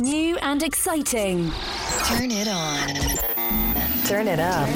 New 0.00 0.36
and 0.38 0.62
exciting. 0.62 1.50
Turn 2.06 2.30
it 2.30 2.48
on. 2.48 2.88
Turn 4.06 4.26
it 4.28 4.40
up. 4.40 4.68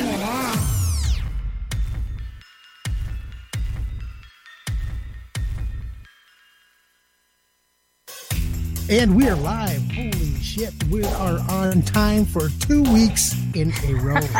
And 8.91 9.15
we 9.15 9.29
are 9.29 9.37
live. 9.37 9.83
Holy 9.93 10.35
shit. 10.37 10.72
We 10.85 11.04
are 11.04 11.38
on 11.50 11.82
time 11.82 12.24
for 12.24 12.48
two 12.48 12.82
weeks 12.92 13.35
in 13.54 13.72
a 13.87 13.94
row. 13.94 14.21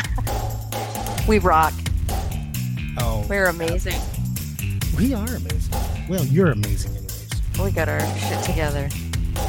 We 1.29 1.39
rock. 1.41 1.75
oh, 2.97 3.23
We're 3.29 3.49
amazing. 3.49 4.01
we 4.97 5.13
are 5.13 5.27
amazing. 5.29 5.75
Well, 6.09 6.25
you're 6.25 6.53
amazing, 6.53 6.93
anyways. 6.93 7.29
We 7.63 7.71
got 7.71 7.91
our 7.91 8.01
shit 8.17 8.43
together. 8.45 8.89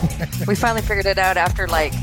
we 0.47 0.55
finally 0.55 0.81
figured 0.81 1.05
it 1.05 1.17
out 1.17 1.37
after 1.37 1.67
like 1.67 1.93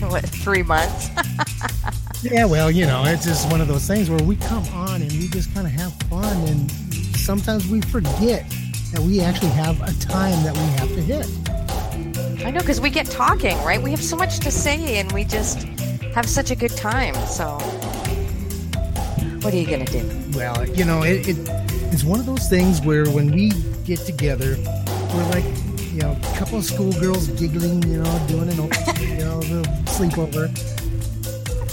what 0.00 0.24
three 0.26 0.62
months. 0.62 1.10
Yeah, 2.22 2.46
well, 2.46 2.70
you 2.70 2.86
know, 2.86 3.04
it's 3.04 3.24
just 3.24 3.48
one 3.52 3.60
of 3.60 3.68
those 3.68 3.86
things 3.86 4.10
where 4.10 4.22
we 4.22 4.36
come 4.36 4.64
on 4.68 5.02
and 5.02 5.12
we 5.12 5.28
just 5.28 5.52
kind 5.54 5.66
of 5.66 5.72
have 5.74 5.92
fun, 6.04 6.36
and 6.48 6.70
sometimes 7.14 7.68
we 7.68 7.80
forget 7.82 8.50
that 8.92 9.00
we 9.00 9.20
actually 9.20 9.50
have 9.50 9.80
a 9.82 9.92
time 10.00 10.42
that 10.42 10.54
we 10.54 10.62
have 10.78 10.88
to 10.88 11.02
hit. 11.02 12.44
I 12.44 12.50
know 12.50 12.60
because 12.60 12.80
we 12.80 12.90
get 12.90 13.06
talking, 13.06 13.56
right? 13.58 13.80
We 13.80 13.90
have 13.90 14.02
so 14.02 14.16
much 14.16 14.40
to 14.40 14.50
say, 14.50 14.98
and 14.98 15.12
we 15.12 15.24
just 15.24 15.64
have 16.14 16.26
such 16.26 16.50
a 16.50 16.56
good 16.56 16.70
time. 16.76 17.14
So, 17.26 17.58
what 19.42 19.52
are 19.52 19.56
you 19.56 19.66
gonna 19.66 19.84
do? 19.84 20.10
Well, 20.32 20.66
you 20.70 20.84
know, 20.84 21.02
it, 21.02 21.28
it 21.28 21.36
it's 21.92 22.02
one 22.02 22.18
of 22.18 22.26
those 22.26 22.48
things 22.48 22.80
where 22.80 23.08
when 23.10 23.30
we 23.30 23.50
get 23.84 24.00
together, 24.00 24.56
we're 25.14 25.28
like, 25.30 25.44
you 25.96 26.02
know, 26.02 26.12
a 26.12 26.36
couple 26.36 26.58
of 26.58 26.64
schoolgirls 26.64 27.28
giggling, 27.28 27.82
you 27.84 28.02
know, 28.02 28.26
doing 28.28 28.50
an, 28.50 28.56
you 29.00 29.24
know, 29.24 29.38
little 29.38 29.64
sleepover. 29.86 30.52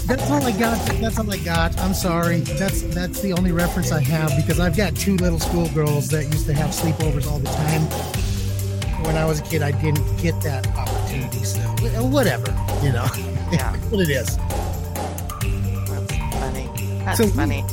That's 0.08 0.30
all 0.32 0.42
I 0.44 0.52
got. 0.58 0.78
That's 1.02 1.20
all 1.20 1.30
I 1.30 1.38
got. 1.40 1.78
I'm 1.80 1.94
sorry. 1.94 2.40
That's 2.40 2.84
that's 2.84 3.20
the 3.22 3.34
only 3.34 3.52
reference 3.52 3.92
I 3.92 4.02
have 4.02 4.32
because 4.38 4.60
I've 4.62 4.78
got 4.78 4.96
two 4.96 5.18
little 5.18 5.40
schoolgirls 5.40 6.08
that 6.10 6.24
used 6.26 6.46
to 6.48 6.54
have 6.54 6.70
sleepovers 6.72 7.30
all 7.30 7.40
the 7.40 7.50
time. 7.50 7.82
When 9.06 9.18
I 9.18 9.26
was 9.26 9.42
a 9.42 9.44
kid, 9.44 9.62
I 9.62 9.72
didn't 9.72 10.06
get 10.22 10.40
that 10.42 10.66
opportunity. 10.78 11.44
So 11.44 11.60
whatever, 12.08 12.48
you 12.82 12.94
know, 12.94 13.06
Yeah. 13.52 13.76
what 13.90 14.00
it 14.02 14.10
is. 14.10 14.38
That's 14.38 16.36
funny. 16.40 16.70
That's 17.04 17.18
So 17.18 17.28
funny. 17.28 17.66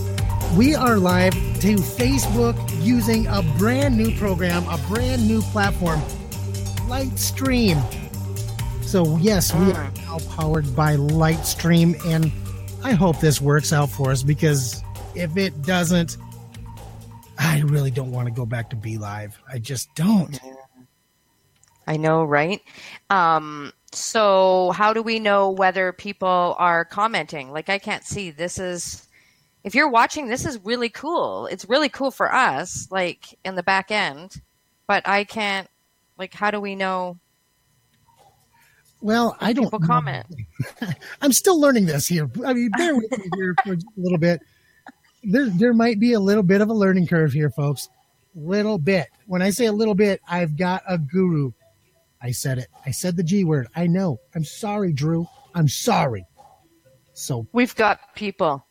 We 0.57 0.75
are 0.75 0.97
live 0.99 1.33
to 1.61 1.77
Facebook 1.77 2.57
using 2.85 3.29
a 3.29 3.43
brand 3.57 3.97
new 3.97 4.17
program, 4.17 4.67
a 4.69 4.79
brand 4.89 5.27
new 5.29 5.43
platform, 5.43 6.01
Lightstream. 6.91 7.81
So, 8.83 9.17
yes, 9.19 9.55
we 9.55 9.71
are 9.71 9.93
now 9.95 10.19
powered 10.31 10.75
by 10.75 10.97
Lightstream, 10.97 12.05
and 12.05 12.33
I 12.83 12.95
hope 12.95 13.21
this 13.21 13.41
works 13.41 13.73
out 13.73 13.91
for 13.91 14.11
us 14.11 14.25
because 14.25 14.83
if 15.15 15.37
it 15.37 15.63
doesn't, 15.63 16.17
I 17.39 17.61
really 17.61 17.93
don't 17.93 18.11
want 18.11 18.27
to 18.27 18.35
go 18.35 18.45
back 18.45 18.71
to 18.71 18.77
BeLive. 18.77 19.35
I 19.49 19.61
just 19.61 19.95
don't. 19.95 20.37
I 21.87 21.97
know, 21.97 22.25
right? 22.25 22.61
Um, 23.09 23.73
so 23.93 24.73
how 24.73 24.93
do 24.93 25.01
we 25.01 25.21
know 25.21 25.51
whether 25.51 25.93
people 25.93 26.57
are 26.59 26.85
commenting? 26.85 27.53
Like 27.53 27.69
I 27.69 27.79
can't 27.79 28.05
see. 28.05 28.33
This 28.33 28.59
is 28.59 29.07
if 29.63 29.77
you're 29.77 29.89
watching, 29.89 30.27
this 30.27 30.45
is 30.45 30.59
really 30.65 30.89
cool. 30.89 31.47
It's 31.47 31.69
really 31.69 31.89
cool 31.89 32.11
for 32.11 32.35
us, 32.35 32.89
like 32.91 33.39
in 33.45 33.55
the 33.55 33.63
back 33.63 33.93
end. 33.93 34.41
But 34.89 35.07
I 35.07 35.23
can't 35.23 35.69
like 36.21 36.33
how 36.35 36.51
do 36.53 36.61
we 36.61 36.77
know 36.77 37.19
Well, 39.01 39.37
I 39.41 39.53
don't 39.53 39.65
people 39.65 39.81
know. 39.81 39.87
comment? 39.87 40.27
I'm 41.23 41.33
still 41.33 41.59
learning 41.61 41.87
this 41.87 42.07
here. 42.07 42.31
I 42.47 42.53
mean, 42.53 42.71
bear 42.77 42.95
with 42.95 43.11
me 43.11 43.25
here 43.35 43.55
for 43.65 43.75
just 43.75 43.87
a 43.97 44.01
little 44.01 44.19
bit. 44.19 44.41
There, 45.25 45.47
there 45.49 45.73
might 45.75 45.99
be 45.99 46.13
a 46.13 46.21
little 46.21 46.43
bit 46.43 46.61
of 46.61 46.69
a 46.69 46.75
learning 46.75 47.07
curve 47.07 47.33
here, 47.33 47.51
folks. 47.51 47.89
Little 48.35 48.79
bit. 48.79 49.09
When 49.27 49.43
I 49.43 49.51
say 49.51 49.67
a 49.67 49.73
little 49.73 49.95
bit, 49.95 50.21
I've 50.29 50.57
got 50.57 50.83
a 50.87 50.99
guru. 50.99 51.53
I 52.23 52.31
said 52.33 52.59
it. 52.59 52.69
I 52.87 52.91
said 52.91 53.17
the 53.17 53.23
G 53.23 53.45
word. 53.45 53.67
I 53.75 53.87
know. 53.87 54.19
I'm 54.35 54.45
sorry, 54.45 54.93
Drew. 54.93 55.27
I'm 55.55 55.67
sorry. 55.69 56.25
So 57.15 57.47
We've 57.53 57.75
got 57.75 58.15
people. 58.15 58.67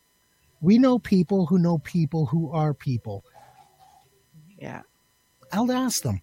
we 0.62 0.78
know 0.78 0.98
people 1.00 1.46
who 1.48 1.58
know 1.60 1.80
people 1.80 2.28
who 2.28 2.52
are 2.52 2.74
people. 2.74 3.24
Yeah. 4.60 4.82
I'll 5.52 5.72
ask 5.72 6.04
them. 6.04 6.22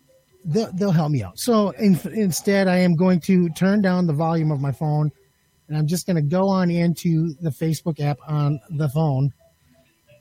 They'll, 0.48 0.70
they'll 0.72 0.92
help 0.92 1.10
me 1.10 1.22
out. 1.24 1.38
So 1.38 1.70
in, 1.70 1.98
instead, 2.14 2.68
I 2.68 2.76
am 2.78 2.94
going 2.94 3.18
to 3.22 3.48
turn 3.50 3.82
down 3.82 4.06
the 4.06 4.12
volume 4.12 4.52
of 4.52 4.60
my 4.60 4.70
phone, 4.72 5.10
and 5.68 5.76
I'm 5.76 5.86
just 5.88 6.06
going 6.06 6.16
to 6.16 6.22
go 6.22 6.48
on 6.48 6.70
into 6.70 7.34
the 7.40 7.50
Facebook 7.50 7.98
app 8.00 8.18
on 8.28 8.60
the 8.70 8.88
phone. 8.88 9.32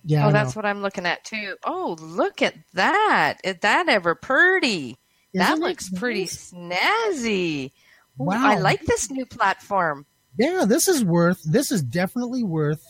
Yeah, 0.03 0.27
Oh, 0.27 0.31
that's 0.31 0.55
what 0.55 0.65
I'm 0.65 0.81
looking 0.81 1.05
at 1.05 1.23
too. 1.23 1.55
Oh, 1.63 1.95
look 1.99 2.41
at 2.41 2.55
that. 2.73 3.37
Is 3.43 3.57
that 3.61 3.87
ever 3.89 4.15
pretty? 4.15 4.97
that 5.33 5.51
Isn't 5.51 5.63
it 5.63 5.67
looks 5.67 5.89
pretty 5.91 6.21
nice? 6.21 6.51
snazzy. 6.51 7.65
Ooh, 7.67 8.25
Wow. 8.25 8.39
I 8.47 8.57
like 8.59 8.81
this 8.85 9.09
new 9.11 9.25
platform. 9.25 10.05
Yeah, 10.37 10.65
this 10.67 10.87
is 10.87 11.03
worth. 11.03 11.41
This 11.43 11.71
is 11.71 11.81
definitely 11.83 12.43
worth 12.43 12.83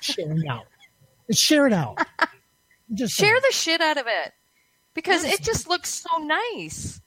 sharing 0.00 0.46
out. 0.48 0.64
Share 1.32 1.66
it 1.66 1.72
out. 1.72 1.98
Just 2.92 3.14
Share 3.14 3.38
the 3.40 3.52
shit 3.52 3.80
out 3.80 3.96
of 3.96 4.06
it 4.06 4.32
because 4.94 5.24
it 5.24 5.42
just 5.42 5.68
looks 5.68 5.90
so 5.90 6.18
nice. 6.18 7.00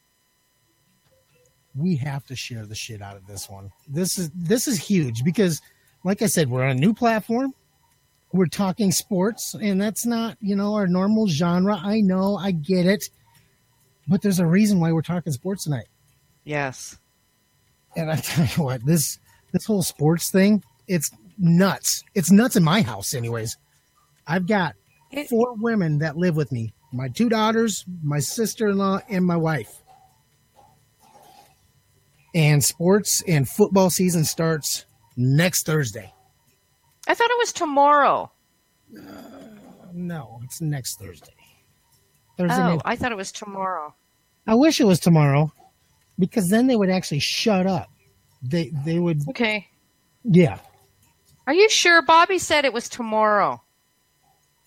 we 1.76 1.96
have 1.98 2.26
to 2.28 2.36
share 2.36 2.66
the 2.66 2.76
shit 2.76 3.02
out 3.02 3.18
of 3.18 3.28
this 3.28 3.50
one. 3.50 3.72
This 3.88 4.18
is 4.18 4.30
this 4.34 4.68
is 4.68 4.80
huge 4.80 5.24
because, 5.24 5.62
like 6.04 6.22
I 6.22 6.28
said, 6.28 6.50
we're 6.50 6.64
on 6.64 6.72
a 6.72 6.76
new 6.76 6.94
platform. 6.94 7.54
We're 8.32 8.48
talking 8.48 8.92
sports, 8.92 9.56
and 9.62 9.80
that's 9.82 10.06
not 10.06 10.38
you 10.42 10.56
know 10.56 10.74
our 10.76 10.88
normal 10.88 11.28
genre. 11.28 11.78
I 11.82 12.02
know, 12.02 12.38
I 12.38 12.52
get 12.52 12.86
it, 12.86 13.10
but 14.08 14.22
there's 14.22 14.40
a 14.40 14.46
reason 14.48 14.80
why 14.80 14.92
we're 14.92 15.02
talking 15.02 15.34
sports 15.34 15.64
tonight. 15.66 15.88
Yes. 16.44 16.98
And 17.96 18.12
I 18.12 18.16
tell 18.24 18.46
you 18.46 18.64
what, 18.64 18.86
this 18.86 19.20
this 19.52 19.66
whole 19.66 19.84
sports 19.84 20.32
thing, 20.32 20.64
it's 20.88 21.12
nuts. 21.38 22.04
It's 22.14 22.32
nuts 22.32 22.56
in 22.56 22.64
my 22.64 22.82
house, 22.82 23.14
anyways. 23.14 23.58
I've 24.28 24.48
got 24.48 24.76
four 25.30 25.54
women 25.56 26.00
that 26.00 26.18
live 26.18 26.36
with 26.36 26.52
me: 26.52 26.74
my 26.92 27.08
two 27.10 27.30
daughters, 27.30 27.86
my 28.04 28.20
sister-in-law, 28.20 29.00
and 29.10 29.26
my 29.26 29.38
wife. 29.38 29.82
And 32.34 32.64
sports 32.64 33.24
and 33.28 33.48
football 33.48 33.90
season 33.90 34.26
starts 34.26 34.86
next 35.16 35.66
Thursday. 35.66 36.14
I 37.08 37.14
thought 37.14 37.30
it 37.30 37.38
was 37.38 37.54
tomorrow. 37.54 38.32
Uh, 38.98 39.02
no, 39.94 40.40
it's 40.44 40.60
next 40.62 41.00
Thursday. 41.00 41.34
Thursday. 42.38 42.56
Oh. 42.62 42.82
I 42.84 42.96
thought 42.96 43.12
it 43.12 43.18
was 43.18 43.32
tomorrow. 43.32 43.96
I 44.48 44.56
wish 44.56 44.82
it 44.82 44.86
was 44.86 45.00
tomorrow, 45.00 45.52
because 46.20 46.50
then 46.50 46.68
they 46.68 46.76
would 46.76 46.90
actually 46.90 47.20
shut 47.20 47.66
up. 47.66 47.90
They 48.42 48.72
they 48.84 49.00
would 49.00 49.22
Okay. 49.30 49.68
yeah. 50.24 50.60
Are 51.48 51.54
you 51.54 51.70
sure? 51.70 52.02
Bobby 52.02 52.38
said 52.38 52.66
it 52.66 52.74
was 52.74 52.90
tomorrow. 52.90 53.62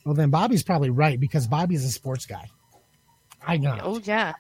Well, 0.05 0.15
then 0.15 0.31
Bobby's 0.31 0.63
probably 0.63 0.91
right 0.91 1.19
because 1.19 1.47
Bobby's 1.47 1.85
a 1.85 1.91
sports 1.91 2.27
guy. 2.27 2.49
I 3.47 3.57
know. 3.57 3.79
Oh, 3.83 4.01
yeah. 4.03 4.35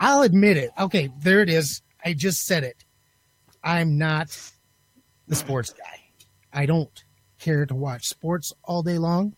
I'll 0.00 0.22
admit 0.22 0.56
it. 0.56 0.70
Okay, 0.78 1.10
there 1.20 1.40
it 1.40 1.48
is. 1.48 1.82
I 2.04 2.14
just 2.14 2.46
said 2.46 2.64
it. 2.64 2.84
I'm 3.62 3.98
not 3.98 4.36
the 5.26 5.34
sports 5.34 5.72
guy. 5.72 6.00
I 6.52 6.66
don't 6.66 7.04
care 7.38 7.66
to 7.66 7.74
watch 7.74 8.06
sports 8.06 8.52
all 8.64 8.82
day 8.82 8.98
long. 8.98 9.34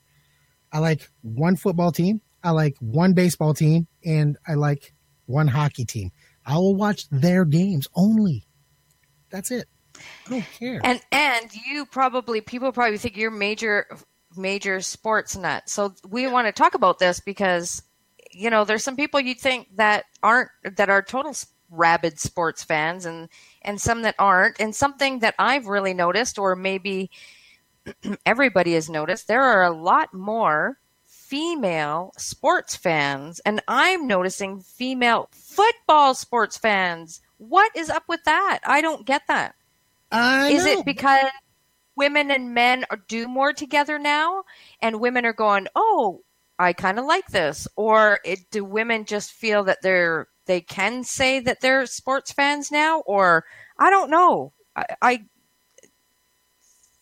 I 0.72 0.78
like 0.78 1.08
one 1.22 1.56
football 1.56 1.92
team, 1.92 2.20
I 2.42 2.50
like 2.50 2.76
one 2.80 3.12
baseball 3.12 3.54
team, 3.54 3.86
and 4.04 4.36
I 4.46 4.54
like 4.54 4.94
one 5.26 5.48
hockey 5.48 5.84
team. 5.84 6.12
I 6.46 6.56
will 6.56 6.76
watch 6.76 7.08
their 7.10 7.44
games 7.44 7.88
only. 7.94 8.46
That's 9.30 9.50
it. 9.50 9.68
I 10.26 10.30
don't 10.30 10.44
care. 10.58 10.80
And 10.82 11.00
and 11.12 11.50
you 11.54 11.86
probably 11.86 12.40
people 12.40 12.72
probably 12.72 12.98
think 12.98 13.16
you're 13.16 13.30
major 13.30 13.86
major 14.36 14.80
sports 14.80 15.36
nut. 15.36 15.68
So 15.68 15.94
we 16.08 16.26
want 16.26 16.46
to 16.46 16.52
talk 16.52 16.74
about 16.74 16.98
this 16.98 17.20
because 17.20 17.82
you 18.32 18.50
know 18.50 18.64
there's 18.64 18.84
some 18.84 18.96
people 18.96 19.20
you'd 19.20 19.40
think 19.40 19.68
that 19.76 20.04
aren't 20.22 20.50
that 20.76 20.88
are 20.90 21.02
total 21.02 21.34
rabid 21.70 22.18
sports 22.18 22.64
fans 22.64 23.06
and 23.06 23.28
and 23.62 23.80
some 23.80 24.02
that 24.02 24.14
aren't 24.18 24.60
and 24.60 24.74
something 24.74 25.20
that 25.20 25.34
I've 25.38 25.66
really 25.66 25.94
noticed 25.94 26.38
or 26.38 26.56
maybe 26.56 27.10
everybody 28.26 28.74
has 28.74 28.90
noticed 28.90 29.28
there 29.28 29.42
are 29.42 29.64
a 29.64 29.70
lot 29.76 30.12
more 30.12 30.78
female 31.04 32.12
sports 32.18 32.74
fans 32.74 33.40
and 33.40 33.62
I'm 33.68 34.06
noticing 34.06 34.60
female 34.60 35.28
football 35.32 36.14
sports 36.14 36.56
fans. 36.56 37.20
What 37.38 37.70
is 37.76 37.88
up 37.88 38.04
with 38.08 38.24
that? 38.24 38.60
I 38.64 38.80
don't 38.80 39.06
get 39.06 39.22
that. 39.28 39.54
I 40.12 40.50
Is 40.50 40.64
know. 40.64 40.72
it 40.72 40.84
because 40.84 41.26
women 42.00 42.30
and 42.30 42.54
men 42.54 42.84
are, 42.90 42.96
do 43.08 43.28
more 43.28 43.52
together 43.52 43.98
now, 43.98 44.44
and 44.80 45.00
women 45.00 45.26
are 45.26 45.34
going, 45.34 45.66
"Oh, 45.74 46.22
I 46.58 46.72
kind 46.72 46.98
of 46.98 47.04
like 47.04 47.26
this," 47.28 47.68
or 47.76 48.20
it, 48.24 48.38
do 48.50 48.64
women 48.64 49.04
just 49.04 49.32
feel 49.32 49.64
that 49.64 49.82
they're 49.82 50.26
they 50.46 50.62
can 50.62 51.04
say 51.04 51.40
that 51.40 51.60
they're 51.60 51.84
sports 51.84 52.32
fans 52.32 52.72
now, 52.72 53.00
or 53.00 53.44
I 53.78 53.90
don't 53.90 54.10
know. 54.10 54.52
I, 54.74 54.84
I 55.02 55.24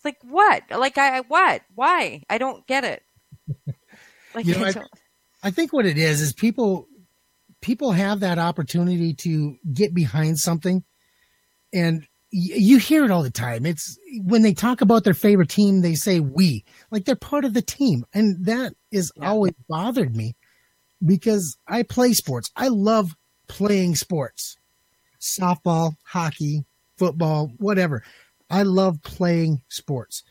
like 0.04 0.18
what? 0.22 0.62
Like 0.70 0.98
I 0.98 1.20
what? 1.20 1.62
Why? 1.74 2.22
I 2.28 2.38
don't 2.38 2.66
get 2.66 2.84
it. 2.84 3.02
Like 4.34 4.44
You 4.44 4.54
know, 4.58 4.66
I 4.66 5.48
I- 5.48 5.50
think 5.50 5.72
what 5.72 5.86
it 5.86 5.96
is 5.96 6.20
is 6.20 6.34
people 6.34 6.86
people 7.62 7.92
have 7.92 8.20
that 8.20 8.38
opportunity 8.38 9.14
to 9.14 9.56
get 9.72 9.94
behind 9.94 10.38
something, 10.38 10.84
and 11.72 12.06
you 12.30 12.78
hear 12.78 13.04
it 13.04 13.10
all 13.10 13.22
the 13.22 13.30
time. 13.30 13.64
It's 13.64 13.98
when 14.22 14.42
they 14.42 14.52
talk 14.52 14.80
about 14.80 15.04
their 15.04 15.14
favorite 15.14 15.48
team, 15.48 15.80
they 15.80 15.94
say 15.94 16.20
"we," 16.20 16.64
like 16.90 17.04
they're 17.04 17.16
part 17.16 17.44
of 17.44 17.54
the 17.54 17.62
team, 17.62 18.04
and 18.12 18.44
that 18.44 18.74
is 18.90 19.10
Yeah. 19.16 19.30
always 19.30 19.54
bothered 19.68 20.14
me 20.14 20.36
because 21.04 21.56
I 21.66 21.82
play 21.82 22.12
sports. 22.12 22.50
I 22.56 22.68
love 22.68 23.16
playing 23.48 23.96
sports, 23.96 24.56
softball, 25.20 25.94
hockey, 26.04 26.64
football, 26.98 27.52
whatever. 27.58 28.02
I 28.50 28.62
love 28.62 29.02
playing 29.02 29.62
sports. 29.68 30.22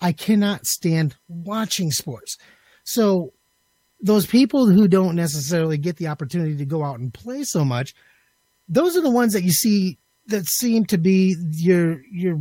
I 0.00 0.12
cannot 0.12 0.66
stand 0.66 1.16
watching 1.28 1.90
sports. 1.90 2.36
So 2.84 3.32
those 4.00 4.26
people 4.26 4.66
who 4.66 4.88
don't 4.88 5.14
necessarily 5.14 5.78
get 5.78 5.96
the 5.96 6.08
opportunity 6.08 6.56
to 6.56 6.64
go 6.64 6.82
out 6.82 6.98
and 6.98 7.12
play 7.12 7.44
so 7.44 7.64
much, 7.64 7.94
those 8.68 8.96
are 8.96 9.02
the 9.02 9.10
ones 9.10 9.32
that 9.34 9.44
you 9.44 9.52
see 9.52 9.98
that 10.30 10.46
seem 10.46 10.86
to 10.86 10.98
be 10.98 11.36
your 11.50 12.02
your 12.10 12.40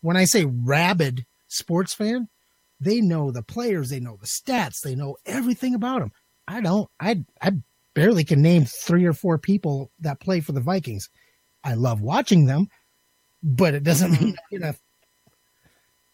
when 0.00 0.16
I 0.16 0.24
say 0.24 0.44
rabid 0.44 1.26
sports 1.48 1.94
fan, 1.94 2.28
they 2.80 3.00
know 3.00 3.30
the 3.30 3.42
players, 3.42 3.90
they 3.90 4.00
know 4.00 4.16
the 4.20 4.26
stats, 4.26 4.80
they 4.80 4.94
know 4.94 5.16
everything 5.26 5.74
about 5.74 6.00
them. 6.00 6.12
I 6.46 6.60
don't. 6.60 6.88
I 7.00 7.24
I 7.42 7.52
barely 7.94 8.24
can 8.24 8.42
name 8.42 8.64
three 8.64 9.04
or 9.04 9.12
four 9.12 9.38
people 9.38 9.90
that 10.00 10.20
play 10.20 10.40
for 10.40 10.52
the 10.52 10.60
Vikings. 10.60 11.10
I 11.64 11.74
love 11.74 12.00
watching 12.00 12.46
them, 12.46 12.68
but 13.42 13.74
it 13.74 13.82
doesn't 13.82 14.12
mean 14.12 14.34
mm-hmm. 14.34 14.54
I'm 14.54 14.60
gonna 14.60 14.76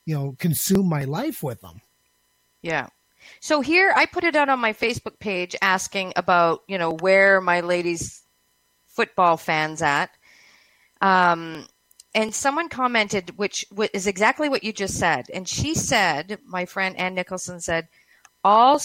you 0.06 0.14
know 0.14 0.36
consume 0.38 0.88
my 0.88 1.04
life 1.04 1.42
with 1.42 1.60
them. 1.60 1.80
Yeah. 2.62 2.88
So 3.40 3.60
here 3.60 3.92
I 3.96 4.06
put 4.06 4.24
it 4.24 4.36
out 4.36 4.48
on 4.48 4.58
my 4.58 4.72
Facebook 4.72 5.18
page 5.18 5.56
asking 5.62 6.12
about, 6.16 6.62
you 6.68 6.78
know, 6.78 6.90
where 6.90 7.40
my 7.40 7.60
ladies 7.60 8.22
football 8.86 9.36
fans 9.36 9.82
at. 9.82 10.10
Um, 11.00 11.66
and 12.14 12.34
someone 12.34 12.68
commented, 12.68 13.36
which 13.36 13.64
is 13.92 14.06
exactly 14.06 14.48
what 14.48 14.62
you 14.64 14.72
just 14.72 14.98
said. 14.98 15.26
And 15.34 15.48
she 15.48 15.74
said, 15.74 16.38
my 16.46 16.64
friend 16.64 16.96
Ann 16.96 17.14
Nicholson 17.14 17.60
said, 17.60 17.88
all 18.44 18.80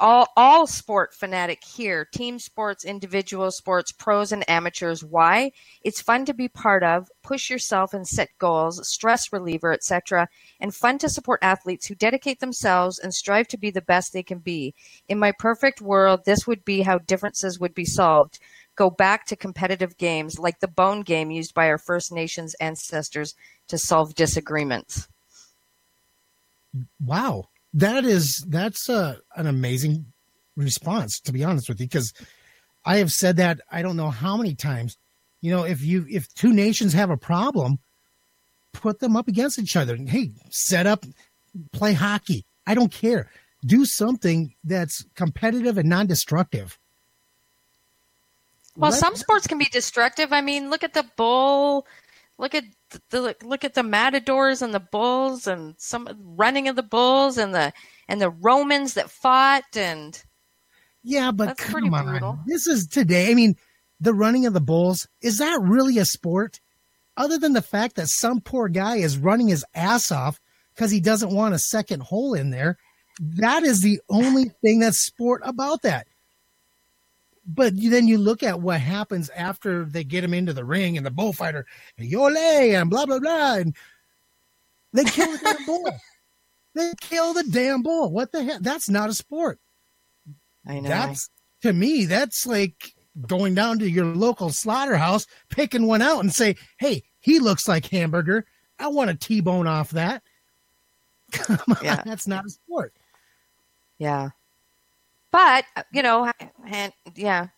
all 0.00 0.28
all 0.36 0.66
sport 0.66 1.12
fanatic 1.12 1.64
here, 1.64 2.04
team 2.04 2.38
sports, 2.38 2.84
individual 2.84 3.50
sports, 3.50 3.90
pros 3.90 4.30
and 4.30 4.48
amateurs. 4.48 5.02
Why? 5.02 5.50
It's 5.82 6.00
fun 6.00 6.24
to 6.26 6.34
be 6.34 6.48
part 6.48 6.84
of, 6.84 7.08
push 7.22 7.50
yourself 7.50 7.94
and 7.94 8.06
set 8.06 8.28
goals, 8.38 8.86
stress 8.88 9.32
reliever, 9.32 9.72
etc 9.72 10.28
and 10.60 10.74
fun 10.74 10.98
to 10.98 11.08
support 11.08 11.40
athletes 11.42 11.86
who 11.86 11.94
dedicate 11.94 12.40
themselves 12.40 12.98
and 12.98 13.14
strive 13.14 13.48
to 13.48 13.58
be 13.58 13.70
the 13.70 13.82
best 13.82 14.12
they 14.12 14.22
can 14.22 14.38
be. 14.38 14.74
In 15.08 15.18
my 15.18 15.32
perfect 15.32 15.80
world, 15.80 16.24
this 16.24 16.46
would 16.46 16.64
be 16.64 16.82
how 16.82 16.98
differences 16.98 17.58
would 17.58 17.74
be 17.74 17.84
solved. 17.84 18.38
Go 18.78 18.90
back 18.90 19.26
to 19.26 19.36
competitive 19.36 19.98
games 19.98 20.38
like 20.38 20.60
the 20.60 20.68
bone 20.68 21.00
game 21.02 21.32
used 21.32 21.52
by 21.52 21.68
our 21.68 21.78
First 21.78 22.12
Nations 22.12 22.54
ancestors 22.60 23.34
to 23.66 23.76
solve 23.76 24.14
disagreements. 24.14 25.08
wow. 27.04 27.48
That 27.74 28.04
is 28.04 28.44
that's 28.48 28.88
a, 28.88 29.18
an 29.36 29.46
amazing 29.46 30.06
response 30.56 31.20
to 31.20 31.32
be 31.32 31.44
honest 31.44 31.68
with 31.68 31.80
you 31.80 31.86
because 31.86 32.12
i 32.84 32.96
have 32.96 33.12
said 33.12 33.36
that 33.36 33.60
i 33.70 33.80
don't 33.80 33.96
know 33.96 34.10
how 34.10 34.36
many 34.36 34.54
times. 34.54 34.96
You 35.40 35.52
know 35.52 35.64
if 35.64 35.82
you 35.82 36.04
if 36.10 36.32
two 36.34 36.52
nations 36.52 36.92
have 36.94 37.10
a 37.10 37.16
problem 37.16 37.78
put 38.72 38.98
them 38.98 39.16
up 39.16 39.28
against 39.28 39.58
each 39.58 39.76
other. 39.76 39.96
Hey 39.96 40.32
set 40.50 40.86
up 40.86 41.04
play 41.72 41.92
hockey. 41.92 42.44
I 42.66 42.74
don't 42.74 42.92
care. 42.92 43.30
Do 43.64 43.84
something 43.84 44.54
that's 44.64 45.04
competitive 45.14 45.78
and 45.78 45.88
non-destructive 45.88 46.78
Well, 48.78 48.90
Let- 48.92 49.00
some 49.00 49.16
sports 49.16 49.46
can 49.46 49.58
be 49.58 49.66
destructive. 49.66 50.32
I 50.32 50.40
mean, 50.40 50.70
look 50.70 50.84
at 50.84 50.94
the 50.94 51.04
bull. 51.16 51.86
Look 52.38 52.54
at 52.54 52.64
the 53.10 53.34
look 53.42 53.64
at 53.64 53.74
the 53.74 53.82
matadors 53.82 54.62
and 54.62 54.72
the 54.72 54.80
bulls 54.80 55.48
and 55.48 55.74
some 55.78 56.08
running 56.36 56.68
of 56.68 56.76
the 56.76 56.84
bulls 56.84 57.36
and 57.36 57.52
the 57.54 57.72
and 58.08 58.20
the 58.20 58.30
Romans 58.30 58.94
that 58.94 59.10
fought 59.10 59.64
and 59.76 60.22
Yeah, 61.02 61.32
but 61.32 61.46
That's 61.46 61.64
come 61.64 61.92
on. 61.92 62.06
brutal. 62.06 62.38
This 62.46 62.68
is 62.68 62.86
today. 62.86 63.32
I 63.32 63.34
mean, 63.34 63.56
the 64.00 64.14
running 64.14 64.46
of 64.46 64.52
the 64.52 64.60
bulls, 64.60 65.08
is 65.20 65.38
that 65.38 65.58
really 65.60 65.98
a 65.98 66.04
sport? 66.04 66.60
Other 67.16 67.36
than 67.38 67.52
the 67.54 67.62
fact 67.62 67.96
that 67.96 68.06
some 68.08 68.40
poor 68.40 68.68
guy 68.68 68.96
is 68.98 69.18
running 69.18 69.48
his 69.48 69.64
ass 69.74 70.12
off 70.12 70.38
because 70.74 70.92
he 70.92 71.00
doesn't 71.00 71.34
want 71.34 71.54
a 71.54 71.58
second 71.58 72.02
hole 72.04 72.34
in 72.34 72.50
there. 72.50 72.78
That 73.20 73.64
is 73.64 73.82
the 73.82 74.00
only 74.08 74.52
thing 74.62 74.78
that's 74.78 75.04
sport 75.04 75.42
about 75.44 75.82
that. 75.82 76.06
But 77.50 77.72
then 77.76 78.06
you 78.06 78.18
look 78.18 78.42
at 78.42 78.60
what 78.60 78.80
happens 78.80 79.30
after 79.30 79.84
they 79.86 80.04
get 80.04 80.22
him 80.22 80.34
into 80.34 80.52
the 80.52 80.64
ring 80.66 80.98
and 80.98 81.06
the 81.06 81.10
bullfighter, 81.10 81.64
and 81.96 82.10
yole, 82.10 82.36
and 82.36 82.90
blah, 82.90 83.06
blah, 83.06 83.18
blah. 83.18 83.54
And 83.54 83.74
they 84.92 85.04
kill 85.04 85.32
the 85.32 85.38
damn 85.38 85.66
bull. 85.66 85.90
They 86.74 86.92
kill 87.00 87.34
the 87.34 87.42
damn 87.42 87.82
bull. 87.82 88.12
What 88.12 88.30
the 88.30 88.44
hell? 88.44 88.58
That's 88.60 88.88
not 88.88 89.08
a 89.08 89.14
sport. 89.14 89.58
I 90.64 90.78
know. 90.78 90.88
That's 90.88 91.28
to 91.62 91.72
me, 91.72 92.04
that's 92.04 92.46
like 92.46 92.94
going 93.26 93.54
down 93.56 93.80
to 93.80 93.90
your 93.90 94.04
local 94.04 94.50
slaughterhouse, 94.50 95.26
picking 95.48 95.88
one 95.88 96.02
out 96.02 96.20
and 96.20 96.32
say, 96.32 96.54
Hey, 96.78 97.02
he 97.18 97.40
looks 97.40 97.66
like 97.66 97.86
hamburger. 97.86 98.44
I 98.78 98.88
want 98.88 99.10
a 99.10 99.14
T 99.16 99.40
bone 99.40 99.66
off 99.66 99.90
that. 99.90 100.22
Come 101.32 101.58
on, 101.68 101.76
Yeah. 101.82 102.02
that's 102.04 102.28
not 102.28 102.44
a 102.46 102.50
sport. 102.50 102.94
Yeah. 103.98 104.28
But, 105.30 105.64
uh, 105.76 105.82
you 105.92 106.02
know, 106.02 106.30
and 106.66 106.92
yeah, 107.14 107.48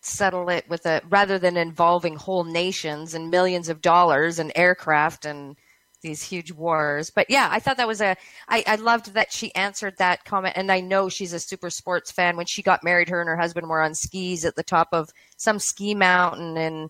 settle 0.00 0.48
it 0.48 0.68
with 0.68 0.86
a 0.86 1.02
rather 1.08 1.38
than 1.38 1.56
involving 1.56 2.16
whole 2.16 2.44
nations 2.44 3.14
and 3.14 3.30
millions 3.30 3.68
of 3.68 3.80
dollars 3.80 4.38
and 4.38 4.52
aircraft 4.54 5.24
and 5.24 5.56
these 6.02 6.22
huge 6.22 6.52
wars. 6.52 7.10
But 7.10 7.28
yeah, 7.28 7.48
I 7.50 7.58
thought 7.58 7.76
that 7.78 7.88
was 7.88 8.00
a 8.00 8.16
I, 8.48 8.62
I 8.66 8.76
loved 8.76 9.14
that 9.14 9.32
she 9.32 9.54
answered 9.54 9.94
that 9.98 10.24
comment 10.24 10.54
and 10.56 10.70
I 10.70 10.80
know 10.80 11.08
she's 11.08 11.32
a 11.32 11.40
super 11.40 11.70
sports 11.70 12.10
fan. 12.12 12.36
When 12.36 12.46
she 12.46 12.62
got 12.62 12.84
married, 12.84 13.08
her 13.08 13.20
and 13.20 13.28
her 13.28 13.36
husband 13.36 13.68
were 13.68 13.82
on 13.82 13.94
skis 13.94 14.44
at 14.44 14.54
the 14.54 14.62
top 14.62 14.88
of 14.92 15.10
some 15.36 15.58
ski 15.58 15.94
mountain 15.94 16.56
in 16.56 16.88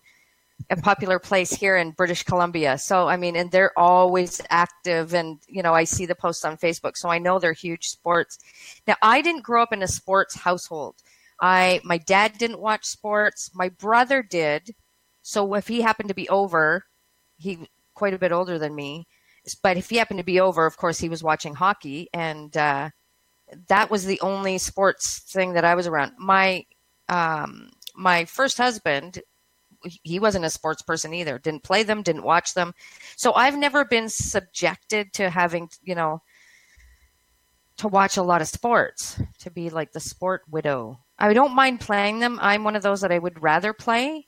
a 0.69 0.75
popular 0.77 1.19
place 1.19 1.51
here 1.51 1.77
in 1.77 1.91
British 1.91 2.23
Columbia. 2.23 2.77
So 2.77 3.07
I 3.07 3.17
mean, 3.17 3.35
and 3.35 3.51
they're 3.51 3.77
always 3.77 4.41
active 4.49 5.13
and 5.13 5.39
you 5.47 5.63
know, 5.63 5.73
I 5.73 5.83
see 5.83 6.05
the 6.05 6.15
posts 6.15 6.45
on 6.45 6.57
Facebook, 6.57 6.95
so 6.95 7.09
I 7.09 7.19
know 7.19 7.39
they're 7.39 7.53
huge 7.53 7.87
sports. 7.89 8.39
Now, 8.87 8.95
I 9.01 9.21
didn't 9.21 9.43
grow 9.43 9.63
up 9.63 9.73
in 9.73 9.83
a 9.83 9.87
sports 9.87 10.35
household. 10.35 10.95
I 11.41 11.81
my 11.83 11.97
dad 11.97 12.37
didn't 12.37 12.59
watch 12.59 12.85
sports. 12.85 13.51
My 13.53 13.69
brother 13.69 14.21
did. 14.21 14.75
So 15.21 15.53
if 15.55 15.67
he 15.67 15.81
happened 15.81 16.09
to 16.09 16.15
be 16.15 16.29
over, 16.29 16.85
he 17.37 17.69
quite 17.93 18.13
a 18.13 18.19
bit 18.19 18.31
older 18.31 18.57
than 18.57 18.75
me, 18.75 19.07
but 19.61 19.77
if 19.77 19.89
he 19.89 19.97
happened 19.97 20.19
to 20.19 20.23
be 20.23 20.39
over, 20.39 20.65
of 20.65 20.77
course 20.77 20.99
he 20.99 21.09
was 21.09 21.23
watching 21.23 21.55
hockey 21.55 22.09
and 22.13 22.55
uh, 22.55 22.89
that 23.67 23.89
was 23.89 24.05
the 24.05 24.19
only 24.21 24.57
sports 24.57 25.19
thing 25.19 25.53
that 25.53 25.65
I 25.65 25.75
was 25.75 25.87
around. 25.87 26.13
My 26.17 26.65
um, 27.07 27.71
my 27.95 28.25
first 28.25 28.57
husband 28.57 29.21
he 29.83 30.19
wasn't 30.19 30.45
a 30.45 30.49
sports 30.49 30.81
person 30.81 31.13
either. 31.13 31.39
Didn't 31.39 31.63
play 31.63 31.83
them, 31.83 32.01
didn't 32.01 32.23
watch 32.23 32.53
them. 32.53 32.73
So 33.15 33.33
I've 33.33 33.57
never 33.57 33.85
been 33.85 34.09
subjected 34.09 35.13
to 35.13 35.29
having, 35.29 35.69
you 35.83 35.95
know, 35.95 36.21
to 37.77 37.87
watch 37.87 38.17
a 38.17 38.23
lot 38.23 38.41
of 38.41 38.47
sports, 38.47 39.21
to 39.39 39.49
be 39.49 39.69
like 39.69 39.91
the 39.91 39.99
sport 39.99 40.41
widow. 40.49 40.99
I 41.17 41.33
don't 41.33 41.55
mind 41.55 41.79
playing 41.79 42.19
them. 42.19 42.37
I'm 42.41 42.63
one 42.63 42.75
of 42.75 42.83
those 42.83 43.01
that 43.01 43.11
I 43.11 43.19
would 43.19 43.41
rather 43.41 43.73
play 43.73 44.27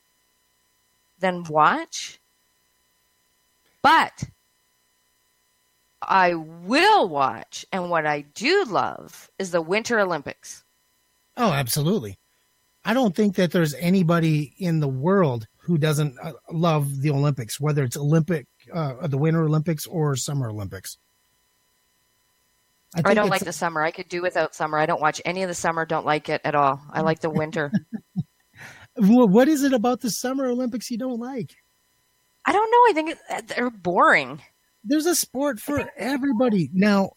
than 1.19 1.43
watch. 1.43 2.19
But 3.81 4.23
I 6.01 6.33
will 6.33 7.09
watch, 7.09 7.65
and 7.71 7.89
what 7.89 8.05
I 8.05 8.21
do 8.21 8.63
love 8.65 9.29
is 9.37 9.51
the 9.51 9.61
Winter 9.61 9.99
Olympics. 9.99 10.63
Oh, 11.37 11.51
absolutely. 11.51 12.17
I 12.83 12.93
don't 12.93 13.15
think 13.15 13.35
that 13.35 13.51
there's 13.51 13.73
anybody 13.75 14.53
in 14.57 14.79
the 14.79 14.87
world 14.87 15.47
who 15.57 15.77
doesn't 15.77 16.17
uh, 16.21 16.33
love 16.51 17.01
the 17.01 17.11
Olympics, 17.11 17.59
whether 17.59 17.83
it's 17.83 17.95
Olympic, 17.97 18.47
uh, 18.73 19.07
the 19.07 19.17
Winter 19.17 19.43
Olympics 19.43 19.85
or 19.85 20.15
Summer 20.15 20.49
Olympics. 20.49 20.97
I, 22.95 23.01
think 23.01 23.15
don't 23.15 23.29
like 23.29 23.45
the 23.45 23.53
summer. 23.53 23.81
I 23.81 23.91
could 23.91 24.09
do 24.09 24.21
without 24.21 24.53
summer. 24.55 24.77
I 24.77 24.85
don't 24.85 24.99
watch 25.01 25.21
any 25.23 25.43
of 25.43 25.47
the 25.47 25.53
summer. 25.55 25.85
Don't 25.85 26.05
like 26.05 26.27
it 26.27 26.41
at 26.43 26.55
all. 26.55 26.81
I 26.91 27.01
like 27.01 27.21
the 27.21 27.29
winter. 27.41 27.71
Wha- 28.97 29.25
What 29.27 29.47
is 29.47 29.63
it 29.63 29.71
about 29.73 30.01
the 30.01 30.09
Summer 30.09 30.47
Olympics 30.49 30.91
you 30.91 30.97
don't 30.97 31.19
like? 31.19 31.51
I 32.45 32.51
don't 32.51 32.69
know. 32.71 32.89
I 32.89 32.91
think 32.93 33.17
it- 33.29 33.47
they're 33.47 33.69
boring. 33.69 34.41
there's 34.83 35.05
a 35.05 35.15
sport 35.15 35.59
for 35.59 35.89
everybody. 35.95 36.69
Now, 36.73 37.11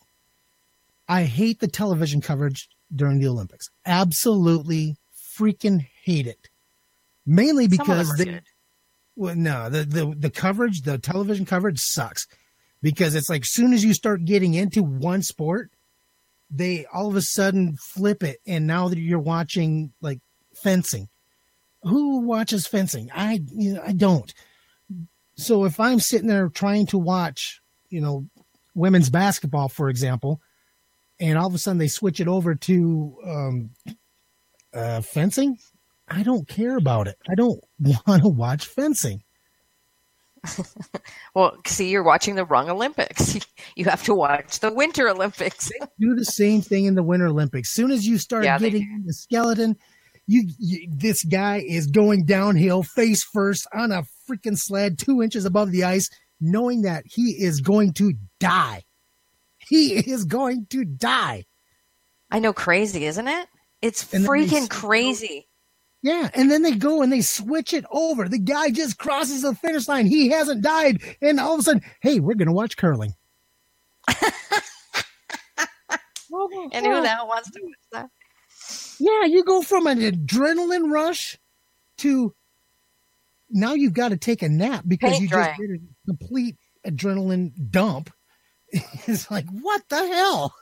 I 1.09 1.25
hate 1.25 1.59
the 1.59 1.67
television 1.69 2.21
coverage 2.21 2.69
during 2.95 3.19
the 3.19 3.27
Olympics. 3.29 3.69
Absolutely 3.85 4.97
freaking 5.39 5.87
hate 6.03 6.27
it. 6.27 6.49
mainly 7.27 7.69
Some 7.69 7.81
of 7.81 7.87
them 7.87 7.99
because 7.99 8.17
they, 8.17 8.25
good. 8.25 8.43
well, 9.17 9.35
no, 9.35 9.69
the, 9.69 9.85
the 9.85 10.15
the 10.17 10.31
coverage, 10.31 10.83
the 10.83 10.99
television 10.99 11.47
coverage 11.47 11.81
sucks 11.81 12.27
because 12.83 13.15
it's 13.15 13.31
like 13.31 13.45
soon 13.45 13.73
as 13.73 13.85
you 13.85 13.95
start 13.95 14.25
getting 14.25 14.55
into 14.55 14.83
one 14.83 15.23
sport, 15.23 15.71
they 16.51 16.87
all 16.93 17.09
of 17.09 17.17
a 17.17 17.23
sudden 17.23 17.77
flip 17.77 18.23
it, 18.23 18.41
and 18.47 18.67
now 18.67 18.89
that 18.89 18.99
you're 18.99 19.19
watching 19.19 19.93
like 20.01 20.21
fencing, 20.55 21.09
who 21.83 22.21
watches 22.21 22.67
fencing? 22.67 23.11
I 23.15 23.41
you 23.53 23.75
know, 23.75 23.83
I 23.85 23.93
don't. 23.93 24.33
So 25.37 25.65
if 25.65 25.81
I'm 25.81 25.99
sitting 25.99 26.29
there 26.29 26.49
trying 26.49 26.87
to 26.87 26.99
watch, 26.99 27.61
you 27.89 28.01
know, 28.01 28.27
women's 28.75 29.11
basketball, 29.11 29.69
for 29.69 29.89
example, 29.89 30.41
and 31.19 31.39
all 31.39 31.47
of 31.47 31.55
a 31.55 31.59
sudden 31.59 31.79
they 31.79 31.89
switch 31.89 32.21
it 32.21 32.29
over 32.29 32.55
to 32.55 33.17
um, 33.27 33.71
uh, 34.75 35.01
fencing, 35.01 35.59
I 36.09 36.23
don't 36.23 36.47
care 36.49 36.77
about 36.77 37.09
it. 37.09 37.17
I 37.29 37.35
don't 37.35 37.61
want 38.07 38.23
to 38.23 38.29
watch 38.29 38.67
fencing. 38.67 39.23
Well, 41.35 41.57
see, 41.67 41.89
you're 41.89 42.05
watching 42.05 42.37
the 42.37 42.45
wrong 42.45 42.71
Olympics. 42.71 43.39
You 43.77 43.87
have 43.87 44.05
to 44.05 44.15
watch 44.15 44.61
the 44.61 44.73
Winter 44.73 45.09
Olympics. 45.09 45.69
Do 45.99 46.15
the 46.15 46.25
same 46.25 46.61
thing 46.63 46.85
in 46.85 46.95
the 46.95 47.03
Winter 47.03 47.27
Olympics. 47.27 47.73
Soon 47.75 47.91
as 47.91 48.07
you 48.07 48.19
start 48.19 48.45
Yeah, 48.45 48.59
getting 48.59 49.03
the 49.05 49.13
skeleton, 49.13 49.77
you, 50.29 50.49
you 50.59 50.87
this 50.89 51.25
guy 51.25 51.65
is 51.67 51.89
going 51.89 52.25
downhill 52.25 52.85
face 52.85 53.25
first 53.25 53.67
on 53.75 53.91
a 53.91 54.05
freaking 54.31 54.57
sled, 54.57 54.97
two 54.99 55.23
inches 55.23 55.45
above 55.45 55.73
the 55.73 55.83
ice, 55.83 56.09
knowing 56.41 56.83
that 56.83 57.03
he 57.07 57.31
is 57.43 57.61
going 57.61 57.95
to 57.95 58.13
die. 58.39 58.85
He 59.59 59.95
is 59.95 60.25
going 60.25 60.67
to 60.71 60.85
die. 60.85 61.47
I 62.31 62.39
know, 62.39 62.53
crazy, 62.53 63.07
isn't 63.07 63.27
it? 63.27 63.49
It's 63.85 64.13
And 64.15 64.25
freaking 64.27 64.69
crazy. 64.71 65.47
Yeah, 66.03 66.31
and 66.35 66.51
then 66.51 66.63
they 66.63 66.73
go 66.73 67.03
and 67.03 67.13
they 67.13 67.21
switch 67.21 67.73
it 67.73 67.85
over. 67.91 68.29
The 68.29 68.39
guy 68.39 68.71
just 68.71 68.99
crosses 68.99 69.43
the 69.43 69.55
finish 69.55 69.89
line. 69.89 70.07
He 70.07 70.29
hasn't 70.31 70.63
died, 70.63 71.03
and 71.23 71.39
all 71.39 71.55
of 71.55 71.61
a 71.61 71.63
sudden, 71.63 71.83
hey, 72.01 72.21
we're 72.21 72.35
gonna 72.35 72.53
watch 72.53 72.77
curling. 72.77 73.15
And 76.73 76.85
who 76.87 77.01
the 77.01 77.09
hell 77.09 77.29
wants 77.29 77.51
to 77.51 77.61
watch 77.63 77.73
that? 77.93 78.11
Yeah, 78.99 79.25
you 79.27 79.45
go 79.45 79.63
from 79.63 79.87
an 79.87 80.01
adrenaline 80.01 80.91
rush 80.91 81.39
to 81.99 82.35
now 83.51 83.75
you've 83.75 83.93
got 83.95 84.09
to 84.09 84.17
take 84.17 84.43
a 84.43 84.49
nap 84.49 84.85
because 84.87 85.13
Paint 85.13 85.23
you 85.23 85.29
drying. 85.29 85.57
just 85.57 85.61
did 85.61 85.71
a 85.71 86.07
complete 86.07 86.57
adrenaline 86.87 87.53
dump. 87.71 88.11
It's 89.07 89.31
like, 89.31 89.47
what 89.51 89.83
the 89.89 89.97
hell? 90.07 90.55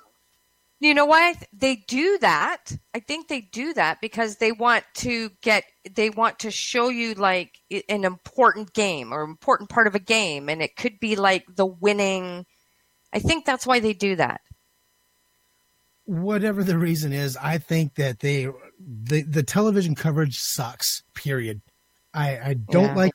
You 0.83 0.95
know 0.95 1.07
why 1.07 1.35
th- 1.35 1.47
they 1.53 1.77
do 1.87 2.19
that? 2.23 2.77
I 2.93 2.99
think 2.99 3.29
they 3.29 3.43
do 3.43 3.73
that 3.75 4.01
because 4.01 4.39
they 4.39 4.51
want 4.51 4.85
to 4.95 5.31
get 5.41 5.63
they 5.89 6.11
want 6.11 6.41
to 6.41 6.51
show 6.51 6.89
you 6.89 7.15
like 7.15 7.53
an 7.89 8.05
important 8.05 8.73
game 8.73 9.13
or 9.15 9.23
important 9.23 9.71
part 9.71 9.87
of 9.87 9.95
a 9.95 10.01
game 10.01 10.49
and 10.49 10.61
it 10.61 10.75
could 10.75 10.99
be 10.99 11.15
like 11.15 11.45
the 11.55 11.67
winning 11.67 12.45
I 13.13 13.21
think 13.21 13.45
that's 13.45 13.65
why 13.65 13.79
they 13.79 13.93
do 13.93 14.17
that. 14.17 14.41
Whatever 16.05 16.65
the 16.65 16.79
reason 16.79 17.13
is, 17.13 17.37
I 17.37 17.59
think 17.59 17.95
that 17.95 18.19
they 18.19 18.49
the 18.81 19.23
the 19.23 19.45
television 19.45 19.95
coverage 19.95 20.37
sucks. 20.37 21.05
Period. 21.15 21.61
I 22.13 22.39
I 22.39 22.55
don't 22.55 22.87
Yeah. 22.87 22.95
like. 22.97 23.13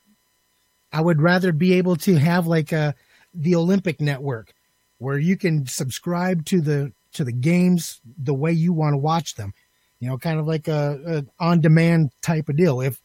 I 0.90 1.02
would 1.02 1.20
rather 1.20 1.52
be 1.52 1.74
able 1.74 1.96
to 1.96 2.14
have 2.16 2.46
like 2.46 2.72
a 2.72 2.94
the 3.34 3.54
Olympic 3.56 4.00
network 4.00 4.54
where 4.96 5.18
you 5.18 5.36
can 5.36 5.66
subscribe 5.66 6.46
to 6.46 6.62
the 6.62 6.92
to 7.14 7.24
the 7.24 7.32
games 7.32 8.00
the 8.16 8.34
way 8.34 8.52
you 8.52 8.72
want 8.72 8.94
to 8.94 8.98
watch 8.98 9.34
them. 9.34 9.52
You 10.00 10.08
know, 10.08 10.18
kind 10.18 10.38
of 10.38 10.46
like 10.46 10.68
a, 10.68 11.24
a 11.40 11.44
on 11.44 11.60
demand 11.60 12.10
type 12.22 12.48
of 12.48 12.56
deal. 12.56 12.80
If 12.80 13.00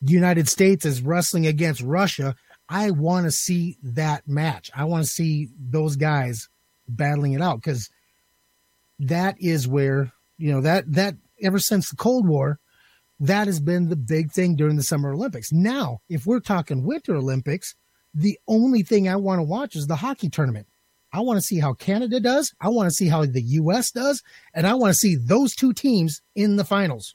the 0.00 0.12
United 0.12 0.48
States 0.48 0.84
is 0.84 1.02
wrestling 1.02 1.46
against 1.46 1.82
Russia, 1.82 2.36
I 2.68 2.92
want 2.92 3.26
to 3.26 3.32
see 3.32 3.76
that 3.82 4.28
match. 4.28 4.70
I 4.74 4.84
want 4.84 5.04
to 5.04 5.10
see 5.10 5.48
those 5.58 5.96
guys 5.96 6.48
battling 6.88 7.32
it 7.32 7.42
out 7.42 7.56
because 7.56 7.90
that 9.00 9.36
is 9.40 9.66
where 9.66 10.12
you 10.38 10.52
know 10.52 10.60
that 10.60 10.92
that 10.92 11.16
ever 11.42 11.58
since 11.58 11.90
the 11.90 11.96
Cold 11.96 12.28
War, 12.28 12.60
that 13.18 13.46
has 13.46 13.60
been 13.60 13.88
the 13.88 13.96
big 13.96 14.30
thing 14.30 14.54
during 14.54 14.76
the 14.76 14.82
Summer 14.82 15.12
Olympics. 15.12 15.52
Now, 15.52 16.00
if 16.08 16.26
we're 16.26 16.40
talking 16.40 16.84
Winter 16.84 17.16
Olympics, 17.16 17.74
the 18.14 18.38
only 18.46 18.82
thing 18.82 19.08
I 19.08 19.16
want 19.16 19.40
to 19.40 19.44
watch 19.44 19.74
is 19.74 19.86
the 19.86 19.96
hockey 19.96 20.28
tournament. 20.28 20.66
I 21.12 21.20
want 21.20 21.38
to 21.38 21.42
see 21.42 21.58
how 21.58 21.74
Canada 21.74 22.20
does. 22.20 22.52
I 22.60 22.68
want 22.68 22.88
to 22.88 22.94
see 22.94 23.08
how 23.08 23.24
the 23.26 23.42
U.S. 23.42 23.90
does, 23.90 24.22
and 24.54 24.66
I 24.66 24.74
want 24.74 24.92
to 24.92 24.98
see 24.98 25.16
those 25.16 25.54
two 25.54 25.72
teams 25.72 26.20
in 26.34 26.56
the 26.56 26.64
finals. 26.64 27.14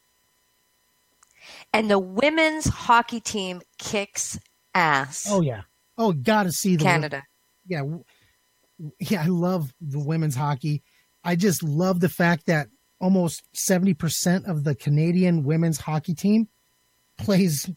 And 1.73 1.89
the 1.89 1.99
women's 1.99 2.65
hockey 2.65 3.19
team 3.19 3.61
kicks 3.77 4.39
ass. 4.73 5.27
Oh 5.29 5.41
yeah. 5.41 5.61
Oh, 5.97 6.11
got 6.11 6.43
to 6.43 6.51
see 6.51 6.75
the 6.75 6.83
Canada. 6.83 7.23
yeah, 7.67 7.83
yeah, 8.99 9.23
I 9.23 9.27
love 9.27 9.73
the 9.79 9.99
women's 9.99 10.35
hockey. 10.35 10.83
I 11.23 11.35
just 11.35 11.63
love 11.63 12.01
the 12.01 12.09
fact 12.09 12.47
that 12.47 12.67
almost 12.99 13.43
70% 13.53 14.47
of 14.47 14.63
the 14.63 14.75
Canadian 14.75 15.43
women's 15.43 15.79
hockey 15.79 16.13
team 16.13 16.47
plays 17.17 17.69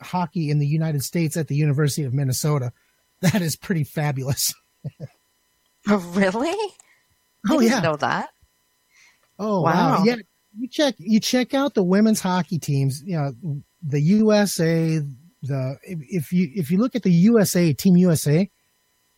hockey 0.00 0.50
in 0.50 0.58
the 0.58 0.66
United 0.66 1.02
States 1.02 1.36
at 1.36 1.48
the 1.48 1.56
University 1.56 2.04
of 2.04 2.14
Minnesota. 2.14 2.72
That 3.22 3.40
is 3.40 3.54
pretty 3.54 3.84
fabulous. 3.84 4.52
Oh, 5.88 5.96
really? 6.14 6.50
I 6.50 7.54
Oh 7.54 7.60
didn't 7.60 7.72
yeah. 7.72 7.80
know 7.80 7.96
that. 7.96 8.30
Oh 9.38 9.60
wow. 9.62 9.98
Wow. 9.98 10.04
Yeah. 10.04 10.16
You 10.58 10.68
check 10.68 10.94
you 10.98 11.18
check 11.18 11.54
out 11.54 11.74
the 11.74 11.82
women's 11.82 12.20
hockey 12.20 12.58
teams, 12.58 13.02
you 13.04 13.16
know, 13.16 13.32
the 13.82 14.00
USA, 14.00 15.00
the 15.42 15.78
if 15.82 16.30
you 16.32 16.50
if 16.54 16.70
you 16.70 16.78
look 16.78 16.94
at 16.94 17.02
the 17.02 17.10
USA, 17.10 17.72
Team 17.72 17.96
USA, 17.96 18.48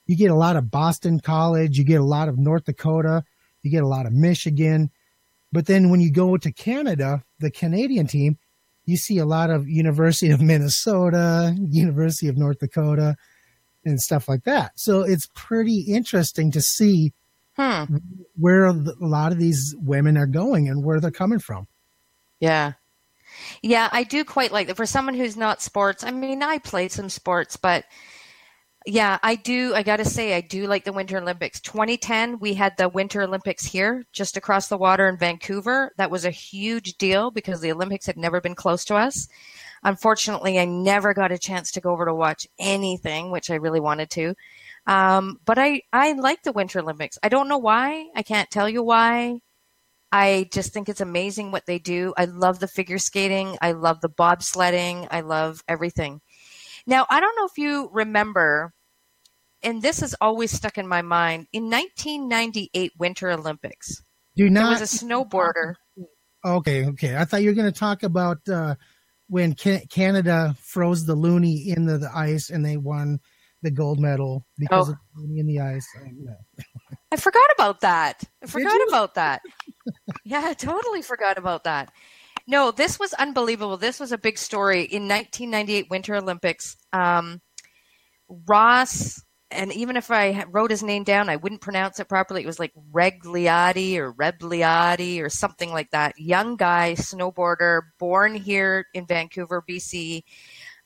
you 0.07 0.17
get 0.17 0.31
a 0.31 0.35
lot 0.37 0.57
of 0.57 0.71
Boston 0.71 1.21
College, 1.21 1.77
you 1.77 1.85
get 1.85 2.01
a 2.01 2.05
lot 2.05 2.29
of 2.29 2.39
North 2.39 2.65
Dakota, 2.65 3.25
you 3.63 3.71
get 3.71 3.83
a 3.83 3.89
lot 3.89 4.07
of 4.07 4.13
Michigan. 4.13 4.91
But 5.53 5.67
then 5.67 5.91
when 5.91 6.01
you 6.01 6.11
go 6.11 6.37
to 6.37 6.53
Canada, 6.53 7.25
the 7.41 7.51
Canadian 7.51 8.07
team, 8.07 8.39
you 8.87 8.97
see 8.97 9.19
a 9.19 9.27
lot 9.27 9.51
of 9.51 9.69
University 9.69 10.31
of 10.31 10.41
Minnesota, 10.41 11.55
University 11.59 12.29
of 12.29 12.37
North 12.37 12.59
Dakota, 12.59 13.17
and 13.85 14.01
stuff 14.01 14.29
like 14.29 14.45
that. 14.45 14.73
So 14.77 15.01
it's 15.03 15.29
pretty 15.35 15.81
interesting 15.81 16.51
to 16.53 16.61
see 16.61 17.13
Hmm. 17.57 17.85
where 18.37 18.65
a 18.65 18.73
lot 18.73 19.31
of 19.31 19.39
these 19.39 19.77
women 19.79 20.17
are 20.17 20.27
going 20.27 20.69
and 20.69 20.83
where 20.83 20.99
they're 20.99 21.13
coming 21.13 21.39
from. 21.39 21.69
Yeah. 22.41 22.73
Yeah, 23.63 23.89
I 23.93 24.03
do 24.03 24.25
quite 24.25 24.51
like 24.53 24.67
that. 24.67 24.77
For 24.77 24.87
someone 24.87 25.15
who's 25.15 25.37
not 25.37 25.63
sports, 25.63 26.03
I 26.03 26.11
mean, 26.11 26.43
I 26.43 26.59
played 26.59 26.91
some 26.91 27.09
sports, 27.09 27.57
but 27.57 27.85
yeah, 28.87 29.19
I 29.23 29.37
do. 29.37 29.75
I 29.75 29.83
got 29.83 29.97
to 29.97 30.05
say, 30.05 30.35
I 30.35 30.41
do 30.41 30.67
like 30.67 30.85
the 30.85 30.93
Winter 30.93 31.17
Olympics. 31.19 31.61
2010, 31.61 32.39
we 32.39 32.55
had 32.55 32.77
the 32.77 32.89
Winter 32.89 33.23
Olympics 33.23 33.65
here 33.65 34.05
just 34.13 34.37
across 34.37 34.69
the 34.69 34.77
water 34.77 35.09
in 35.09 35.17
Vancouver. 35.17 35.93
That 35.97 36.11
was 36.11 36.25
a 36.25 36.31
huge 36.31 36.95
deal 36.99 37.31
because 37.31 37.61
the 37.61 37.73
Olympics 37.73 38.07
had 38.07 38.17
never 38.17 38.41
been 38.41 38.55
close 38.55 38.85
to 38.87 38.97
us. 38.97 39.27
Unfortunately, 39.85 40.59
I 40.59 40.65
never 40.65 41.13
got 41.13 41.33
a 41.33 41.39
chance 41.39 41.71
to 41.73 41.81
go 41.81 41.93
over 41.93 42.07
to 42.07 42.15
watch 42.15 42.47
anything, 42.59 43.31
which 43.31 43.51
I 43.51 43.57
really 43.57 43.81
wanted 43.81 44.11
to. 44.11 44.35
Um, 44.87 45.39
but 45.45 45.59
I, 45.59 45.83
I 45.93 46.13
like 46.13 46.43
the 46.43 46.53
Winter 46.53 46.81
Olympics. 46.81 47.19
I 47.23 47.29
don't 47.29 47.49
know 47.49 47.59
why. 47.59 48.09
I 48.15 48.23
can't 48.23 48.51
tell 48.51 48.69
you 48.69 48.83
why. 48.83 49.41
I 50.11 50.49
just 50.53 50.73
think 50.73 50.89
it's 50.89 51.01
amazing 51.01 51.51
what 51.51 51.67
they 51.67 51.79
do. 51.79 52.15
I 52.17 52.27
love 52.27 52.61
the 52.61 52.69
figure 52.69 52.99
skating. 52.99 53.59
I 53.61 53.73
love 53.73 54.01
the 54.01 54.09
bobsledding. 54.09 55.09
I 55.11 55.21
love 55.23 55.61
everything. 55.69 56.21
Now, 56.87 57.07
I 57.11 57.21
don't 57.21 57.37
know 57.37 57.47
if 57.47 57.59
you 57.59 57.91
remember, 57.93 58.73
and 59.63 59.83
this 59.83 60.01
has 60.01 60.15
always 60.21 60.51
stuck 60.51 60.79
in 60.79 60.87
my 60.87 61.03
mind. 61.03 61.49
In 61.53 61.65
1998 61.65 62.93
Winter 62.99 63.31
Olympics, 63.31 64.03
Do 64.37 64.49
there 64.49 64.65
was 64.67 64.81
a 64.81 65.05
snowboarder. 65.05 65.75
okay, 66.45 66.87
okay. 66.87 67.17
I 67.17 67.25
thought 67.25 67.43
you 67.43 67.49
were 67.49 67.55
going 67.55 67.73
to 67.73 67.79
talk 67.79 68.03
about 68.03 68.39
uh, 68.49 68.77
when 69.29 69.55
Ca- 69.55 69.87
Canada 69.91 70.55
froze 70.61 71.07
the 71.07 71.17
loonie 71.17 71.75
in 71.77 71.87
the, 71.87 71.99
the 71.99 72.11
ice 72.15 72.51
and 72.51 72.65
they 72.65 72.77
won 72.77 73.19
the 73.63 73.71
gold 73.71 73.99
medal 73.99 74.47
because 74.59 74.89
Oh. 74.89 74.93
of 74.93 74.99
the 75.15 75.21
loonie 75.23 75.41
in 75.41 75.47
the 75.47 75.61
ice. 75.61 75.87
I, 75.99 76.09
no. 76.15 76.35
I 77.13 77.17
forgot 77.17 77.49
about 77.55 77.81
that. 77.81 78.23
I 78.43 78.47
forgot 78.47 78.81
about 78.89 79.15
that. 79.15 79.41
yeah, 80.25 80.43
I 80.45 80.53
totally 80.55 81.01
forgot 81.03 81.39
about 81.39 81.65
that. 81.65 81.93
No, 82.47 82.71
this 82.73 82.99
was 82.99 83.15
unbelievable. 83.15 83.77
This 83.79 83.99
was 84.01 84.13
a 84.13 84.19
big 84.19 84.37
story 84.37 84.81
in 84.83 85.09
1998 85.09 85.87
Winter 85.89 86.17
Olympics. 86.17 86.77
Um, 86.93 87.41
Ross, 88.29 89.23
and 89.55 89.73
even 89.73 89.97
if 89.97 90.11
I 90.11 90.45
wrote 90.51 90.71
his 90.71 90.83
name 90.83 91.05
down, 91.05 91.29
I 91.29 91.37
wouldn't 91.37 91.61
pronounce 91.61 92.01
it 92.01 92.09
properly. 92.09 92.43
It 92.43 92.47
was 92.47 92.59
like 92.59 92.73
Regliati 92.93 93.97
or 93.97 94.13
Rebliati 94.13 95.23
or 95.23 95.29
something 95.29 95.71
like 95.71 95.91
that. 95.91 96.19
Young 96.19 96.57
guy, 96.57 96.95
snowboarder, 96.95 97.83
born 97.99 98.35
here 98.35 98.87
in 98.95 99.07
Vancouver, 99.07 99.63
BC. 99.67 100.23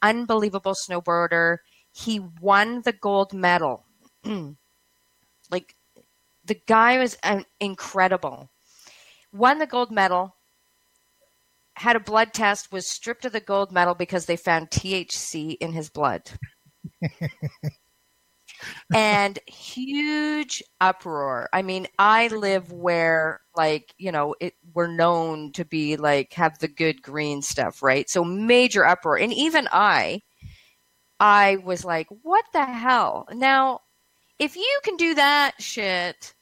Unbelievable 0.03 0.75
snowboarder. 0.75 1.59
He 1.93 2.21
won 2.41 2.83
the 2.83 2.93
gold 2.93 3.33
medal. 3.33 3.87
like 5.51 5.75
the 6.45 6.61
guy 6.67 6.99
was 6.99 7.17
uh, 7.23 7.43
incredible. 7.61 8.51
Won 9.33 9.59
the 9.59 9.67
gold 9.67 9.91
medal. 9.91 10.37
had 11.75 11.97
a 11.97 12.01
blood 12.01 12.35
test, 12.35 12.71
was 12.71 12.91
stripped 12.91 13.25
of 13.25 13.33
the 13.33 13.41
gold 13.41 13.73
medal 13.73 13.95
because 13.95 14.27
they 14.27 14.37
found 14.37 14.71
THC 14.71 15.57
in 15.61 15.73
his 15.73 15.89
blood. 15.89 16.23
and 18.95 19.39
huge 19.47 20.63
uproar. 20.81 21.49
I 21.53 21.63
mean, 21.63 21.87
I 21.99 22.29
live 22.29 22.73
where 22.73 23.41
like, 23.57 23.95
you 23.99 24.13
know, 24.13 24.35
it 24.41 24.55
we're 24.75 24.87
known 24.87 25.53
to 25.53 25.65
be 25.65 25.97
like 25.97 26.33
have 26.35 26.59
the 26.59 26.69
good 26.69 27.03
green 27.03 27.43
stuff, 27.43 27.83
right? 27.83 28.09
So 28.09 28.25
major 28.25 28.85
uproar. 28.85 29.19
And 29.19 29.33
even 29.33 29.69
I 29.73 30.23
I 31.21 31.57
was 31.65 31.85
like, 31.85 32.07
what 32.23 32.45
the 32.53 32.65
hell? 32.65 33.27
Now, 33.33 33.81
if 34.39 34.57
you 34.57 34.81
can 34.85 34.97
do 34.97 35.15
that 35.15 35.55
shit 35.59 36.35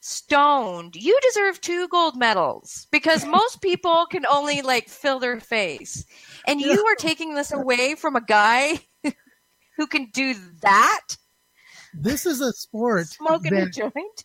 stoned, 0.00 0.96
you 0.96 1.18
deserve 1.22 1.60
two 1.60 1.88
gold 1.88 2.16
medals 2.16 2.86
because 2.90 3.24
most 3.24 3.60
people 3.60 4.06
can 4.10 4.26
only 4.26 4.62
like 4.62 4.88
fill 4.88 5.18
their 5.18 5.40
face. 5.40 6.04
And 6.46 6.60
you 6.60 6.84
are 6.86 6.96
taking 6.96 7.34
this 7.34 7.52
away 7.52 7.94
from 7.94 8.16
a 8.16 8.20
guy 8.20 8.80
who 9.76 9.86
can 9.86 10.10
do 10.12 10.34
that? 10.62 11.16
This 11.98 12.26
is 12.26 12.40
a 12.40 12.52
sport. 12.52 13.06
Smoking 13.08 13.54
a 13.54 13.68
joint? 13.70 14.24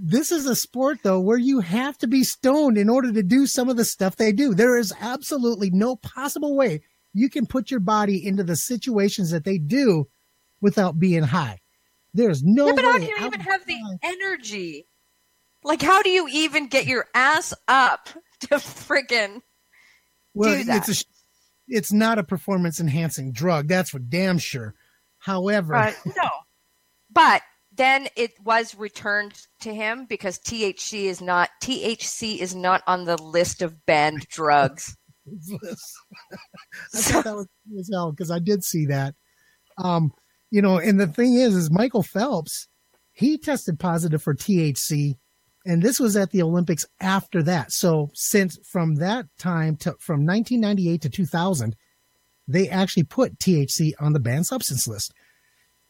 this 0.00 0.30
is 0.30 0.46
a 0.46 0.54
sport 0.54 0.98
though 1.02 1.18
where 1.18 1.38
you 1.38 1.58
have 1.60 1.98
to 1.98 2.06
be 2.06 2.22
stoned 2.22 2.78
in 2.78 2.88
order 2.88 3.12
to 3.12 3.22
do 3.22 3.46
some 3.46 3.68
of 3.68 3.76
the 3.76 3.84
stuff 3.84 4.14
they 4.16 4.32
do. 4.32 4.54
There 4.54 4.76
is 4.78 4.92
absolutely 5.00 5.70
no 5.70 5.96
possible 5.96 6.54
way 6.56 6.82
you 7.12 7.28
can 7.28 7.46
put 7.46 7.70
your 7.70 7.80
body 7.80 8.24
into 8.24 8.44
the 8.44 8.54
situations 8.54 9.30
that 9.32 9.44
they 9.44 9.58
do 9.58 10.06
without 10.60 10.98
being 11.00 11.24
high. 11.24 11.58
There's 12.14 12.42
no 12.44 12.66
Yeah, 12.68 12.72
but 12.76 12.84
way. 12.84 12.90
how 12.92 12.98
do 12.98 13.04
you 13.06 13.16
even 13.26 13.40
have 13.40 13.66
the 13.66 13.98
energy? 14.02 14.86
Like, 15.64 15.82
how 15.82 16.02
do 16.02 16.10
you 16.10 16.28
even 16.30 16.68
get 16.68 16.86
your 16.86 17.06
ass 17.14 17.52
up 17.66 18.08
to 18.42 18.48
friggin' 18.56 19.42
well, 20.34 20.56
do 20.56 20.64
that? 20.64 20.88
it's 20.88 21.02
a 21.02 21.04
it's 21.66 21.92
not 21.92 22.18
a 22.18 22.22
performance 22.24 22.78
enhancing 22.80 23.32
drug. 23.32 23.66
That's 23.68 23.90
for 23.90 23.98
damn 23.98 24.38
sure. 24.38 24.74
However, 25.18 25.72
Right. 25.72 25.96
no. 26.06 26.28
But 27.10 27.42
then 27.72 28.08
it 28.16 28.32
was 28.44 28.74
returned 28.74 29.34
to 29.60 29.74
him 29.74 30.06
because 30.06 30.38
THC 30.38 31.04
is 31.04 31.20
not 31.20 31.50
THC 31.62 32.38
is 32.38 32.54
not 32.54 32.82
on 32.86 33.04
the 33.04 33.20
list 33.22 33.62
of 33.62 33.86
banned 33.86 34.26
drugs. 34.30 34.96
I 35.26 36.98
thought 36.98 37.24
that 37.24 37.36
was 37.36 37.48
cool 37.68 37.80
as 37.80 37.90
hell 37.92 38.10
because 38.12 38.30
I 38.30 38.38
did 38.38 38.64
see 38.64 38.86
that. 38.86 39.14
Um, 39.76 40.12
you 40.50 40.62
know, 40.62 40.78
and 40.78 40.98
the 40.98 41.06
thing 41.06 41.34
is, 41.34 41.54
is 41.54 41.70
Michael 41.70 42.02
Phelps, 42.02 42.68
he 43.12 43.36
tested 43.36 43.78
positive 43.78 44.22
for 44.22 44.34
THC, 44.34 45.16
and 45.66 45.82
this 45.82 46.00
was 46.00 46.16
at 46.16 46.30
the 46.30 46.42
Olympics 46.42 46.86
after 47.00 47.42
that. 47.42 47.72
So 47.72 48.10
since 48.14 48.58
from 48.64 48.96
that 48.96 49.26
time 49.38 49.76
to 49.76 49.94
from 50.00 50.24
1998 50.24 51.02
to 51.02 51.10
2000, 51.10 51.76
they 52.46 52.68
actually 52.68 53.04
put 53.04 53.38
THC 53.38 53.92
on 54.00 54.14
the 54.14 54.20
banned 54.20 54.46
substance 54.46 54.88
list. 54.88 55.12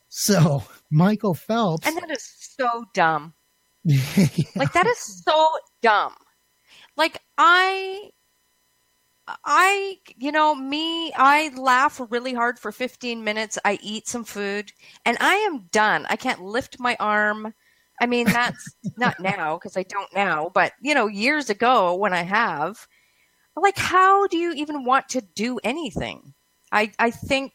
So 0.09 0.63
Michael 0.91 1.35
Phelps, 1.35 1.87
And 1.87 1.97
that 1.97 2.11
is 2.11 2.23
so 2.59 2.85
dumb. 2.95 3.35
Like 4.57 4.73
that 4.73 4.87
is 4.87 5.23
so 5.25 5.49
dumb. 5.83 6.15
Like 6.97 7.23
I 7.37 8.11
I 9.45 9.99
you 10.17 10.33
know 10.33 10.55
me 10.55 11.13
I 11.15 11.53
laugh 11.57 12.01
really 12.11 12.35
hard 12.35 12.59
for 12.59 12.73
15 12.73 13.23
minutes. 13.23 13.59
I 13.65 13.79
eat 13.83 14.09
some 14.09 14.25
food 14.25 14.73
and 15.05 15.17
I 15.21 15.35
am 15.35 15.69
done. 15.71 16.07
I 16.09 16.17
can't 16.17 16.43
lift 16.43 16.81
my 16.81 16.97
arm. 16.99 17.55
I 18.01 18.07
mean 18.07 18.27
that's 18.27 18.75
not 18.97 19.21
now 19.21 19.57
because 19.57 19.77
I 19.77 19.85
don't 19.85 20.13
now, 20.15 20.51
but 20.53 20.73
you 20.81 20.95
know 20.95 21.07
years 21.07 21.51
ago 21.51 21.95
when 21.95 22.13
I 22.13 22.23
have 22.23 22.87
like 23.57 23.79
how 23.79 24.27
do 24.27 24.39
you 24.39 24.53
even 24.53 24.85
want 24.85 25.09
to 25.11 25.21
do 25.21 25.59
anything? 25.63 26.35
I 26.73 26.93
I 26.99 27.11
think 27.11 27.53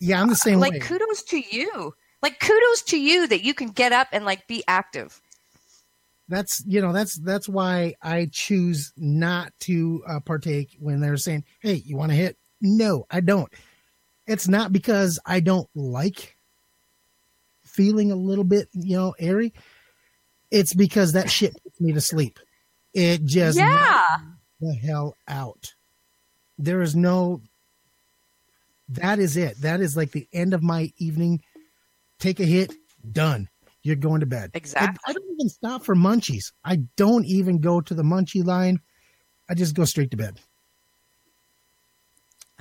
yeah, 0.00 0.20
I'm 0.20 0.28
the 0.28 0.34
same 0.36 0.58
way. 0.58 0.70
like 0.70 0.72
way. 0.74 0.88
kudos 0.88 1.22
to 1.24 1.38
you. 1.38 1.94
Like 2.22 2.40
kudos 2.40 2.82
to 2.88 2.98
you 3.00 3.26
that 3.28 3.42
you 3.44 3.54
can 3.54 3.68
get 3.68 3.92
up 3.92 4.08
and 4.12 4.24
like 4.24 4.46
be 4.46 4.62
active. 4.68 5.20
that's 6.28 6.62
you 6.66 6.80
know 6.80 6.92
that's 6.92 7.18
that's 7.20 7.48
why 7.48 7.94
I 8.02 8.28
choose 8.30 8.92
not 8.96 9.52
to 9.60 10.02
uh, 10.06 10.20
partake 10.20 10.76
when 10.78 11.00
they're 11.00 11.16
saying, 11.16 11.44
"Hey, 11.60 11.74
you 11.84 11.96
want 11.96 12.10
to 12.12 12.16
hit?" 12.16 12.36
No, 12.60 13.06
I 13.10 13.20
don't. 13.20 13.50
It's 14.26 14.46
not 14.48 14.72
because 14.72 15.18
I 15.26 15.40
don't 15.40 15.68
like 15.74 16.36
feeling 17.64 18.12
a 18.12 18.16
little 18.16 18.44
bit, 18.44 18.68
you 18.72 18.96
know, 18.96 19.14
airy. 19.18 19.52
It's 20.50 20.74
because 20.74 21.12
that 21.12 21.30
shit 21.30 21.60
puts 21.62 21.80
me 21.80 21.92
to 21.92 22.00
sleep. 22.00 22.38
It 22.92 23.24
just 23.24 23.56
Yeah. 23.56 24.04
the 24.60 24.74
hell 24.74 25.16
out. 25.26 25.72
There 26.58 26.82
is 26.82 26.94
no. 26.94 27.40
That 28.90 29.18
is 29.18 29.36
it. 29.36 29.60
That 29.60 29.80
is 29.80 29.96
like 29.96 30.10
the 30.12 30.28
end 30.32 30.52
of 30.54 30.62
my 30.62 30.92
evening. 30.98 31.42
Take 32.18 32.40
a 32.40 32.44
hit, 32.44 32.72
done. 33.12 33.48
You're 33.82 33.96
going 33.96 34.20
to 34.20 34.26
bed. 34.26 34.50
Exactly. 34.54 34.98
I, 35.06 35.10
I 35.10 35.12
don't 35.14 35.30
even 35.32 35.48
stop 35.48 35.84
for 35.84 35.94
munchies. 35.94 36.52
I 36.64 36.76
don't 36.96 37.24
even 37.24 37.60
go 37.60 37.80
to 37.80 37.94
the 37.94 38.02
munchie 38.02 38.44
line. 38.44 38.80
I 39.48 39.54
just 39.54 39.74
go 39.74 39.84
straight 39.84 40.10
to 40.10 40.16
bed. 40.16 40.38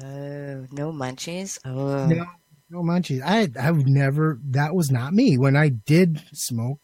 Oh, 0.02 0.66
no 0.72 0.92
munchies. 0.94 1.60
Oh, 1.66 2.06
No, 2.06 2.26
no 2.70 2.82
munchies. 2.84 3.22
I 3.26 3.50
I've 3.60 3.86
never. 3.86 4.40
That 4.52 4.76
was 4.76 4.92
not 4.92 5.14
me 5.14 5.38
when 5.38 5.58
I 5.58 5.70
did 5.70 6.24
smoke 6.32 6.80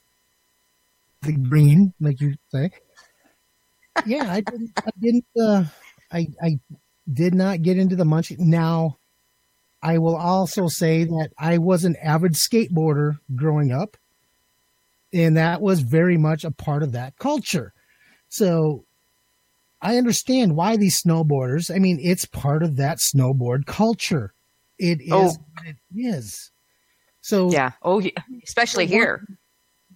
the 1.21 1.33
green, 1.33 1.93
like 2.01 2.19
you 2.19 2.35
say. 2.49 2.71
Yeah, 4.05 4.29
I 4.29 4.41
didn't. 4.41 4.71
I 4.77 4.89
didn't. 4.99 5.25
Uh, 5.39 5.63
I 6.11 6.27
I 6.43 6.59
did 7.11 7.33
not 7.33 7.61
get 7.61 7.77
into 7.77 7.95
the 7.95 8.03
munchie. 8.03 8.37
Now, 8.37 8.97
I 9.85 9.99
will 9.99 10.15
also 10.15 10.67
say 10.67 11.03
that 11.03 11.29
I 11.37 11.59
was 11.59 11.85
an 11.85 11.95
avid 12.01 12.33
skateboarder 12.33 13.19
growing 13.35 13.71
up, 13.71 13.97
and 15.13 15.37
that 15.37 15.61
was 15.61 15.81
very 15.81 16.17
much 16.17 16.43
a 16.43 16.49
part 16.49 16.81
of 16.81 16.93
that 16.93 17.17
culture. 17.19 17.71
So 18.27 18.85
I 19.83 19.97
understand 19.97 20.55
why 20.55 20.75
these 20.77 20.99
snowboarders, 21.03 21.73
I 21.73 21.77
mean, 21.77 21.99
it's 22.01 22.25
part 22.25 22.63
of 22.63 22.77
that 22.77 22.97
snowboard 22.97 23.67
culture. 23.67 24.33
It 24.79 25.01
is 25.01 25.11
Oh. 25.11 25.31
it 25.63 25.75
is. 25.95 26.51
So 27.21 27.51
yeah. 27.51 27.73
Oh. 27.83 28.01
Especially 28.43 28.87
here. 28.87 29.23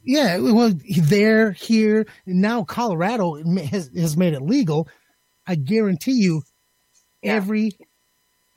yeah, 0.04 0.38
well, 0.38 0.72
there, 1.02 1.52
here, 1.54 2.06
now 2.28 2.64
Colorado 2.64 3.42
has, 3.66 3.90
has 3.98 4.16
made 4.16 4.34
it 4.34 4.42
legal. 4.44 4.88
I 5.48 5.56
guarantee 5.56 6.14
you, 6.14 6.44
Yeah. 7.24 7.44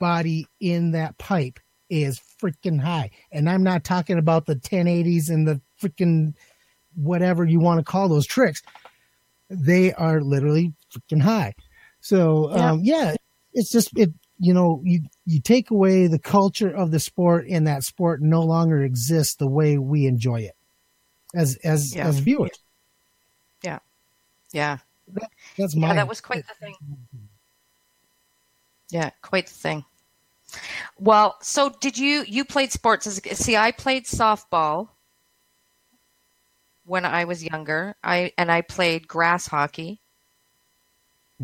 Everybody 0.03 0.47
in 0.59 0.91
that 0.91 1.17
pipe 1.17 1.59
is 1.89 2.19
freaking 2.41 2.79
high. 2.79 3.09
And 3.31 3.49
I'm 3.49 3.63
not 3.63 3.83
talking 3.83 4.17
about 4.17 4.45
the 4.45 4.55
1080s 4.55 5.29
and 5.29 5.47
the 5.47 5.61
freaking 5.81 6.33
whatever 6.95 7.43
you 7.45 7.59
want 7.59 7.79
to 7.79 7.83
call 7.83 8.09
those 8.09 8.27
tricks. 8.27 8.61
They 9.49 9.93
are 9.93 10.21
literally 10.21 10.73
freaking 10.91 11.21
high. 11.21 11.53
So, 12.01 12.53
Yeah. 12.55 12.71
um, 12.71 12.79
yeah, 12.83 13.15
it's 13.53 13.71
just, 13.71 13.89
it, 13.97 14.11
you 14.39 14.53
know, 14.53 14.81
you, 14.83 15.01
you 15.25 15.39
take 15.39 15.71
away 15.71 16.07
the 16.07 16.19
culture 16.19 16.69
of 16.69 16.91
the 16.91 16.99
sport 16.99 17.45
and 17.49 17.67
that 17.67 17.83
sport 17.83 18.21
no 18.21 18.41
longer 18.41 18.83
exists 18.83 19.35
the 19.35 19.47
way 19.47 19.77
we 19.77 20.05
enjoy 20.05 20.41
it 20.41 20.55
as, 21.33 21.57
as, 21.63 21.95
Yeah. 21.95 22.07
as 22.07 22.19
viewers. 22.19 22.59
Yeah. 23.63 23.79
yeah. 24.51 24.79
That's 25.57 25.75
my, 25.75 25.87
Yeah, 25.89 25.93
that 25.95 26.07
was 26.07 26.19
quite 26.21 26.45
the 26.47 26.53
thing. 26.55 26.75
Yeah, 28.89 29.09
quite 29.21 29.47
the 29.47 29.53
thing. 29.53 29.85
Well, 30.97 31.37
so 31.41 31.69
did 31.81 31.97
you 31.97 32.23
you 32.27 32.45
played 32.45 32.71
sports 32.71 33.07
as 33.07 33.21
see 33.37 33.55
I 33.57 33.71
played 33.71 34.05
softball 34.05 34.89
when 36.85 37.05
I 37.05 37.23
was 37.25 37.43
younger. 37.43 37.95
I 38.03 38.31
and 38.37 38.51
I 38.51 38.61
played 38.61 39.07
grass 39.07 39.47
hockey. 39.47 40.01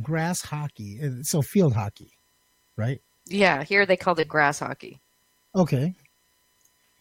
grass 0.02 0.42
hockey. 0.42 1.00
uh, 1.04 1.24
So 1.24 1.42
field 1.42 1.74
hockey, 1.74 2.14
right? 2.78 3.02
Yeah, 3.26 3.64
here 3.64 3.86
they 3.86 3.98
called 3.98 4.20
it 4.20 4.28
grass 4.28 4.60
hockey. 4.60 5.02
Okay. 5.56 5.96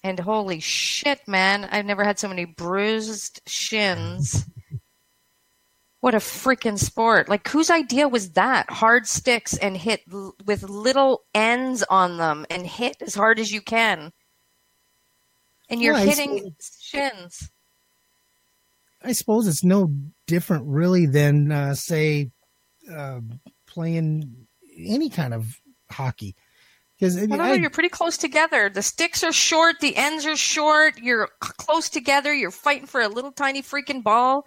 And 0.05 0.21
holy 0.21 0.61
shit, 0.61 1.27
man, 1.27 1.65
I've 1.71 1.85
never 1.85 2.05
had 2.05 2.19
so 2.19 2.29
many 2.29 2.45
bruised 2.45 3.41
shins. 3.47 4.45
What 6.01 6.15
a 6.15 6.19
freaking 6.19 6.79
sport. 6.79 7.29
Like, 7.29 7.49
whose 7.49 7.71
idea 7.71 8.09
was 8.09 8.31
that? 8.33 8.71
Hard 8.71 9.09
sticks 9.09 9.57
and 9.57 9.77
hit 9.77 10.03
l- 10.13 10.35
with 10.45 10.63
little 10.63 11.23
ends 11.35 11.83
on 11.91 12.19
them 12.19 12.47
and 12.51 12.67
hit 12.67 12.97
as 13.01 13.15
hard 13.15 13.41
as 13.41 13.51
you 13.51 13.61
can. 13.61 14.13
And 15.69 15.83
you're 15.83 15.95
Well, 15.95 16.03
I 16.03 16.07
hitting 16.07 16.55
shins. 16.81 17.51
I 19.03 19.13
suppose 19.13 19.47
it's 19.47 19.65
no 19.65 19.93
different 20.27 20.67
really 20.67 21.07
than 21.07 21.51
uh, 21.51 21.75
say 21.75 22.31
uh, 22.93 23.21
playing 23.67 24.47
any 24.77 25.11
kind 25.11 25.35
of 25.35 25.61
hockey 25.91 26.37
because 26.99 27.17
I 27.17 27.27
don't 27.27 27.39
know, 27.39 27.53
you're 27.53 27.71
pretty 27.71 27.89
close 27.89 28.17
together. 28.17 28.69
The 28.69 28.83
sticks 28.83 29.23
are 29.23 29.33
short, 29.33 29.81
the 29.81 29.97
ends 29.97 30.27
are 30.27 30.37
short, 30.37 30.99
you're 30.99 31.29
close 31.39 31.89
together, 31.89 32.35
you're 32.35 32.51
fighting 32.51 32.87
for 32.87 33.01
a 33.01 33.09
little 33.09 33.31
tiny 33.31 33.63
freaking 33.63 34.03
ball. 34.03 34.45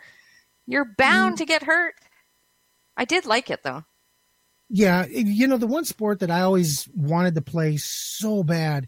You're 0.67 0.85
mm-hmm. 0.85 0.93
bound 0.97 1.37
to 1.37 1.45
get 1.45 1.63
hurt. 1.63 1.95
I 2.97 3.05
did 3.05 3.25
like 3.25 3.49
it 3.49 3.63
though. 3.63 3.83
Yeah, 4.69 5.05
you 5.07 5.47
know 5.47 5.57
the 5.57 5.67
one 5.67 5.83
sport 5.83 6.19
that 6.19 6.31
I 6.31 6.41
always 6.41 6.87
wanted 6.95 7.35
to 7.35 7.41
play 7.41 7.75
so 7.75 8.41
bad, 8.41 8.87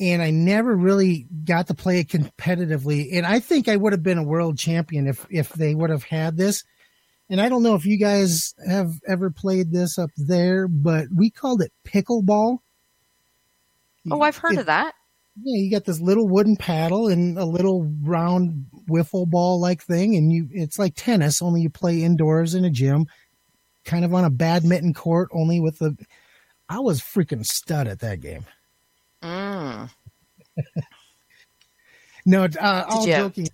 and 0.00 0.20
I 0.20 0.30
never 0.30 0.74
really 0.74 1.28
got 1.44 1.68
to 1.68 1.74
play 1.74 2.00
it 2.00 2.08
competitively. 2.08 3.10
And 3.12 3.24
I 3.24 3.38
think 3.38 3.68
I 3.68 3.76
would 3.76 3.92
have 3.92 4.02
been 4.02 4.18
a 4.18 4.24
world 4.24 4.58
champion 4.58 5.06
if 5.06 5.24
if 5.30 5.50
they 5.50 5.76
would 5.76 5.90
have 5.90 6.02
had 6.02 6.36
this. 6.36 6.64
And 7.30 7.40
I 7.40 7.48
don't 7.48 7.62
know 7.62 7.76
if 7.76 7.86
you 7.86 7.98
guys 7.98 8.52
have 8.68 8.92
ever 9.08 9.30
played 9.30 9.72
this 9.72 9.96
up 9.96 10.10
there, 10.16 10.66
but 10.66 11.06
we 11.14 11.30
called 11.30 11.62
it 11.62 11.72
pickleball. 11.84 12.58
Oh, 14.10 14.20
I've 14.20 14.36
heard 14.36 14.54
It- 14.54 14.60
of 14.60 14.66
that. 14.66 14.94
Yeah, 15.36 15.56
you 15.62 15.70
got 15.70 15.84
this 15.84 16.00
little 16.00 16.28
wooden 16.28 16.56
paddle 16.56 17.08
and 17.08 17.38
a 17.38 17.44
little 17.44 17.84
round 18.02 18.66
wiffle 18.88 19.28
ball 19.28 19.60
like 19.60 19.82
thing, 19.82 20.14
and 20.16 20.30
you 20.32 20.48
it's 20.52 20.78
like 20.78 20.92
tennis, 20.94 21.40
only 21.40 21.62
you 21.62 21.70
play 21.70 22.02
indoors 22.02 22.54
in 22.54 22.64
a 22.66 22.70
gym, 22.70 23.06
kind 23.84 24.04
of 24.04 24.12
on 24.12 24.24
a 24.24 24.30
badminton 24.30 24.92
court, 24.92 25.28
only 25.32 25.58
with 25.60 25.78
the. 25.78 25.96
I 26.68 26.80
was 26.80 27.00
freaking 27.00 27.44
stud 27.46 27.86
at 27.88 28.00
that 28.00 28.20
game. 28.20 28.44
Mm. 29.22 29.90
No, 32.24 32.44
uh, 32.44 32.84
all 32.88 33.06
you- 33.06 33.14
joking, 33.16 33.48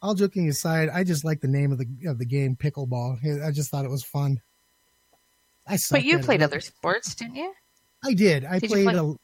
all 0.00 0.14
joking 0.14 0.48
aside, 0.48 0.88
I 0.90 1.02
just 1.02 1.24
like 1.24 1.40
the 1.40 1.48
name 1.48 1.72
of 1.72 1.78
the 1.78 1.86
of 2.06 2.18
the 2.18 2.24
game, 2.24 2.54
pickleball. 2.56 3.18
I 3.44 3.50
just 3.50 3.70
thought 3.70 3.84
it 3.84 3.90
was 3.90 4.04
fun. 4.04 4.40
I 5.66 5.76
But 5.90 6.04
you 6.04 6.20
played 6.20 6.40
other 6.42 6.60
sports, 6.60 7.14
didn't 7.16 7.34
you? 7.36 7.52
I 8.04 8.14
did. 8.14 8.44
I 8.44 8.58
Did 8.60 8.70
played 8.70 8.84
play- 8.88 8.94
a. 8.96 9.14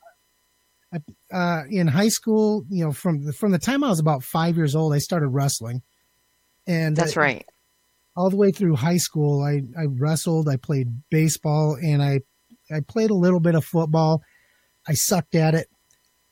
Uh, 1.33 1.63
in 1.69 1.87
high 1.89 2.09
school, 2.09 2.65
you 2.71 2.85
know, 2.85 2.93
from 2.93 3.25
the, 3.27 3.33
from 3.33 3.51
the 3.53 3.59
time 3.59 3.83
I 3.85 3.89
was 3.91 3.99
about 3.99 4.23
five 4.23 4.57
years 4.57 4.75
old, 4.75 4.95
I 4.95 4.99
started 4.99 5.29
wrestling, 5.29 5.83
and 6.67 6.97
That's 6.97 7.17
uh, 7.17 7.21
right. 7.21 7.47
all 8.17 8.31
the 8.31 8.37
way 8.37 8.51
through 8.53 8.77
high 8.77 8.97
school, 8.97 9.43
I, 9.43 9.63
I 9.79 9.87
wrestled, 9.87 10.49
I 10.49 10.57
played 10.57 10.89
baseball, 11.11 11.77
and 11.83 12.03
I 12.03 12.21
I 12.71 12.81
played 12.81 13.11
a 13.11 13.15
little 13.15 13.41
bit 13.41 13.55
of 13.55 13.65
football. 13.65 14.23
I 14.89 14.95
sucked 14.95 15.35
at 15.35 15.55
it. 15.55 15.69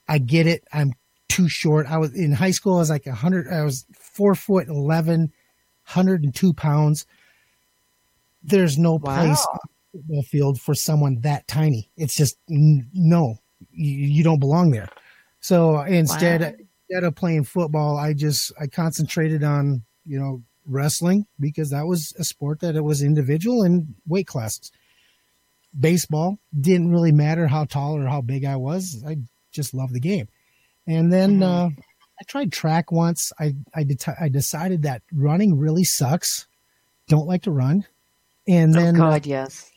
I 0.09 0.19
get 0.19 0.47
it. 0.47 0.65
I'm 0.73 0.93
too 1.29 1.49
short. 1.49 1.87
I 1.87 1.99
was 1.99 2.13
in 2.15 2.33
high 2.33 2.51
school. 2.53 2.77
I 2.77 2.79
was 2.81 2.91
like 2.91 3.07
a 3.07 3.15
hundred. 3.15 3.53
I 3.53 3.63
was 3.65 3.85
four 3.99 4.35
foot 4.35 4.69
11, 4.69 5.21
102 5.21 6.53
pounds. 6.55 7.07
There's 8.43 8.79
no 8.79 8.95
Wow. 8.95 9.17
place 9.17 9.47
on 9.47 9.59
the 9.93 9.99
football 9.99 10.23
field 10.23 10.61
for 10.61 10.75
someone 10.75 11.21
that 11.21 11.47
tiny. 11.49 11.91
It's 11.97 12.15
just 12.15 12.37
n- 12.51 12.89
no. 12.93 13.39
You, 13.75 14.23
don't 14.25 14.39
belong 14.41 14.71
there. 14.71 14.89
So 15.41 15.81
instead, 15.83 16.41
Wow. 16.41 16.53
instead 16.89 17.05
of 17.05 17.15
playing 17.15 17.45
football, 17.45 17.97
I 17.97 18.13
just 18.15 18.53
I 18.61 18.67
concentrated 18.67 19.43
on 19.45 19.83
you 20.07 20.19
know 20.19 20.43
wrestling 20.67 21.27
because 21.39 21.71
that 21.71 21.87
was 21.87 22.13
a 22.19 22.25
sport 22.25 22.61
that 22.61 22.77
it 22.77 22.85
was 22.85 23.03
individual 23.03 23.63
and 23.63 23.95
weight 24.07 24.27
classes. 24.27 24.71
Baseball 25.79 26.39
didn't 26.59 26.91
really 26.93 27.13
matter 27.13 27.47
how 27.49 27.65
tall 27.65 27.97
or 27.97 28.07
how 28.07 28.21
big 28.21 28.45
I 28.45 28.57
was. 28.57 29.03
I 29.07 29.19
just 29.51 29.75
loved 29.75 29.93
the 29.93 30.01
game. 30.01 30.29
And 30.87 31.13
then 31.13 31.41
Mhm. 31.41 31.43
uh, 31.43 31.71
I 32.21 32.25
tried 32.29 32.53
track 32.53 32.93
once. 32.93 33.33
I 33.41 33.55
I, 33.75 33.83
det- 33.83 34.21
I 34.21 34.29
decided 34.29 34.83
that 34.83 35.03
running 35.13 35.59
really 35.59 35.85
sucks. 35.85 36.47
Don't 37.09 37.27
like 37.27 37.43
to 37.43 37.51
run. 37.51 37.87
And 38.47 38.73
then 38.75 39.01
oh 39.01 39.07
uh, 39.07 39.11
God, 39.13 39.27
yes. 39.27 39.71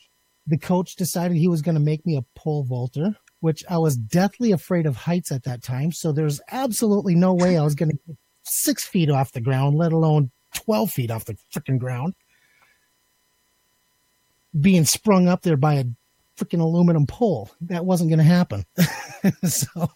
the 0.46 0.58
coach 0.58 0.94
decided 0.96 1.36
he 1.36 1.48
was 1.48 1.62
going 1.62 1.74
to 1.74 1.80
make 1.80 2.06
me 2.06 2.16
a 2.16 2.22
pole 2.36 2.62
vaulter, 2.64 3.16
which 3.40 3.64
I 3.68 3.78
was 3.78 3.96
deathly 3.96 4.52
afraid 4.52 4.86
of 4.86 4.96
heights 4.96 5.30
at 5.30 5.44
that 5.44 5.62
time. 5.62 5.92
So 5.92 6.12
there's 6.12 6.40
absolutely 6.50 7.14
no 7.14 7.34
way 7.34 7.56
I 7.56 7.62
was 7.64 7.74
going 7.74 7.90
to 7.90 7.98
get 8.06 8.16
six 8.42 8.84
feet 8.84 9.10
off 9.10 9.32
the 9.32 9.40
ground, 9.40 9.76
let 9.76 9.92
alone 9.92 10.30
12 10.54 10.90
feet 10.90 11.10
off 11.10 11.24
the 11.24 11.36
freaking 11.54 11.78
ground. 11.78 12.14
Being 14.58 14.84
sprung 14.84 15.28
up 15.28 15.42
there 15.42 15.56
by 15.56 15.74
a 15.74 15.84
freaking 16.36 16.60
aluminum 16.60 17.06
pole. 17.06 17.50
That 17.62 17.84
wasn't 17.84 18.10
going 18.10 18.18
to 18.18 18.24
happen. 18.24 18.64
so, 19.44 19.88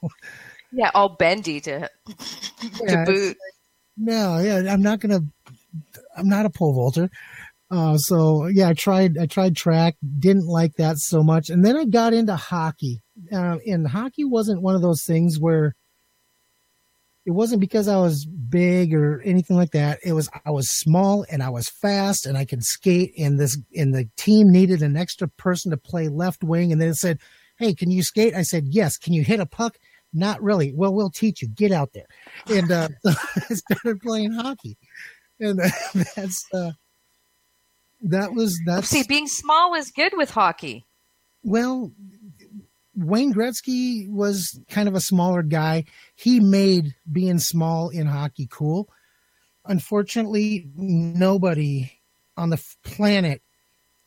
Yeah, 0.71 0.91
all 0.95 1.11
bendy 1.11 1.61
to 1.63 1.89
Yeah, 2.81 3.05
to 3.05 3.13
boot. 3.13 3.37
no, 3.97 4.39
yeah, 4.39 4.73
I'm 4.73 4.83
not 4.83 5.01
going 5.01 5.19
to, 5.19 5.27
I'm 6.17 6.29
not 6.29 6.47
a 6.47 6.51
pole 6.51 6.75
vaulter. 6.75 7.11
Uh, 7.73 7.97
so 7.97 8.47
yeah, 8.49 8.69
I 8.69 8.75
tried, 8.75 9.17
I 9.17 9.25
tried 9.25 9.57
track, 9.57 9.97
didn't 10.19 10.47
like 10.47 10.75
that 10.77 10.99
so 10.99 11.23
much. 11.23 11.49
And 11.49 11.65
then 11.65 11.75
I 11.75 11.87
got 11.87 12.13
into 12.13 12.37
hockey. 12.37 13.03
Uh, 13.33 13.57
and 13.67 13.89
hockey 13.89 14.25
wasn't 14.25 14.61
one 14.61 14.75
of 14.75 14.83
those 14.83 15.05
things 15.05 15.41
where 15.41 15.75
it 17.25 17.31
wasn't 17.31 17.63
because 17.63 17.89
I 17.89 17.97
was 17.97 18.27
big 18.27 18.93
or 18.93 19.23
anything 19.23 19.57
like 19.57 19.71
that. 19.71 20.01
It 20.05 20.13
was, 20.13 20.29
I 20.45 20.51
was 20.51 20.69
small 20.71 21.25
and 21.31 21.43
I 21.43 21.49
was 21.49 21.71
fast 21.71 22.27
and 22.27 22.37
I 22.37 22.45
could 22.45 22.63
skate 22.63 23.15
and 23.17 23.41
this, 23.41 23.57
and 23.75 23.95
the 23.95 24.07
team 24.19 24.51
needed 24.51 24.83
an 24.83 24.97
extra 24.97 25.29
person 25.29 25.71
to 25.71 25.79
play 25.79 26.09
left 26.09 26.45
wing. 26.45 26.73
And 26.73 26.81
then 26.81 26.91
it 26.91 26.97
said, 26.97 27.21
Hey, 27.59 27.75
can 27.75 27.91
you 27.91 28.03
skate? 28.03 28.35
I 28.35 28.43
said, 28.43 28.65
yes. 28.69 28.99
Can 28.99 29.15
you 29.15 29.23
hit 29.23 29.41
a 29.41 29.47
puck? 29.47 29.79
Not 30.13 30.43
really. 30.43 30.75
Well, 30.75 30.93
we'll 30.93 31.11
teach 31.11 31.41
you. 31.41 31.49
Get 31.49 31.73
out 31.73 31.95
there. 31.95 32.07
And, 32.49 32.71
uh, 32.71 32.89
I 33.07 33.55
started 33.55 34.01
playing 34.03 34.33
hockey 34.33 34.77
and 35.41 35.59
that's, 36.17 36.45
uh, 36.53 36.73
that 38.03 38.33
was 38.35 38.61
that. 38.67 38.85
See, 38.85 39.05
being 39.05 39.27
small 39.27 39.71
was 39.71 39.91
good 39.91 40.13
with 40.17 40.31
hockey. 40.31 40.87
well 41.43 41.93
wayne 42.95 43.33
gretzky 43.33 44.07
was 44.11 44.61
kind 44.69 44.87
of 44.87 44.95
a 44.95 45.01
smaller 45.01 45.43
guy 45.43 45.83
he 46.15 46.41
made 46.41 46.95
being 47.11 47.39
small 47.39 47.89
in 47.89 48.07
hockey 48.07 48.47
cool 48.51 48.87
unfortunately 49.65 50.69
nobody 50.77 51.91
on 52.37 52.51
the 52.51 52.63
planet 52.85 53.41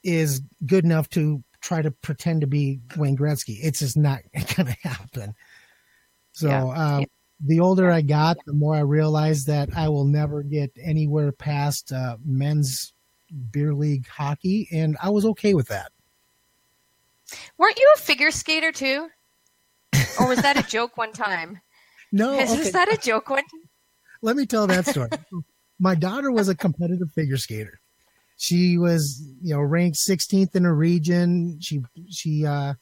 is 0.03 0.41
good 0.65 0.83
enough 0.85 1.09
to 1.09 1.43
try 1.61 1.81
to 1.81 1.89
pretend 1.89 2.41
to 2.41 2.47
be 2.47 2.79
wayne 2.95 3.17
gretzky 3.17 3.57
it's 3.63 3.79
just 3.79 3.97
not 3.97 4.19
gonna 4.55 4.75
happen 4.83 5.33
so 6.33 6.47
Yeah. 6.47 6.65
uh, 6.65 6.99
Yeah. 6.99 7.05
the 7.43 7.59
older 7.61 7.89
i 7.91 8.01
got 8.01 8.37
the 8.45 8.53
more 8.53 8.75
i 8.75 8.81
realized 8.81 9.47
that 9.47 9.75
i 9.75 9.89
will 9.89 10.05
never 10.05 10.43
get 10.43 10.71
anywhere 10.79 11.31
past 11.31 11.91
uh, 11.91 12.17
men's 12.23 12.93
beer 13.51 13.73
league 13.73 14.07
hockey 14.07 14.67
and 14.71 14.97
i 15.01 15.09
was 15.09 15.25
okay 15.25 15.53
with 15.53 15.67
that 15.67 15.91
Weren't 17.57 17.79
you 17.79 17.93
a 17.95 17.99
figure 17.99 18.31
skater 18.31 18.71
too? 18.71 19.09
Or 20.19 20.27
was 20.27 20.41
that 20.41 20.57
a 20.57 20.63
joke 20.67 20.97
one 20.97 21.11
time? 21.11 21.59
no 22.11 22.37
Is, 22.37 22.51
okay. 22.51 22.59
was 22.59 22.71
that 22.71 22.93
a 22.93 22.97
joke 22.97 23.29
one? 23.29 23.43
let 24.21 24.35
me 24.35 24.45
tell 24.45 24.67
that 24.67 24.85
story. 24.87 25.09
My 25.79 25.93
daughter 25.93 26.31
was 26.31 26.49
a 26.49 26.55
competitive 26.55 27.11
figure 27.11 27.37
skater. 27.37 27.79
She 28.37 28.77
was, 28.77 29.21
you 29.41 29.53
know, 29.53 29.61
ranked 29.61 29.97
16th 29.97 30.55
in 30.55 30.63
her 30.63 30.75
region. 30.75 31.57
She 31.61 31.83
she 32.09 32.45
uh, 32.45 32.73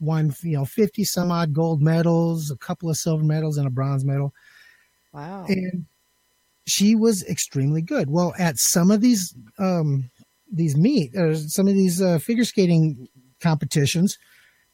won, 0.00 0.34
you 0.42 0.56
know, 0.56 0.64
50 0.64 1.04
some 1.04 1.30
odd 1.30 1.52
gold 1.52 1.82
medals, 1.82 2.50
a 2.50 2.56
couple 2.56 2.90
of 2.90 2.96
silver 2.96 3.24
medals, 3.24 3.58
and 3.58 3.66
a 3.66 3.70
bronze 3.70 4.04
medal. 4.04 4.32
Wow. 5.12 5.46
And 5.48 5.86
she 6.68 6.94
was 6.94 7.24
extremely 7.24 7.82
good. 7.82 8.08
Well, 8.10 8.34
at 8.38 8.58
some 8.58 8.90
of 8.90 9.00
these 9.00 9.34
um, 9.58 10.10
these 10.52 10.76
meet 10.76 11.16
or 11.16 11.34
some 11.34 11.68
of 11.68 11.74
these 11.74 12.00
uh, 12.00 12.18
figure 12.18 12.44
skating 12.44 13.08
competitions, 13.40 14.18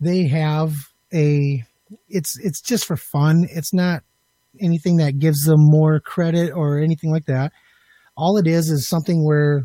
they 0.00 0.26
have 0.28 0.74
a 1.12 1.64
it's 2.08 2.38
it's 2.38 2.60
just 2.60 2.86
for 2.86 2.96
fun. 2.96 3.46
It's 3.50 3.72
not 3.72 4.02
anything 4.60 4.96
that 4.98 5.18
gives 5.18 5.44
them 5.44 5.60
more 5.60 6.00
credit 6.00 6.52
or 6.52 6.78
anything 6.78 7.10
like 7.10 7.26
that. 7.26 7.52
All 8.16 8.36
it 8.36 8.46
is 8.46 8.70
is 8.70 8.88
something 8.88 9.24
where 9.24 9.64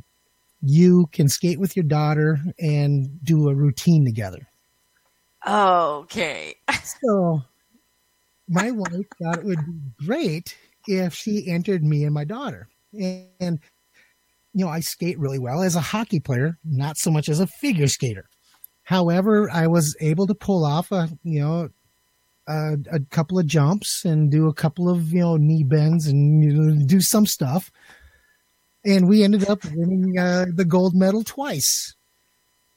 you 0.61 1.07
can 1.11 1.29
skate 1.29 1.59
with 1.59 1.75
your 1.75 1.85
daughter 1.85 2.39
and 2.59 3.23
do 3.23 3.47
a 3.47 3.55
routine 3.55 4.05
together. 4.05 4.47
Okay. 5.47 6.55
So 7.05 7.41
my 8.49 8.71
wife 8.71 9.05
thought 9.21 9.37
it 9.37 9.45
would 9.45 9.59
be 9.65 10.05
great 10.05 10.57
if 10.87 11.13
she 11.13 11.47
entered 11.47 11.83
me 11.83 12.03
and 12.03 12.13
my 12.13 12.23
daughter. 12.23 12.67
And, 12.93 13.59
you 14.53 14.65
know, 14.65 14.69
I 14.69 14.79
skate 14.79 15.19
really 15.19 15.39
well 15.39 15.61
as 15.61 15.75
a 15.75 15.81
hockey 15.81 16.19
player, 16.19 16.57
not 16.63 16.97
so 16.97 17.11
much 17.11 17.29
as 17.29 17.39
a 17.39 17.47
figure 17.47 17.87
skater. 17.87 18.29
However, 18.83 19.49
I 19.51 19.67
was 19.67 19.95
able 19.99 20.25
to 20.27 20.33
pull 20.33 20.65
off 20.65 20.91
a, 20.91 21.09
you 21.23 21.39
know, 21.41 21.69
a, 22.47 22.77
a 22.91 22.99
couple 23.11 23.37
of 23.37 23.45
jumps 23.45 24.03
and 24.03 24.31
do 24.31 24.47
a 24.47 24.53
couple 24.53 24.89
of, 24.89 25.13
you 25.13 25.19
know, 25.19 25.37
knee 25.37 25.63
bends 25.63 26.07
and 26.07 26.43
you 26.43 26.53
know, 26.53 26.85
do 26.85 26.99
some 26.99 27.27
stuff. 27.27 27.71
And 28.83 29.07
we 29.07 29.23
ended 29.23 29.47
up 29.47 29.63
winning 29.65 30.17
uh, 30.17 30.45
the 30.51 30.65
gold 30.65 30.95
medal 30.95 31.23
twice. 31.23 31.95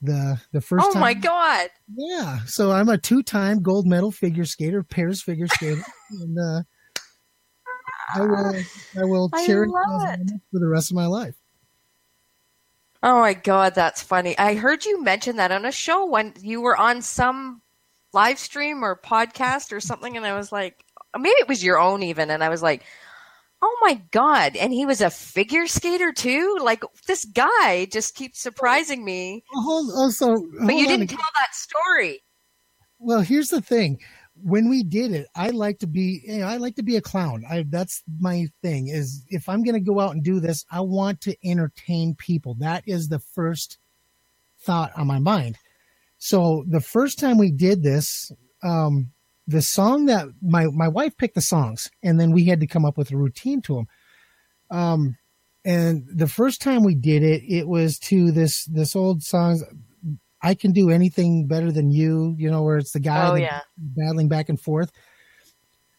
The 0.04 0.40
the 0.50 0.60
first 0.60 0.84
Oh 0.86 0.92
time 0.92 1.00
my 1.00 1.14
God. 1.14 1.68
yeah, 1.96 2.40
so 2.44 2.72
I'm 2.72 2.88
a 2.88 2.98
two-time 2.98 3.62
gold 3.62 3.86
medal 3.86 4.10
figure 4.10 4.44
skater, 4.44 4.82
pairs 4.82 5.22
figure 5.22 5.46
skater, 5.46 5.80
and 6.10 6.36
uh, 6.36 6.62
I 8.14 8.20
will 8.22 8.62
I 9.00 9.04
will 9.04 9.30
I 9.32 9.46
cherish 9.46 9.70
those 9.70 10.04
it. 10.04 10.40
for 10.50 10.58
the 10.58 10.68
rest 10.68 10.90
of 10.90 10.96
my 10.96 11.06
life. 11.06 11.34
Oh 13.02 13.18
my 13.20 13.34
God, 13.34 13.74
that's 13.74 14.02
funny. 14.02 14.38
I 14.38 14.54
heard 14.54 14.84
you 14.84 15.02
mention 15.02 15.36
that 15.36 15.50
on 15.50 15.64
a 15.64 15.72
show 15.72 16.06
when 16.06 16.34
you 16.40 16.60
were 16.60 16.76
on 16.76 17.02
some 17.02 17.60
live 18.12 18.38
stream 18.38 18.84
or 18.84 18.96
podcast 18.96 19.72
or 19.72 19.80
something, 19.80 20.16
and 20.16 20.24
I 20.24 20.36
was 20.36 20.52
like, 20.52 20.84
maybe 21.18 21.34
it 21.40 21.48
was 21.48 21.64
your 21.64 21.80
own 21.80 22.02
even, 22.04 22.30
and 22.30 22.44
I 22.44 22.48
was 22.48 22.62
like, 22.62 22.84
oh 23.60 23.78
my 23.82 24.00
god! 24.12 24.56
And 24.56 24.72
he 24.72 24.86
was 24.86 25.00
a 25.00 25.10
figure 25.10 25.66
skater 25.66 26.12
too. 26.12 26.58
Like 26.60 26.84
this 27.06 27.24
guy 27.24 27.86
just 27.86 28.14
keeps 28.14 28.38
surprising 28.38 29.04
me. 29.04 29.42
Well, 29.52 29.62
hold, 29.64 29.90
oh, 29.94 30.10
so, 30.10 30.46
But 30.64 30.76
you 30.76 30.86
didn't 30.86 31.10
a- 31.12 31.16
tell 31.16 31.30
that 31.40 31.54
story. 31.54 32.22
Well, 33.00 33.22
here's 33.22 33.48
the 33.48 33.60
thing. 33.60 33.98
When 34.44 34.68
we 34.68 34.82
did 34.82 35.12
it, 35.12 35.28
I 35.34 35.50
like 35.50 35.78
to 35.80 35.86
be, 35.86 36.22
you 36.26 36.38
know, 36.38 36.46
I 36.46 36.56
like 36.56 36.76
to 36.76 36.82
be 36.82 36.96
a 36.96 37.00
clown. 37.00 37.44
I, 37.48 37.64
that's 37.68 38.02
my 38.20 38.46
thing 38.62 38.88
is 38.88 39.24
if 39.28 39.48
I'm 39.48 39.62
going 39.62 39.74
to 39.74 39.80
go 39.80 40.00
out 40.00 40.12
and 40.12 40.22
do 40.22 40.40
this, 40.40 40.64
I 40.70 40.80
want 40.80 41.20
to 41.22 41.36
entertain 41.48 42.14
people. 42.14 42.54
That 42.58 42.82
is 42.86 43.08
the 43.08 43.20
first 43.20 43.78
thought 44.60 44.92
on 44.96 45.06
my 45.06 45.18
mind. 45.18 45.58
So 46.18 46.64
the 46.68 46.80
first 46.80 47.18
time 47.18 47.38
we 47.38 47.50
did 47.50 47.82
this, 47.82 48.32
um, 48.62 49.12
the 49.46 49.62
song 49.62 50.06
that 50.06 50.28
my, 50.40 50.66
my 50.66 50.88
wife 50.88 51.16
picked 51.16 51.34
the 51.34 51.40
songs 51.40 51.90
and 52.02 52.20
then 52.20 52.32
we 52.32 52.46
had 52.46 52.60
to 52.60 52.66
come 52.66 52.84
up 52.84 52.96
with 52.96 53.10
a 53.10 53.16
routine 53.16 53.60
to 53.62 53.74
them. 53.74 53.88
Um, 54.70 55.18
and 55.64 56.04
the 56.08 56.28
first 56.28 56.60
time 56.60 56.84
we 56.84 56.94
did 56.94 57.22
it, 57.22 57.42
it 57.42 57.68
was 57.68 57.98
to 58.00 58.32
this, 58.32 58.64
this 58.64 58.96
old 58.96 59.22
song, 59.22 59.62
I 60.42 60.54
can 60.54 60.72
do 60.72 60.90
anything 60.90 61.46
better 61.46 61.70
than 61.70 61.90
you, 61.90 62.34
you 62.38 62.50
know, 62.50 62.62
where 62.62 62.78
it's 62.78 62.92
the 62.92 63.00
guy 63.00 63.28
Oh 63.28 63.34
yeah. 63.34 63.60
battling 63.76 64.28
back 64.28 64.48
and 64.48 64.60
forth. 64.60 64.90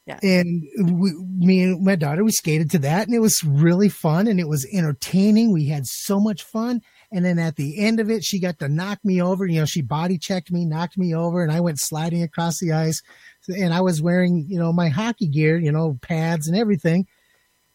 Yeah. 0.05 0.19
And 0.21 0.63
we, 0.99 1.13
me 1.13 1.63
and 1.63 1.83
my 1.83 1.95
daughter, 1.95 2.25
we 2.25 2.31
skated 2.31 2.69
to 2.71 2.79
that 2.79 3.07
and 3.07 3.15
it 3.15 3.19
was 3.19 3.41
really 3.43 3.87
fun 3.87 4.27
and 4.27 4.37
it 4.37 4.49
was 4.49 4.67
entertaining. 4.73 5.53
We 5.53 5.67
had 5.67 5.85
so 5.85 6.19
much 6.19 6.43
fun. 6.43 6.81
And 7.09 7.23
then 7.23 7.39
at 7.39 7.55
the 7.55 7.79
end 7.79 8.01
of 8.01 8.09
it, 8.09 8.23
she 8.23 8.39
got 8.39 8.59
to 8.59 8.67
knock 8.67 8.99
me 9.05 9.21
over. 9.21 9.45
You 9.45 9.61
know, 9.61 9.65
she 9.65 9.81
body 9.81 10.17
checked 10.17 10.51
me, 10.51 10.65
knocked 10.65 10.97
me 10.97 11.15
over, 11.15 11.41
and 11.41 11.51
I 11.51 11.61
went 11.61 11.79
sliding 11.79 12.21
across 12.21 12.59
the 12.59 12.73
ice. 12.73 13.01
And 13.47 13.73
I 13.73 13.79
was 13.81 14.01
wearing, 14.01 14.45
you 14.49 14.59
know, 14.59 14.73
my 14.73 14.89
hockey 14.89 15.27
gear, 15.27 15.57
you 15.57 15.71
know, 15.71 15.97
pads 16.01 16.47
and 16.47 16.57
everything. 16.57 17.07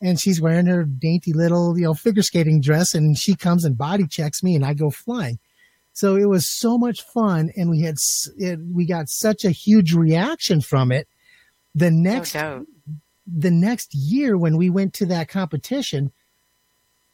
And 0.02 0.20
she's 0.20 0.40
wearing 0.40 0.66
her 0.66 0.85
dainty 0.85 1.33
little, 1.33 1.78
you 1.78 1.85
know, 1.85 1.94
figure 1.94 2.22
skating 2.22 2.61
dress. 2.61 2.94
And 2.94 3.16
she 3.16 3.37
comes 3.37 3.64
and 3.64 3.78
body 3.78 4.07
checks 4.07 4.42
me 4.42 4.54
and 4.54 4.66
I 4.66 4.74
go 4.74 4.90
flying. 4.90 5.38
So 5.98 6.14
it 6.14 6.26
was 6.26 6.48
so 6.48 6.78
much 6.78 7.02
fun. 7.02 7.50
And 7.56 7.70
we 7.70 7.80
had, 7.80 7.96
it, 8.37 8.61
we 8.72 8.87
got 8.87 9.08
such 9.08 9.44
a 9.44 9.50
huge 9.50 9.92
reaction 9.94 10.61
from 10.61 10.92
it. 10.92 11.08
The 11.74 11.90
next 11.90 12.34
doubt. 12.34 12.66
the 13.26 13.50
next 13.50 13.92
year 13.96 14.38
when 14.38 14.56
we 14.56 14.70
went 14.70 14.94
to 14.94 15.06
that 15.06 15.28
competition, 15.28 16.12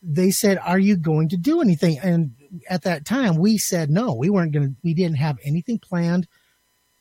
they 0.02 0.30
said, 0.30 0.58
"Are 0.58 0.78
you 0.78 0.98
going 0.98 1.30
to 1.30 1.38
do 1.38 1.62
anything?" 1.62 1.98
And 1.98 2.34
at 2.68 2.82
that 2.82 3.06
time, 3.06 3.36
we 3.36 3.56
said 3.56 3.88
no. 3.88 4.12
We 4.12 4.28
weren't 4.28 4.52
going 4.52 4.68
to. 4.68 4.76
We 4.82 4.92
didn't 4.92 5.16
have 5.16 5.38
anything 5.42 5.78
planned. 5.78 6.28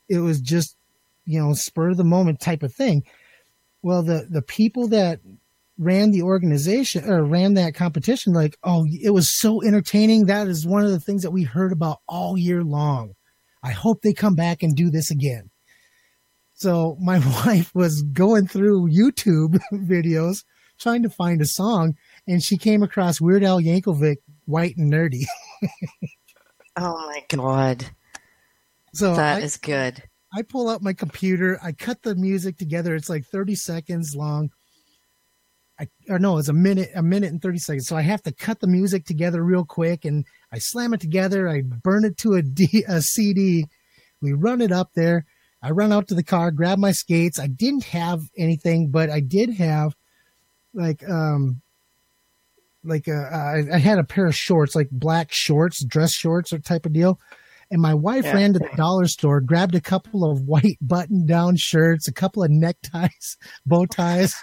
It 0.07 0.19
was 0.19 0.39
just, 0.39 0.77
you 1.25 1.37
know, 1.41 1.53
spur 1.53 1.89
of 1.89 1.97
the 1.97 2.05
moment 2.05 2.39
type 2.39 2.63
of 2.63 2.73
thing. 2.73 3.03
Well, 3.81 4.03
the 4.03 4.25
the 4.29 4.41
people 4.41 4.87
that 4.87 5.19
ran 5.77 6.11
the 6.11 6.21
organization 6.21 7.09
or 7.09 7.23
ran 7.23 7.55
that 7.55 7.75
competition, 7.75 8.33
like, 8.33 8.57
oh, 8.63 8.85
it 8.87 9.11
was 9.11 9.31
so 9.31 9.63
entertaining. 9.63 10.25
That 10.25 10.47
is 10.47 10.67
one 10.67 10.83
of 10.83 10.91
the 10.91 10.99
things 10.99 11.23
that 11.23 11.31
we 11.31 11.43
heard 11.43 11.71
about 11.71 11.99
all 12.07 12.37
year 12.37 12.63
long. 12.63 13.13
I 13.63 13.71
hope 13.71 14.01
they 14.01 14.13
come 14.13 14.35
back 14.35 14.61
and 14.61 14.75
do 14.75 14.89
this 14.89 15.09
again. 15.09 15.49
So 16.53 16.97
my 17.01 17.19
wife 17.45 17.73
was 17.73 18.01
going 18.01 18.47
through 18.47 18.89
YouTube 18.89 19.59
videos 19.73 20.43
trying 20.79 21.03
to 21.03 21.09
find 21.09 21.41
a 21.41 21.45
song, 21.45 21.95
and 22.27 22.43
she 22.43 22.57
came 22.57 22.83
across 22.83 23.21
Weird 23.21 23.43
Al 23.43 23.61
Yankovic, 23.61 24.17
"White 24.45 24.77
and 24.77 24.91
Nerdy." 24.91 25.25
Oh 26.75 27.05
my 27.05 27.23
god. 27.29 27.85
So 28.95 29.15
That 29.15 29.43
I, 29.43 29.45
is 29.45 29.57
good. 29.57 30.01
I 30.35 30.41
pull 30.41 30.69
up 30.69 30.81
my 30.81 30.93
computer, 30.93 31.59
I 31.63 31.71
cut 31.71 32.01
the 32.01 32.15
music 32.15 32.57
together. 32.57 32.95
It's 32.95 33.09
like 33.09 33.25
thirty 33.25 33.53
seconds 33.53 34.15
long. 34.15 34.49
I 35.79 35.87
or 36.09 36.19
no, 36.19 36.37
it's 36.37 36.49
a 36.49 36.53
minute, 36.53 36.89
a 36.95 37.01
minute 37.01 37.31
and 37.31 37.41
thirty 37.41 37.57
seconds. 37.57 37.87
So 37.87 37.95
I 37.95 38.01
have 38.03 38.21
to 38.23 38.31
cut 38.31 38.59
the 38.59 38.67
music 38.67 39.05
together 39.05 39.43
real 39.43 39.65
quick, 39.65 40.05
and 40.05 40.25
I 40.51 40.59
slam 40.59 40.93
it 40.93 40.99
together. 41.01 41.49
I 41.49 41.61
burn 41.61 42.05
it 42.05 42.17
to 42.19 42.33
a, 42.33 42.41
D, 42.43 42.83
a 42.87 43.01
CD. 43.01 43.65
We 44.21 44.33
run 44.33 44.61
it 44.61 44.71
up 44.71 44.91
there. 44.95 45.25
I 45.61 45.71
run 45.71 45.91
out 45.91 46.07
to 46.09 46.13
the 46.15 46.23
car, 46.23 46.51
grab 46.51 46.77
my 46.77 46.91
skates. 46.91 47.39
I 47.39 47.47
didn't 47.47 47.85
have 47.85 48.21
anything, 48.37 48.89
but 48.91 49.09
I 49.09 49.19
did 49.19 49.49
have 49.55 49.95
like 50.73 51.07
um 51.09 51.61
like 52.83 53.07
uh, 53.07 53.11
I, 53.13 53.63
I 53.73 53.77
had 53.77 53.97
a 53.97 54.03
pair 54.03 54.25
of 54.27 54.35
shorts, 54.35 54.75
like 54.75 54.89
black 54.91 55.31
shorts, 55.31 55.83
dress 55.85 56.11
shorts, 56.11 56.51
or 56.51 56.59
type 56.59 56.85
of 56.85 56.93
deal. 56.93 57.19
And 57.71 57.81
my 57.81 57.93
wife 57.93 58.25
Yeah. 58.25 58.33
ran 58.35 58.53
to 58.53 58.59
the 58.59 58.69
dollar 58.75 59.07
store, 59.07 59.39
grabbed 59.41 59.73
a 59.73 59.81
couple 59.81 60.29
of 60.29 60.41
white 60.41 60.77
button-down 60.81 61.55
shirts, 61.55 62.07
a 62.07 62.13
couple 62.13 62.43
of 62.43 62.51
neckties, 62.51 63.37
bow 63.65 63.85
ties, 63.85 64.35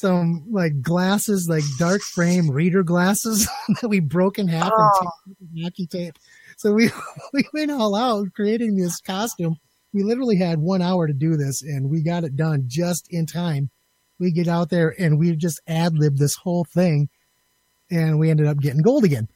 some 0.00 0.44
like 0.50 0.80
glasses, 0.82 1.46
like 1.48 1.64
dark 1.78 2.00
frame 2.02 2.50
reader 2.50 2.82
glasses 2.82 3.48
that 3.80 3.88
we 3.88 4.00
broke 4.00 4.38
in 4.38 4.48
half 4.48 4.70
Oh. 4.72 5.10
and 5.40 5.64
hockey 5.64 5.86
tape. 5.86 6.14
So 6.56 6.72
we 6.72 6.90
we 7.32 7.44
went 7.52 7.70
all 7.70 7.94
out 7.94 8.26
creating 8.34 8.76
this 8.76 9.00
costume. 9.00 9.56
We 9.92 10.02
literally 10.02 10.36
had 10.36 10.58
one 10.58 10.82
hour 10.82 11.06
to 11.06 11.14
do 11.14 11.36
this, 11.36 11.62
and 11.62 11.88
we 11.90 12.02
got 12.02 12.24
it 12.24 12.36
done 12.36 12.64
just 12.66 13.06
in 13.10 13.26
time. 13.26 13.70
We 14.18 14.32
get 14.32 14.48
out 14.48 14.68
there 14.68 14.94
and 14.98 15.18
we 15.18 15.34
just 15.36 15.60
ad 15.66 15.96
lib 15.96 16.16
this 16.18 16.34
whole 16.34 16.64
thing, 16.64 17.08
and 17.90 18.18
we 18.18 18.30
ended 18.30 18.46
up 18.46 18.58
getting 18.58 18.82
gold 18.82 19.04
again. 19.04 19.28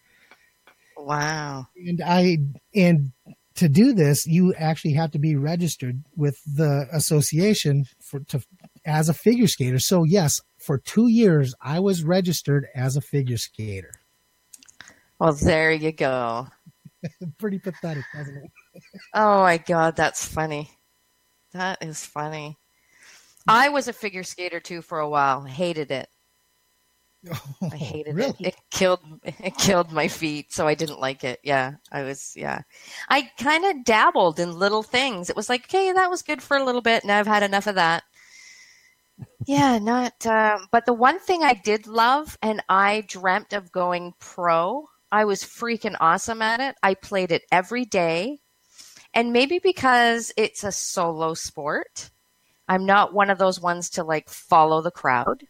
Wow. 0.96 1.66
And 1.76 2.00
I 2.04 2.38
and 2.74 3.12
to 3.56 3.68
do 3.68 3.92
this, 3.92 4.26
you 4.26 4.54
actually 4.54 4.94
have 4.94 5.10
to 5.12 5.18
be 5.18 5.36
registered 5.36 6.02
with 6.16 6.36
the 6.46 6.86
association 6.92 7.84
for 8.00 8.20
to 8.28 8.42
as 8.84 9.08
a 9.08 9.14
figure 9.14 9.46
skater. 9.46 9.78
So 9.78 10.04
yes, 10.04 10.40
for 10.62 10.78
two 10.78 11.08
years 11.08 11.54
I 11.60 11.80
was 11.80 12.04
registered 12.04 12.66
as 12.74 12.96
a 12.96 13.00
figure 13.00 13.36
skater. 13.38 13.92
Well, 15.18 15.32
there 15.32 15.72
you 15.72 15.92
go. 15.92 16.48
Pretty 17.38 17.58
pathetic, 17.58 18.04
doesn't 18.14 18.36
it? 18.36 18.50
Oh 19.14 19.42
my 19.42 19.58
god, 19.58 19.96
that's 19.96 20.26
funny. 20.26 20.70
That 21.52 21.82
is 21.82 22.04
funny. 22.06 22.58
I 23.46 23.68
was 23.68 23.88
a 23.88 23.92
figure 23.92 24.22
skater 24.22 24.60
too 24.60 24.82
for 24.82 24.98
a 24.98 25.08
while. 25.08 25.42
Hated 25.44 25.90
it. 25.90 26.08
Oh, 27.30 27.54
I 27.70 27.76
hated 27.76 28.14
Oh, 28.14 28.16
really? 28.16 28.36
it. 28.40 28.46
It 28.48 28.56
killed 28.70 29.00
it 29.22 29.56
killed 29.58 29.92
my 29.92 30.08
feet, 30.08 30.52
so 30.52 30.66
I 30.66 30.74
didn't 30.74 31.00
like 31.00 31.22
it. 31.22 31.38
Yeah, 31.44 31.74
I 31.92 32.02
was 32.02 32.32
yeah. 32.36 32.62
I 33.08 33.30
kind 33.38 33.64
of 33.64 33.84
dabbled 33.84 34.40
in 34.40 34.58
little 34.58 34.82
things. 34.82 35.28
It 35.30 35.36
was 35.36 35.48
like, 35.48 35.64
okay, 35.66 35.92
that 35.92 36.10
was 36.10 36.22
good 36.22 36.42
for 36.42 36.56
a 36.56 36.64
little 36.64 36.80
bit, 36.82 37.02
and 37.02 37.12
I've 37.12 37.26
had 37.26 37.42
enough 37.44 37.66
of 37.66 37.74
that. 37.76 38.04
Yeah, 39.46 39.78
not. 39.78 40.24
Uh, 40.24 40.58
but 40.70 40.86
the 40.86 40.92
one 40.92 41.18
thing 41.18 41.42
I 41.42 41.54
did 41.54 41.86
love, 41.86 42.38
and 42.42 42.62
I 42.68 43.04
dreamt 43.08 43.52
of 43.52 43.72
going 43.72 44.14
pro. 44.18 44.88
I 45.10 45.24
was 45.24 45.42
freaking 45.42 45.96
awesome 46.00 46.40
at 46.42 46.60
it. 46.60 46.76
I 46.82 46.94
played 46.94 47.32
it 47.32 47.42
every 47.52 47.84
day, 47.84 48.40
and 49.12 49.32
maybe 49.32 49.58
because 49.58 50.32
it's 50.36 50.64
a 50.64 50.72
solo 50.72 51.34
sport, 51.34 52.10
I'm 52.68 52.86
not 52.86 53.12
one 53.12 53.28
of 53.30 53.38
those 53.38 53.60
ones 53.60 53.90
to 53.90 54.04
like 54.04 54.28
follow 54.30 54.80
the 54.80 54.90
crowd. 54.90 55.44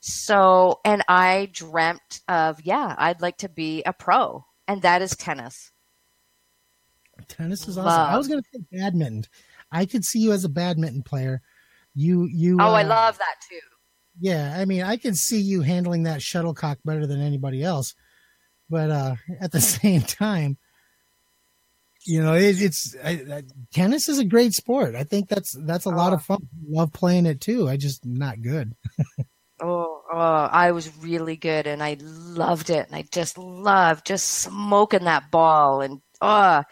So, 0.00 0.80
and 0.84 1.02
I 1.08 1.48
dreamt 1.52 2.20
of, 2.28 2.60
yeah, 2.62 2.94
I'd 2.98 3.22
like 3.22 3.38
to 3.38 3.48
be 3.48 3.82
a 3.84 3.92
pro, 3.92 4.44
and 4.66 4.82
that 4.82 5.02
is 5.02 5.16
tennis. 5.16 5.70
Tennis 7.28 7.68
is 7.68 7.78
awesome. 7.78 8.12
I 8.12 8.16
was 8.16 8.28
going 8.28 8.42
to 8.42 8.48
say 8.52 8.64
badminton. 8.72 9.24
I 9.70 9.86
could 9.86 10.04
see 10.04 10.18
you 10.18 10.32
as 10.32 10.44
a 10.44 10.48
badminton 10.48 11.02
player. 11.02 11.42
You, 11.94 12.28
you. 12.32 12.58
Oh, 12.60 12.72
I 12.72 12.82
uh, 12.84 12.88
love 12.88 13.18
that 13.18 13.36
too. 13.48 13.58
Yeah, 14.20 14.54
I 14.56 14.64
mean, 14.64 14.82
I 14.82 14.96
can 14.96 15.14
see 15.14 15.40
you 15.40 15.62
handling 15.62 16.04
that 16.04 16.22
shuttlecock 16.22 16.78
better 16.84 17.06
than 17.06 17.20
anybody 17.20 17.62
else, 17.62 17.94
but 18.70 18.90
uh, 18.90 19.16
at 19.40 19.52
the 19.52 19.60
same 19.60 20.02
time, 20.02 20.56
you 22.06 22.22
know, 22.22 22.34
it, 22.34 22.60
it's 22.60 22.94
I, 23.02 23.10
I, 23.32 23.42
tennis 23.72 24.08
is 24.08 24.18
a 24.18 24.24
great 24.24 24.52
sport. 24.52 24.94
I 24.94 25.04
think 25.04 25.28
that's 25.28 25.56
that's 25.64 25.86
a 25.86 25.90
lot 25.90 26.12
Oh. 26.12 26.16
of 26.16 26.22
fun. 26.22 26.38
I 26.42 26.80
love 26.80 26.92
playing 26.92 27.26
it 27.26 27.40
too. 27.40 27.68
I 27.68 27.76
just 27.76 28.04
not 28.04 28.42
good. 28.42 28.74
Oh, 29.60 30.02
oh, 30.12 30.18
I 30.18 30.72
was 30.72 30.94
really 30.98 31.36
good 31.36 31.68
and 31.68 31.80
I 31.80 31.96
loved 32.00 32.70
it. 32.70 32.88
And 32.88 32.96
I 32.96 33.04
just 33.12 33.38
loved 33.38 34.04
just 34.04 34.26
smoking 34.26 35.04
that 35.04 35.30
ball 35.30 35.80
and 35.80 36.02
oh, 36.20 36.62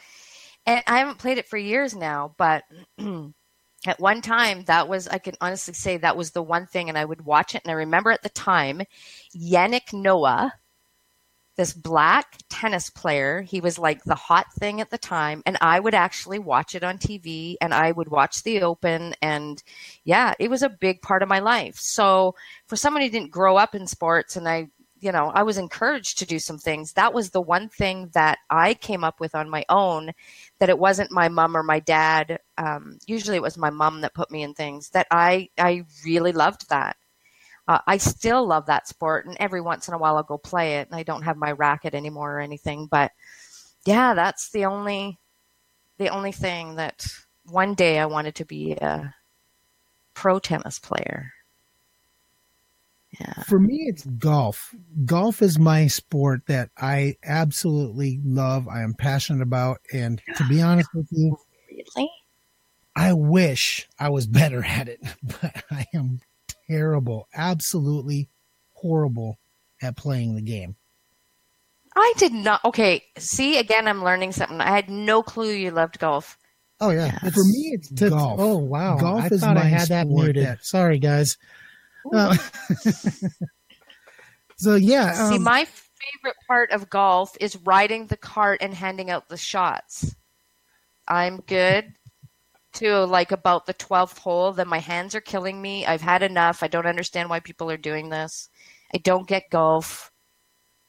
and 0.66 0.82
I 0.86 0.98
haven't 0.98 1.18
played 1.18 1.38
it 1.38 1.48
for 1.48 1.56
years 1.56 1.94
now, 1.94 2.34
but 2.36 2.64
at 3.86 4.00
one 4.00 4.20
time 4.22 4.64
that 4.64 4.88
was, 4.88 5.08
I 5.08 5.18
can 5.18 5.34
honestly 5.40 5.74
say 5.74 5.96
that 5.96 6.16
was 6.16 6.30
the 6.30 6.42
one 6.42 6.66
thing 6.66 6.88
and 6.88 6.98
I 6.98 7.04
would 7.04 7.24
watch 7.24 7.54
it. 7.54 7.62
And 7.64 7.70
I 7.70 7.74
remember 7.74 8.10
at 8.10 8.22
the 8.22 8.28
time, 8.28 8.82
Yannick 9.36 9.92
Noah, 9.92 10.52
this 11.56 11.72
black 11.72 12.38
tennis 12.48 12.88
player, 12.88 13.42
he 13.42 13.60
was 13.60 13.78
like 13.78 14.02
the 14.04 14.14
hot 14.14 14.46
thing 14.54 14.80
at 14.80 14.90
the 14.90 14.98
time. 14.98 15.42
And 15.44 15.58
I 15.60 15.80
would 15.80 15.94
actually 15.94 16.38
watch 16.38 16.74
it 16.74 16.84
on 16.84 16.98
TV 16.98 17.56
and 17.60 17.74
I 17.74 17.92
would 17.92 18.08
watch 18.08 18.42
the 18.42 18.62
open 18.62 19.14
and 19.20 19.62
yeah, 20.04 20.32
it 20.38 20.48
was 20.48 20.62
a 20.62 20.70
big 20.70 21.02
part 21.02 21.22
of 21.22 21.28
my 21.28 21.40
life. 21.40 21.76
So, 21.76 22.34
for 22.66 22.76
someone 22.76 23.02
who 23.02 23.10
didn't 23.10 23.30
grow 23.30 23.56
up 23.56 23.74
in 23.74 23.86
sports 23.86 24.36
and 24.36 24.48
I, 24.48 24.68
you 25.02 25.12
know, 25.12 25.30
I 25.34 25.42
was 25.42 25.58
encouraged 25.58 26.18
to 26.18 26.26
do 26.26 26.38
some 26.38 26.58
things. 26.58 26.94
That 26.94 27.12
was 27.12 27.30
the 27.30 27.42
one 27.42 27.68
thing 27.68 28.08
that 28.14 28.38
I 28.48 28.74
came 28.74 29.04
up 29.04 29.20
with 29.20 29.34
on 29.34 29.50
my 29.50 29.64
own 29.68 30.12
that 30.60 30.70
it 30.70 30.78
wasn't 30.78 31.10
my 31.10 31.28
mom 31.28 31.56
or 31.56 31.64
my 31.64 31.80
dad. 31.80 32.38
Um, 32.56 32.98
usually 33.06 33.36
it 33.36 33.42
was 33.42 33.58
my 33.58 33.70
mom 33.70 34.00
that 34.02 34.14
put 34.14 34.30
me 34.30 34.42
in 34.44 34.54
things 34.54 34.90
that 34.90 35.08
I, 35.10 35.50
I 35.58 35.84
really 36.06 36.32
loved 36.32 36.68
that. 36.70 36.96
uh, 37.68 37.78
I 37.86 37.96
still 37.98 38.46
love 38.46 38.66
that 38.66 38.88
sport, 38.88 39.26
and 39.26 39.36
every 39.40 39.60
once 39.60 39.88
in 39.88 39.94
a 39.94 39.98
while 39.98 40.16
I'll 40.16 40.22
go 40.22 40.38
play 40.38 40.76
it. 40.78 40.88
And 40.88 40.96
I 40.96 41.02
don't 41.04 41.22
have 41.22 41.36
my 41.36 41.52
racket 41.52 41.94
anymore 41.94 42.36
or 42.36 42.40
anything, 42.40 42.86
but 42.90 43.12
yeah, 43.86 44.14
that's 44.14 44.50
the 44.50 44.64
only 44.66 45.18
the 45.98 46.08
only 46.08 46.32
thing 46.32 46.76
that 46.76 47.06
one 47.46 47.74
day 47.74 47.98
I 47.98 48.06
wanted 48.06 48.34
to 48.36 48.44
be 48.44 48.72
a 48.72 49.14
pro 50.14 50.38
tennis 50.38 50.78
player. 50.78 51.32
Yeah. 53.20 53.42
For 53.46 53.58
me, 53.60 53.84
it's 53.88 54.04
golf. 54.06 54.74
Golf 55.04 55.42
is 55.42 55.58
my 55.58 55.86
sport 55.86 56.42
that 56.46 56.70
I 56.78 57.16
absolutely 57.24 58.20
love. 58.24 58.66
I 58.68 58.82
am 58.82 58.94
passionate 58.94 59.42
about, 59.42 59.80
and 59.92 60.20
to 60.36 60.44
be 60.48 60.62
honest 60.62 60.88
with 60.94 61.08
you, 61.10 61.36
Really? 61.70 62.10
I 62.96 63.12
wish 63.12 63.88
I 63.98 64.08
was 64.10 64.26
better 64.26 64.64
at 64.66 64.88
it, 64.88 65.00
but 65.22 65.62
I 65.70 65.86
am 65.94 66.20
terrible, 66.70 67.28
absolutely 67.34 68.28
horrible 68.72 69.38
at 69.82 69.96
playing 69.96 70.34
the 70.34 70.42
game. 70.42 70.76
I 71.94 72.14
did 72.16 72.32
not. 72.32 72.64
Okay, 72.64 73.04
see, 73.18 73.58
again, 73.58 73.86
I'm 73.86 74.02
learning 74.02 74.32
something. 74.32 74.60
I 74.60 74.70
had 74.70 74.88
no 74.88 75.22
clue 75.22 75.50
you 75.52 75.70
loved 75.70 75.98
golf. 75.98 76.38
Oh 76.80 76.88
yeah, 76.90 77.18
Yes. 77.22 77.34
for 77.34 77.44
me, 77.44 77.70
it's 77.74 77.88
To- 77.92 78.08
golf. 78.10 78.40
Oh 78.40 78.56
wow! 78.56 78.96
Golf 78.96 79.24
I 79.24 79.26
is 79.26 79.40
thought 79.40 79.50
I 79.58 79.62
my 79.62 79.68
had 79.68 79.88
that 79.88 80.06
sport 80.06 80.24
muted. 80.24 80.44
that- 80.46 80.64
Sorry, 80.64 80.98
guys. 80.98 81.36
Uh, 82.12 82.36
so 84.56 84.74
yeah, 84.74 85.28
see, 85.28 85.36
um, 85.36 85.42
my 85.42 85.64
favorite 85.64 86.36
part 86.48 86.70
of 86.70 86.90
golf 86.90 87.36
is 87.40 87.56
riding 87.56 88.06
the 88.06 88.16
cart 88.16 88.58
and 88.60 88.74
handing 88.74 89.10
out 89.10 89.28
the 89.28 89.36
shots. 89.36 90.14
I'm 91.06 91.40
good 91.40 91.94
to 92.74 93.04
like 93.04 93.32
about 93.32 93.66
the 93.66 93.74
12th 93.74 94.18
hole. 94.18 94.52
Then 94.52 94.68
my 94.68 94.78
hands 94.78 95.14
are 95.14 95.20
killing 95.20 95.60
me. 95.60 95.86
I've 95.86 96.00
had 96.00 96.22
enough. 96.22 96.62
I 96.62 96.68
don't 96.68 96.86
understand 96.86 97.28
why 97.28 97.40
people 97.40 97.70
are 97.70 97.76
doing 97.76 98.08
this. 98.08 98.48
I 98.94 98.98
don't 98.98 99.28
get 99.28 99.50
golf. 99.50 100.10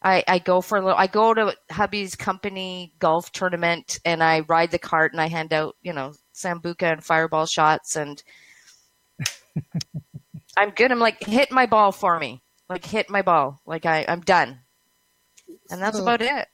I, 0.01 0.23
I 0.27 0.39
go 0.39 0.61
for 0.61 0.77
a 0.77 0.81
little. 0.81 0.97
I 0.97 1.07
go 1.07 1.33
to 1.33 1.55
hubby's 1.71 2.15
company 2.15 2.93
golf 2.99 3.31
tournament 3.31 3.99
and 4.03 4.21
I 4.21 4.41
ride 4.41 4.71
the 4.71 4.79
cart 4.79 5.13
and 5.13 5.21
I 5.21 5.27
hand 5.27 5.53
out, 5.53 5.75
you 5.81 5.93
know, 5.93 6.13
sambuca 6.35 6.91
and 6.91 7.03
fireball 7.03 7.45
shots 7.45 7.95
and 7.95 8.21
I'm 10.57 10.69
good. 10.71 10.91
I'm 10.91 10.99
like 10.99 11.23
hit 11.23 11.51
my 11.51 11.65
ball 11.65 11.91
for 11.91 12.19
me, 12.19 12.41
like 12.69 12.85
hit 12.85 13.09
my 13.09 13.21
ball. 13.21 13.61
Like 13.65 13.85
I 13.85 14.05
I'm 14.07 14.21
done, 14.21 14.59
and 15.69 15.81
that's 15.81 15.97
So- 15.97 16.03
about 16.03 16.21
it. 16.21 16.47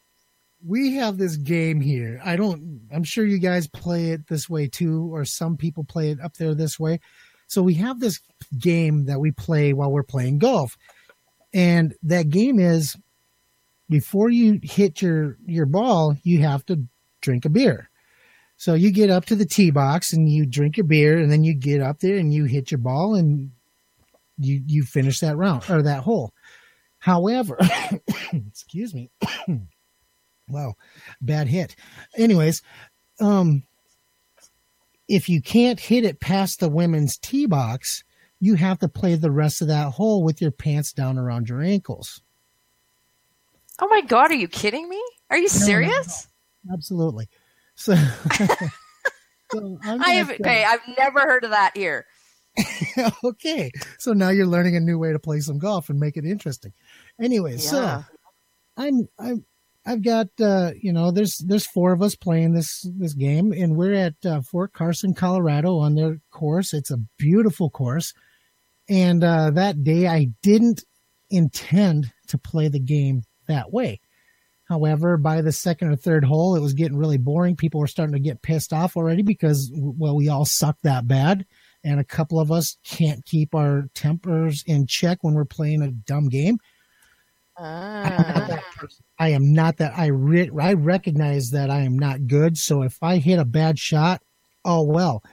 we 0.65 0.95
have 0.95 1.17
this 1.17 1.37
game 1.37 1.81
here. 1.81 2.19
I 2.23 2.35
don't. 2.35 2.81
I'm 2.91 3.03
sure 3.03 3.25
you 3.25 3.39
guys 3.39 3.67
play 3.67 4.11
it 4.11 4.27
this 4.27 4.49
way 4.49 4.67
too, 4.67 5.13
or 5.13 5.25
some 5.25 5.57
people 5.57 5.83
play 5.83 6.11
it 6.11 6.19
up 6.21 6.35
there 6.35 6.53
this 6.55 6.79
way. 6.79 6.99
So 7.47 7.61
we 7.63 7.75
have 7.75 7.99
this 7.99 8.19
game 8.59 9.05
that 9.05 9.19
we 9.19 9.31
play 9.31 9.73
while 9.73 9.91
we're 9.91 10.03
playing 10.03 10.39
golf, 10.39 10.77
and 11.53 11.93
that 12.03 12.29
game 12.29 12.59
is 12.59 12.95
before 13.89 14.29
you 14.29 14.59
hit 14.63 15.01
your 15.01 15.37
your 15.45 15.65
ball, 15.65 16.15
you 16.23 16.39
have 16.41 16.65
to 16.67 16.83
drink 17.21 17.45
a 17.45 17.49
beer. 17.49 17.89
So 18.57 18.73
you 18.73 18.91
get 18.91 19.09
up 19.09 19.25
to 19.25 19.35
the 19.35 19.45
tee 19.45 19.71
box 19.71 20.11
and 20.13 20.29
you 20.29 20.45
drink 20.45 20.77
your 20.77 20.85
beer, 20.85 21.17
and 21.17 21.31
then 21.31 21.43
you 21.43 21.53
get 21.55 21.81
up 21.81 21.99
there 21.99 22.17
and 22.17 22.33
you 22.33 22.45
hit 22.45 22.71
your 22.71 22.77
ball, 22.79 23.15
and 23.15 23.51
you 24.39 24.61
you 24.65 24.83
finish 24.83 25.19
that 25.19 25.37
round 25.37 25.69
or 25.69 25.81
that 25.81 26.03
hole. 26.03 26.33
However, 26.99 27.57
excuse 28.33 28.93
me. 28.93 29.09
wow, 30.49 30.75
bad 31.21 31.47
hit. 31.47 31.75
Anyways, 32.17 32.61
um, 33.21 33.63
if 35.07 35.29
you 35.29 35.41
can't 35.41 35.79
hit 35.79 36.05
it 36.05 36.19
past 36.19 36.59
the 36.59 36.69
women's 36.69 37.17
tee 37.17 37.45
box, 37.45 38.03
you 38.39 38.55
have 38.55 38.79
to 38.79 38.87
play 38.87 39.15
the 39.15 39.31
rest 39.31 39.61
of 39.61 39.67
that 39.67 39.91
hole 39.93 40.23
with 40.23 40.41
your 40.41 40.51
pants 40.51 40.93
down 40.93 41.17
around 41.17 41.49
your 41.49 41.61
ankles. 41.61 42.21
Oh 43.79 43.87
my 43.87 44.01
god, 44.01 44.31
are 44.31 44.35
you 44.35 44.47
kidding 44.47 44.87
me? 44.89 45.01
Are 45.29 45.37
you 45.37 45.47
no, 45.47 45.59
no. 45.59 45.65
serious? 45.65 46.27
Absolutely. 46.71 47.29
So, 47.75 47.95
so 49.51 49.79
I 49.83 50.11
have 50.13 50.31
okay. 50.31 50.65
I've 50.65 50.81
never 50.97 51.21
heard 51.21 51.45
of 51.45 51.51
that 51.51 51.75
here. 51.75 52.05
okay. 53.23 53.71
So 53.97 54.13
now 54.13 54.29
you're 54.29 54.45
learning 54.45 54.75
a 54.75 54.79
new 54.79 54.97
way 54.97 55.11
to 55.11 55.19
play 55.19 55.39
some 55.39 55.59
golf 55.59 55.89
and 55.89 55.99
make 55.99 56.17
it 56.17 56.25
interesting. 56.25 56.73
Anyway, 57.21 57.57
so 57.57 58.03
I'm 58.77 59.07
I'm 59.17 59.45
I've 59.85 60.03
got 60.03 60.27
uh 60.41 60.71
you 60.81 60.91
know 60.91 61.11
there's 61.11 61.37
there's 61.37 61.65
four 61.65 61.91
of 61.93 62.01
us 62.01 62.15
playing 62.15 62.53
this 62.53 62.85
this 62.97 63.13
game 63.13 63.53
and 63.53 63.75
we're 63.75 63.93
at 63.93 64.15
uh, 64.25 64.41
Fort 64.41 64.73
Carson, 64.73 65.13
Colorado 65.13 65.77
on 65.77 65.95
their 65.95 66.19
course. 66.31 66.73
It's 66.73 66.91
a 66.91 66.99
beautiful 67.17 67.69
course. 67.69 68.13
And 68.87 69.23
uh 69.23 69.51
that 69.51 69.83
day 69.83 70.07
I 70.07 70.29
didn't 70.41 70.83
intend 71.29 72.11
to 72.27 72.37
play 72.37 72.67
the 72.67 72.79
game 72.79 73.23
that 73.47 73.71
way. 73.71 73.99
However, 74.69 75.17
by 75.17 75.41
the 75.41 75.51
second 75.51 75.89
or 75.89 75.95
third 75.95 76.23
hole, 76.23 76.55
it 76.55 76.61
was 76.61 76.73
getting 76.73 76.97
really 76.97 77.17
boring. 77.17 77.55
People 77.55 77.79
were 77.79 77.87
starting 77.87 78.13
to 78.13 78.19
get 78.19 78.43
pissed 78.43 78.71
off 78.71 78.95
already 78.95 79.23
because, 79.23 79.71
well, 79.73 80.15
we 80.15 80.29
all 80.29 80.45
suck 80.45 80.77
that 80.83 81.07
bad. 81.07 81.47
And 81.83 81.99
a 81.99 82.03
couple 82.03 82.39
of 82.39 82.51
us 82.51 82.77
can't 82.83 83.25
keep 83.25 83.55
our 83.55 83.89
tempers 83.93 84.63
in 84.67 84.85
check 84.85 85.19
when 85.21 85.33
we're 85.33 85.45
playing 85.45 85.81
a 85.81 85.91
dumb 85.91 86.27
game. 86.27 86.59
Ah. 87.57 88.59
I 89.17 89.29
am 89.29 89.53
not 89.53 89.77
that. 89.77 89.97
I 89.97 90.07
re- 90.07 90.51
I 90.59 90.73
recognize 90.73 91.51
that 91.51 91.69
I 91.69 91.81
am 91.81 91.99
not 91.99 92.27
good. 92.27 92.57
So 92.57 92.83
if 92.83 93.01
I 93.03 93.17
hit 93.17 93.39
a 93.39 93.45
bad 93.45 93.77
shot, 93.77 94.21
oh 94.65 94.83
well. 94.83 95.23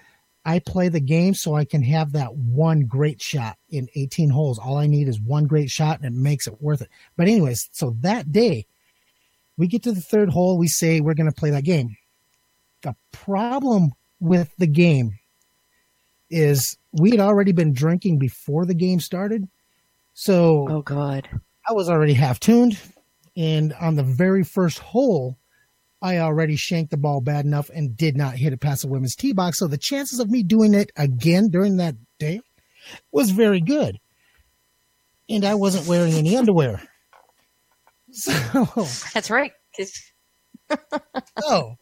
I 0.44 0.60
play 0.60 0.88
the 0.88 1.00
game 1.00 1.34
so 1.34 1.56
I 1.56 1.64
can 1.64 1.82
have 1.82 2.12
that 2.12 2.36
one 2.36 2.82
great 2.82 3.20
shot 3.20 3.58
in 3.68 3.88
18 3.96 4.30
holes. 4.30 4.60
All 4.60 4.76
I 4.76 4.86
need 4.86 5.08
is 5.08 5.20
one 5.20 5.46
great 5.46 5.70
shot 5.70 5.98
and 5.98 6.06
it 6.06 6.16
makes 6.16 6.46
it 6.46 6.62
worth 6.62 6.82
it. 6.82 6.88
But 7.16 7.26
anyways, 7.26 7.68
so 7.72 7.96
that 8.00 8.30
day 8.30 8.66
we 9.56 9.66
get 9.66 9.82
to 9.82 9.92
the 9.92 10.00
third 10.00 10.30
hole, 10.30 10.56
we 10.56 10.68
say 10.68 11.00
we're 11.00 11.14
going 11.14 11.28
to 11.28 11.34
play 11.34 11.50
that 11.50 11.64
game. 11.64 11.96
The 12.82 12.94
problem 13.10 13.90
with 14.20 14.54
the 14.56 14.68
game 14.68 15.18
is 16.30 16.76
we 16.92 17.10
had 17.10 17.20
already 17.20 17.52
been 17.52 17.72
drinking 17.72 18.18
before 18.18 18.64
the 18.66 18.74
game 18.74 19.00
started. 19.00 19.48
So 20.14 20.66
oh 20.68 20.82
god. 20.82 21.28
I 21.68 21.72
was 21.72 21.88
already 21.88 22.14
half 22.14 22.38
tuned, 22.40 22.80
and 23.36 23.72
on 23.74 23.96
the 23.96 24.02
very 24.04 24.44
first 24.44 24.78
hole, 24.78 25.36
I 26.00 26.18
already 26.18 26.56
shanked 26.56 26.90
the 26.92 26.96
ball 26.96 27.20
bad 27.20 27.44
enough 27.44 27.70
and 27.74 27.96
did 27.96 28.16
not 28.16 28.34
hit 28.36 28.52
it 28.52 28.60
past 28.60 28.82
the 28.82 28.88
women's 28.88 29.16
tee 29.16 29.32
box. 29.32 29.58
So 29.58 29.66
the 29.66 29.76
chances 29.78 30.20
of 30.20 30.30
me 30.30 30.42
doing 30.42 30.74
it 30.74 30.90
again 30.96 31.48
during 31.48 31.76
that 31.78 31.96
day 32.18 32.40
was 33.12 33.30
very 33.30 33.60
good. 33.60 33.98
And 35.28 35.44
I 35.44 35.54
wasn't 35.54 35.88
wearing 35.88 36.14
any 36.14 36.36
underwear. 36.36 36.82
So, 38.12 38.32
That's 39.12 39.28
right. 39.30 39.52
'Cause- 39.76 40.12
so 41.46 41.76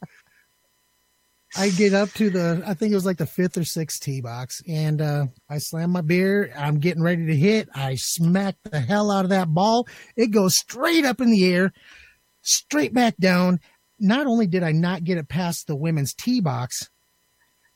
I 1.57 1.69
get 1.69 1.93
up 1.93 2.09
to 2.13 2.29
the, 2.29 2.63
I 2.65 2.73
think 2.73 2.91
it 2.91 2.95
was 2.95 3.05
like 3.05 3.17
the 3.17 3.25
fifth 3.25 3.57
or 3.57 3.63
sixth 3.63 4.01
tee 4.01 4.19
box, 4.21 4.61
and 4.67 5.01
uh, 5.01 5.27
I 5.49 5.57
slam 5.59 5.91
my 5.91 6.01
beer. 6.01 6.51
I'm 6.57 6.79
getting 6.79 7.01
ready 7.01 7.25
to 7.27 7.35
hit. 7.35 7.69
I 7.73 7.95
smack 7.95 8.55
the 8.63 8.79
hell 8.81 9.09
out 9.09 9.23
of 9.25 9.29
that 9.29 9.53
ball. 9.53 9.87
It 10.17 10.27
goes 10.31 10.57
straight 10.57 11.05
up 11.05 11.21
in 11.21 11.31
the 11.31 11.45
air, 11.45 11.71
straight 12.41 12.93
back 12.93 13.15
down. 13.17 13.59
Not 13.99 14.27
only 14.27 14.47
did 14.47 14.63
I 14.63 14.73
not 14.73 15.05
get 15.05 15.17
it 15.17 15.29
past 15.29 15.67
the 15.67 15.75
women's 15.77 16.13
tee 16.13 16.41
box, 16.41 16.89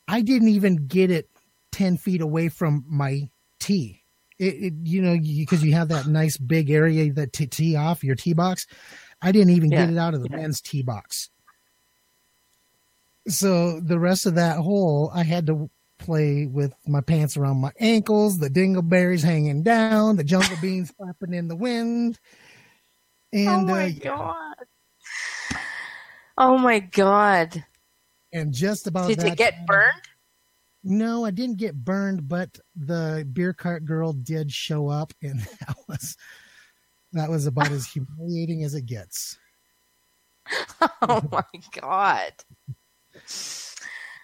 I 0.08 0.22
didn't 0.22 0.50
even 0.50 0.88
get 0.88 1.10
it 1.10 1.30
10 1.72 1.98
feet 1.98 2.20
away 2.22 2.50
from 2.50 2.84
my 2.88 3.30
tee. 3.60 4.04
It, 4.38 4.56
it 4.56 4.74
you 4.84 5.02
know, 5.02 5.18
because 5.18 5.64
you, 5.64 5.74
have 5.74 5.90
that 5.90 6.08
nice 6.08 6.38
big 6.38 6.70
area 6.70 7.14
that 7.14 7.32
to 7.34 7.48
tee 7.48 7.76
off 7.78 8.04
your 8.04 8.16
tee 8.16 8.34
box. 8.34 8.66
I 9.22 9.32
didn't 9.32 9.52
even 9.52 9.70
get 9.70 9.90
it 9.90 9.98
out 9.98 10.14
of 10.14 10.22
the 10.22 10.30
Yeah. 10.32 10.38
men's 10.38 10.62
tee 10.62 10.82
box. 10.82 11.30
So 13.30 13.80
the 13.80 14.00
rest 14.00 14.26
of 14.26 14.36
that 14.36 14.58
hole, 14.58 15.12
I 15.14 15.24
had 15.24 15.48
to 15.48 15.70
play 16.00 16.46
with 16.46 16.74
my 16.88 17.02
pants 17.02 17.38
around 17.38 17.58
my 17.58 17.72
ankles, 17.80 18.40
the 18.40 18.50
dingleberries 18.50 19.24
hanging 19.24 19.64
down, 19.64 20.18
the 20.18 20.24
jungle 20.24 20.58
beans 20.62 20.92
flapping 20.92 21.34
in 21.34 21.48
the 21.48 21.56
wind. 21.56 22.20
And 23.32 23.48
oh 23.48 23.62
my 23.74 23.86
uh, 23.86 24.04
god. 24.04 24.56
Oh 26.38 26.58
my 26.58 26.80
god. 26.80 27.64
and 28.34 28.54
just 28.54 28.88
about 28.88 29.08
Did 29.10 29.22
you 29.22 29.36
get 29.36 29.56
time- 29.56 29.66
burned? 29.66 30.02
No, 30.82 31.26
I 31.26 31.32
didn't 31.32 31.58
get 31.58 31.76
burned, 31.76 32.30
but 32.30 32.58
the 32.74 33.28
beer 33.32 33.52
cart 33.52 33.84
girl 33.84 34.14
did 34.14 34.50
show 34.52 34.88
up, 34.88 35.12
and 35.22 35.40
that 35.68 35.76
was 35.90 36.16
that 37.12 37.30
was 37.30 37.46
about 37.46 37.70
as 37.72 37.86
humiliating 37.92 38.64
as 38.64 38.74
it 38.74 38.86
gets. 38.86 39.38
Oh 41.02 41.22
my 41.32 41.44
god. 41.80 42.32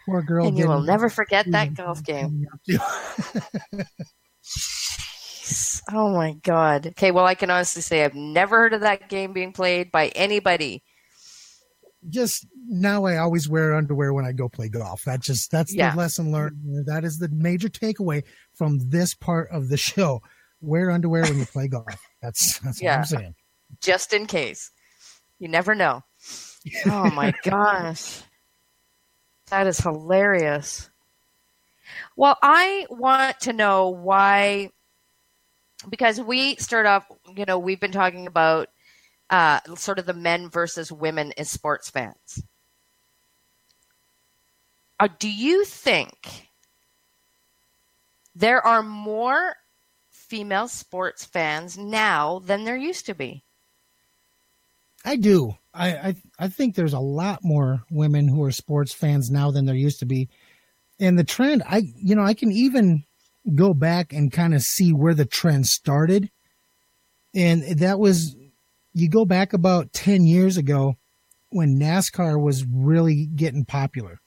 Poor 0.06 0.22
girl. 0.22 0.48
And 0.48 0.58
you 0.58 0.68
will 0.68 0.82
never 0.82 1.10
forget 1.10 1.50
that 1.52 1.74
golf 1.74 2.04
game. 2.04 2.46
Oh 5.92 6.10
my 6.10 6.34
god. 6.42 6.88
Okay, 6.88 7.12
well 7.12 7.26
I 7.26 7.36
can 7.36 7.52
honestly 7.52 7.84
say 7.84 8.04
I've 8.04 8.16
never 8.16 8.58
heard 8.58 8.74
of 8.74 8.82
that 8.82 9.08
game 9.10 9.32
being 9.34 9.54
played 9.54 9.92
by 9.92 10.08
anybody. 10.10 10.82
just 12.10 12.48
now 12.68 13.06
I 13.06 13.18
always 13.18 13.48
wear 13.50 13.76
underwear 13.76 14.12
when 14.14 14.26
I 14.26 14.32
go 14.32 14.50
play 14.50 14.70
golf. 14.70 15.04
That 15.06 15.22
just 15.22 15.52
that's 15.52 15.74
Yeah. 15.74 15.92
the 15.92 15.98
lesson 15.98 16.32
learned. 16.32 16.86
That 16.88 17.04
is 17.04 17.18
the 17.20 17.30
major 17.30 17.70
takeaway 17.70 18.24
from 18.56 18.90
this 18.90 19.14
part 19.14 19.50
of 19.52 19.70
the 19.70 19.78
show. 19.78 20.22
wear 20.62 20.90
underwear 20.90 21.22
when 21.24 21.38
you 21.38 21.46
play 21.46 21.68
golf. 21.68 21.86
That's 22.24 22.58
that's 22.60 22.82
Yeah. 22.82 22.94
what 22.94 23.00
I'm 23.00 23.06
saying. 23.06 23.36
just 23.82 24.14
in 24.14 24.26
case. 24.26 24.72
You 25.38 25.48
never 25.50 25.76
know. 25.76 26.02
Oh 26.88 27.12
my 27.12 27.32
gosh. 27.44 28.22
That 29.50 29.68
is 29.68 29.80
hilarious. 29.80 30.90
Well, 32.16 32.38
I 32.42 32.88
want 32.90 33.40
to 33.42 33.54
know 33.54 33.90
why, 33.90 34.72
because 35.90 36.20
we 36.20 36.56
start 36.56 36.86
off, 36.86 37.06
you 37.36 37.46
know, 37.46 37.60
we've 37.60 37.80
been 37.80 37.92
talking 37.92 38.28
about 38.28 38.70
uh, 39.30 39.60
sort 39.76 40.00
of 40.00 40.06
the 40.06 40.14
men 40.14 40.50
versus 40.50 40.92
women 40.92 41.34
as 41.38 41.50
sports 41.50 41.90
fans. 41.90 42.44
Uh, 45.00 45.10
do 45.20 45.30
you 45.30 45.66
think 45.66 46.50
there 48.34 48.66
are 48.66 48.82
more 48.82 49.56
female 50.10 50.68
sports 50.68 51.26
fans 51.26 51.78
now 51.78 52.40
than 52.40 52.64
there 52.64 52.78
used 52.78 53.06
to 53.06 53.14
be? 53.14 53.44
I 55.06 55.16
do. 55.16 55.54
I, 55.74 55.90
I 55.90 56.16
I 56.40 56.48
think 56.48 56.76
there's 56.76 56.94
a 56.94 57.00
lot 57.00 57.40
more 57.44 57.84
women 57.92 58.28
who 58.28 58.44
are 58.44 58.52
sports 58.52 58.94
fans 58.94 59.30
now 59.30 59.52
than 59.52 59.66
there 59.66 59.76
used 59.76 60.00
to 60.00 60.06
be. 60.06 60.30
And 61.00 61.20
the 61.20 61.24
trend, 61.24 61.64
I 61.66 61.84
you 61.96 62.16
know, 62.16 62.24
I 62.24 62.34
can 62.34 62.52
even 62.52 63.04
go 63.54 63.74
back 63.74 64.12
and 64.12 64.32
kind 64.32 64.56
of 64.56 64.62
see 64.64 64.92
where 64.92 65.14
the 65.14 65.26
trend 65.26 65.68
started. 65.68 66.32
And 67.36 67.80
that 67.80 68.00
was 68.00 68.36
you 68.94 69.10
go 69.10 69.26
back 69.26 69.54
about 69.54 69.94
10 69.94 70.26
years 70.26 70.58
ago 70.58 70.96
when 71.50 71.80
NASCAR 71.80 72.42
was 72.42 72.66
really 72.66 73.28
getting 73.28 73.66
popular. 73.66 74.20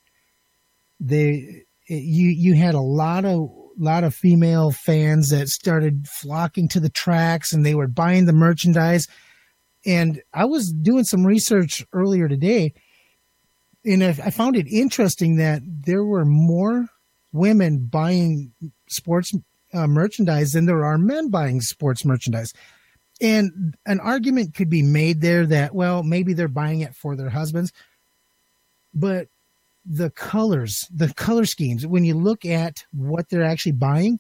They 1.01 1.65
you 1.87 2.29
you 2.29 2.55
had 2.55 2.75
a 2.75 2.81
lot 2.81 3.25
of 3.25 3.51
lot 3.79 4.05
of 4.05 4.15
female 4.15 4.71
fans 4.71 5.31
that 5.31 5.49
started 5.49 6.07
flocking 6.09 6.69
to 6.69 6.81
the 6.81 6.91
tracks 6.91 7.53
and 7.53 7.65
they 7.65 7.75
were 7.75 7.87
buying 7.87 8.27
the 8.27 8.33
merchandise 8.33 9.09
and 9.89 10.23
I 10.35 10.45
was 10.45 10.71
doing 10.71 11.05
some 11.05 11.27
research 11.27 11.85
earlier 11.95 12.29
today, 12.29 12.75
and 13.87 14.05
I, 14.05 14.09
I 14.11 14.31
found 14.31 14.55
it 14.55 14.69
interesting 14.69 15.37
that 15.37 15.63
there 15.65 16.05
were 16.05 16.27
more 16.27 16.89
women 17.33 17.87
buying 17.87 18.53
sports 18.87 19.35
uh, 19.73 19.87
merchandise 19.87 20.53
than 20.53 20.67
there 20.67 20.85
are 20.85 20.99
men 20.99 21.31
buying 21.31 21.63
sports 21.63 22.05
merchandise. 22.05 22.53
And 23.21 23.77
an 23.87 23.99
argument 24.01 24.55
could 24.55 24.69
be 24.69 24.83
made 24.83 25.23
there 25.23 25.47
that, 25.47 25.75
well, 25.75 26.03
maybe 26.03 26.35
they're 26.35 26.49
buying 26.49 26.81
it 26.81 26.95
for 26.95 27.17
their 27.17 27.31
husbands, 27.31 27.73
but 28.93 29.29
the 29.87 30.11
colors, 30.11 30.87
the 30.95 31.15
color 31.15 31.47
schemes, 31.47 31.87
when 31.87 32.05
you 32.05 32.15
look 32.15 32.45
at 32.45 32.85
what 32.93 33.31
they're 33.31 33.43
actually 33.43 33.73
buying, 33.73 34.19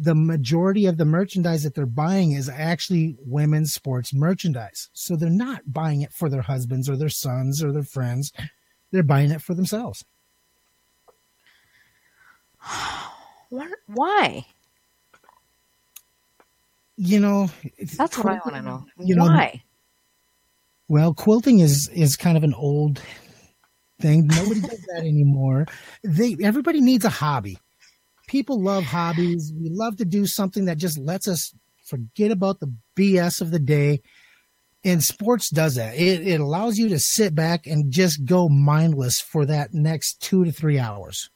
the 0.00 0.14
majority 0.14 0.86
of 0.86 0.96
the 0.96 1.04
merchandise 1.04 1.62
that 1.62 1.74
they're 1.74 1.84
buying 1.84 2.32
is 2.32 2.48
actually 2.48 3.16
women's 3.20 3.74
sports 3.74 4.14
merchandise. 4.14 4.88
So 4.94 5.14
they're 5.14 5.28
not 5.28 5.60
buying 5.66 6.00
it 6.00 6.10
for 6.14 6.30
their 6.30 6.40
husbands 6.40 6.88
or 6.88 6.96
their 6.96 7.10
sons 7.10 7.62
or 7.62 7.70
their 7.70 7.82
friends. 7.82 8.32
They're 8.90 9.02
buying 9.02 9.30
it 9.30 9.42
for 9.42 9.54
themselves. 9.54 10.04
What, 13.50 13.68
why? 13.88 14.46
You 16.96 17.18
know, 17.18 17.50
That's 17.96 18.16
what 18.16 18.26
I 18.26 18.34
want 18.34 18.54
to 18.54 18.62
know. 18.62 18.86
You 19.00 19.16
know, 19.16 19.24
why? 19.24 19.64
Well, 20.86 21.14
quilting 21.14 21.58
is 21.58 21.90
is 21.92 22.14
kind 22.16 22.36
of 22.36 22.44
an 22.44 22.54
old 22.54 23.02
thing. 24.00 24.28
Nobody 24.28 24.60
does 24.60 24.86
that 24.94 25.00
anymore. 25.00 25.66
They 26.04 26.36
everybody 26.40 26.80
needs 26.80 27.04
a 27.04 27.08
hobby. 27.08 27.58
People 28.30 28.62
love 28.62 28.84
hobbies. 28.84 29.52
We 29.60 29.70
love 29.70 29.96
to 29.96 30.04
do 30.04 30.24
something 30.24 30.66
that 30.66 30.78
just 30.78 30.96
lets 30.96 31.26
us 31.26 31.52
forget 31.84 32.30
about 32.30 32.60
the 32.60 32.72
BS 32.94 33.40
of 33.40 33.50
the 33.50 33.58
day. 33.58 34.02
And 34.84 35.02
sports 35.02 35.50
does 35.50 35.74
that. 35.74 35.96
It, 35.96 36.24
it 36.24 36.40
allows 36.40 36.78
you 36.78 36.88
to 36.90 37.00
sit 37.00 37.34
back 37.34 37.66
and 37.66 37.90
just 37.90 38.24
go 38.24 38.48
mindless 38.48 39.20
for 39.20 39.44
that 39.46 39.74
next 39.74 40.20
two 40.22 40.44
to 40.44 40.52
three 40.52 40.78
hours. 40.78 41.28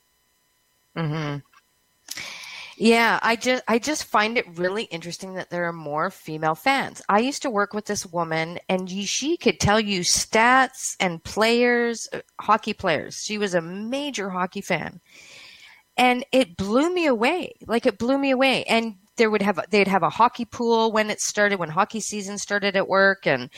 Mm-hmm. 0.96 1.38
Yeah, 2.76 3.18
I 3.22 3.34
just 3.34 3.64
I 3.66 3.80
just 3.80 4.04
find 4.04 4.38
it 4.38 4.46
really 4.56 4.84
interesting 4.84 5.34
that 5.34 5.50
there 5.50 5.64
are 5.64 5.72
more 5.72 6.10
female 6.10 6.54
fans. 6.54 7.02
I 7.08 7.20
used 7.20 7.42
to 7.42 7.50
work 7.50 7.72
with 7.72 7.86
this 7.86 8.06
woman, 8.06 8.58
and 8.68 8.88
she 8.88 9.36
could 9.36 9.58
tell 9.58 9.80
you 9.80 10.00
stats 10.00 10.96
and 10.98 11.22
players, 11.22 12.08
uh, 12.12 12.20
hockey 12.40 12.72
players. 12.72 13.22
She 13.24 13.38
was 13.38 13.54
a 13.54 13.60
major 13.60 14.30
hockey 14.30 14.60
fan, 14.60 15.00
and 15.96 16.24
it 16.32 16.56
blew 16.56 16.92
me 16.92 17.06
away. 17.06 17.54
Like 17.66 17.86
it 17.86 17.98
blew 17.98 18.18
me 18.18 18.30
away. 18.30 18.64
And 18.64 18.96
there 19.16 19.30
would 19.30 19.42
have 19.42 19.60
they'd 19.70 19.88
have 19.88 20.02
a 20.02 20.10
hockey 20.10 20.44
pool 20.44 20.92
when 20.92 21.10
it 21.10 21.20
started, 21.20 21.58
when 21.58 21.70
hockey 21.70 22.00
season 22.00 22.38
started 22.38 22.76
at 22.76 22.88
work, 22.88 23.26
and 23.26 23.50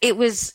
it 0.00 0.16
was 0.16 0.54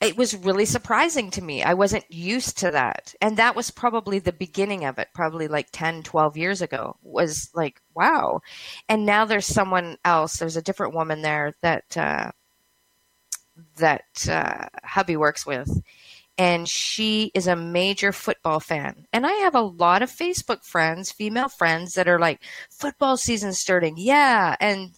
it 0.00 0.16
was 0.16 0.36
really 0.36 0.64
surprising 0.64 1.30
to 1.32 1.42
me. 1.42 1.62
I 1.62 1.74
wasn't 1.74 2.04
used 2.08 2.58
to 2.58 2.70
that. 2.70 3.14
And 3.20 3.36
that 3.36 3.56
was 3.56 3.70
probably 3.70 4.20
the 4.20 4.32
beginning 4.32 4.84
of 4.84 4.98
it, 4.98 5.08
probably 5.12 5.48
like 5.48 5.68
10, 5.72 6.04
12 6.04 6.36
years 6.36 6.62
ago, 6.62 6.96
was 7.02 7.50
like, 7.52 7.80
wow. 7.94 8.40
And 8.88 9.04
now 9.04 9.24
there's 9.24 9.46
someone 9.46 9.96
else, 10.04 10.36
there's 10.36 10.56
a 10.56 10.62
different 10.62 10.94
woman 10.94 11.22
there 11.22 11.52
that, 11.62 11.96
uh, 11.96 12.30
that, 13.78 14.28
uh, 14.30 14.66
hubby 14.84 15.16
works 15.16 15.44
with. 15.44 15.68
And 16.38 16.68
she 16.68 17.32
is 17.34 17.48
a 17.48 17.56
major 17.56 18.12
football 18.12 18.60
fan. 18.60 19.06
And 19.12 19.26
I 19.26 19.32
have 19.32 19.56
a 19.56 19.60
lot 19.60 20.02
of 20.02 20.10
Facebook 20.10 20.64
friends, 20.64 21.10
female 21.10 21.48
friends 21.48 21.94
that 21.94 22.08
are 22.08 22.20
like, 22.20 22.40
football 22.70 23.16
season 23.16 23.52
starting. 23.52 23.96
Yeah. 23.98 24.54
And, 24.60 24.94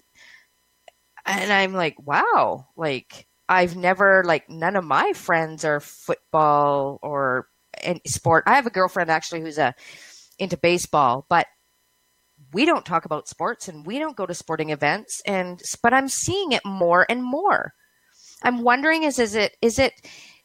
and 1.24 1.50
I'm 1.50 1.72
like, 1.72 1.96
wow, 2.06 2.66
like, 2.76 3.26
I've 3.50 3.74
never 3.74 4.22
like 4.24 4.48
none 4.48 4.76
of 4.76 4.84
my 4.84 5.12
friends 5.12 5.64
are 5.64 5.80
football 5.80 7.00
or 7.02 7.48
any 7.82 8.00
sport. 8.06 8.44
I 8.46 8.54
have 8.54 8.66
a 8.66 8.70
girlfriend 8.70 9.10
actually 9.10 9.40
who's 9.40 9.58
a 9.58 9.74
into 10.38 10.56
baseball, 10.56 11.26
but 11.28 11.48
we 12.52 12.64
don't 12.64 12.86
talk 12.86 13.04
about 13.04 13.28
sports 13.28 13.66
and 13.66 13.84
we 13.84 13.98
don't 13.98 14.16
go 14.16 14.24
to 14.24 14.34
sporting 14.34 14.70
events 14.70 15.20
and 15.26 15.60
but 15.82 15.92
I'm 15.92 16.08
seeing 16.08 16.52
it 16.52 16.64
more 16.64 17.04
and 17.08 17.24
more. 17.24 17.74
I'm 18.42 18.62
wondering 18.62 19.02
is 19.02 19.18
is 19.18 19.34
it 19.34 19.56
is 19.60 19.80
it 19.80 19.94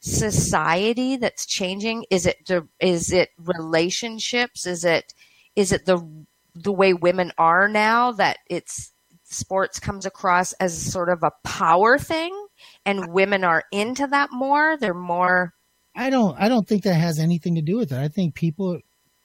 society 0.05 1.17
that's 1.17 1.45
changing? 1.45 2.05
Is 2.11 2.25
it 2.25 2.49
is 2.79 3.11
it 3.11 3.29
relationships? 3.37 4.65
Is 4.65 4.85
it 4.85 5.13
is 5.55 5.71
it 5.71 5.85
the 5.85 6.25
the 6.53 6.71
way 6.71 6.93
women 6.93 7.31
are 7.37 7.67
now 7.67 8.11
that 8.13 8.37
it's 8.49 8.91
sports 9.23 9.79
comes 9.79 10.05
across 10.05 10.53
as 10.53 10.79
sort 10.79 11.09
of 11.09 11.23
a 11.23 11.31
power 11.43 11.97
thing 11.97 12.47
and 12.85 13.11
women 13.11 13.43
are 13.43 13.63
into 13.71 14.05
that 14.07 14.31
more 14.31 14.77
they're 14.77 14.93
more 14.93 15.53
I 15.95 16.09
don't 16.09 16.39
I 16.39 16.47
don't 16.47 16.67
think 16.67 16.83
that 16.83 16.93
has 16.93 17.19
anything 17.19 17.55
to 17.55 17.61
do 17.61 17.77
with 17.77 17.91
it. 17.91 17.97
I 17.97 18.07
think 18.07 18.35
people 18.35 18.79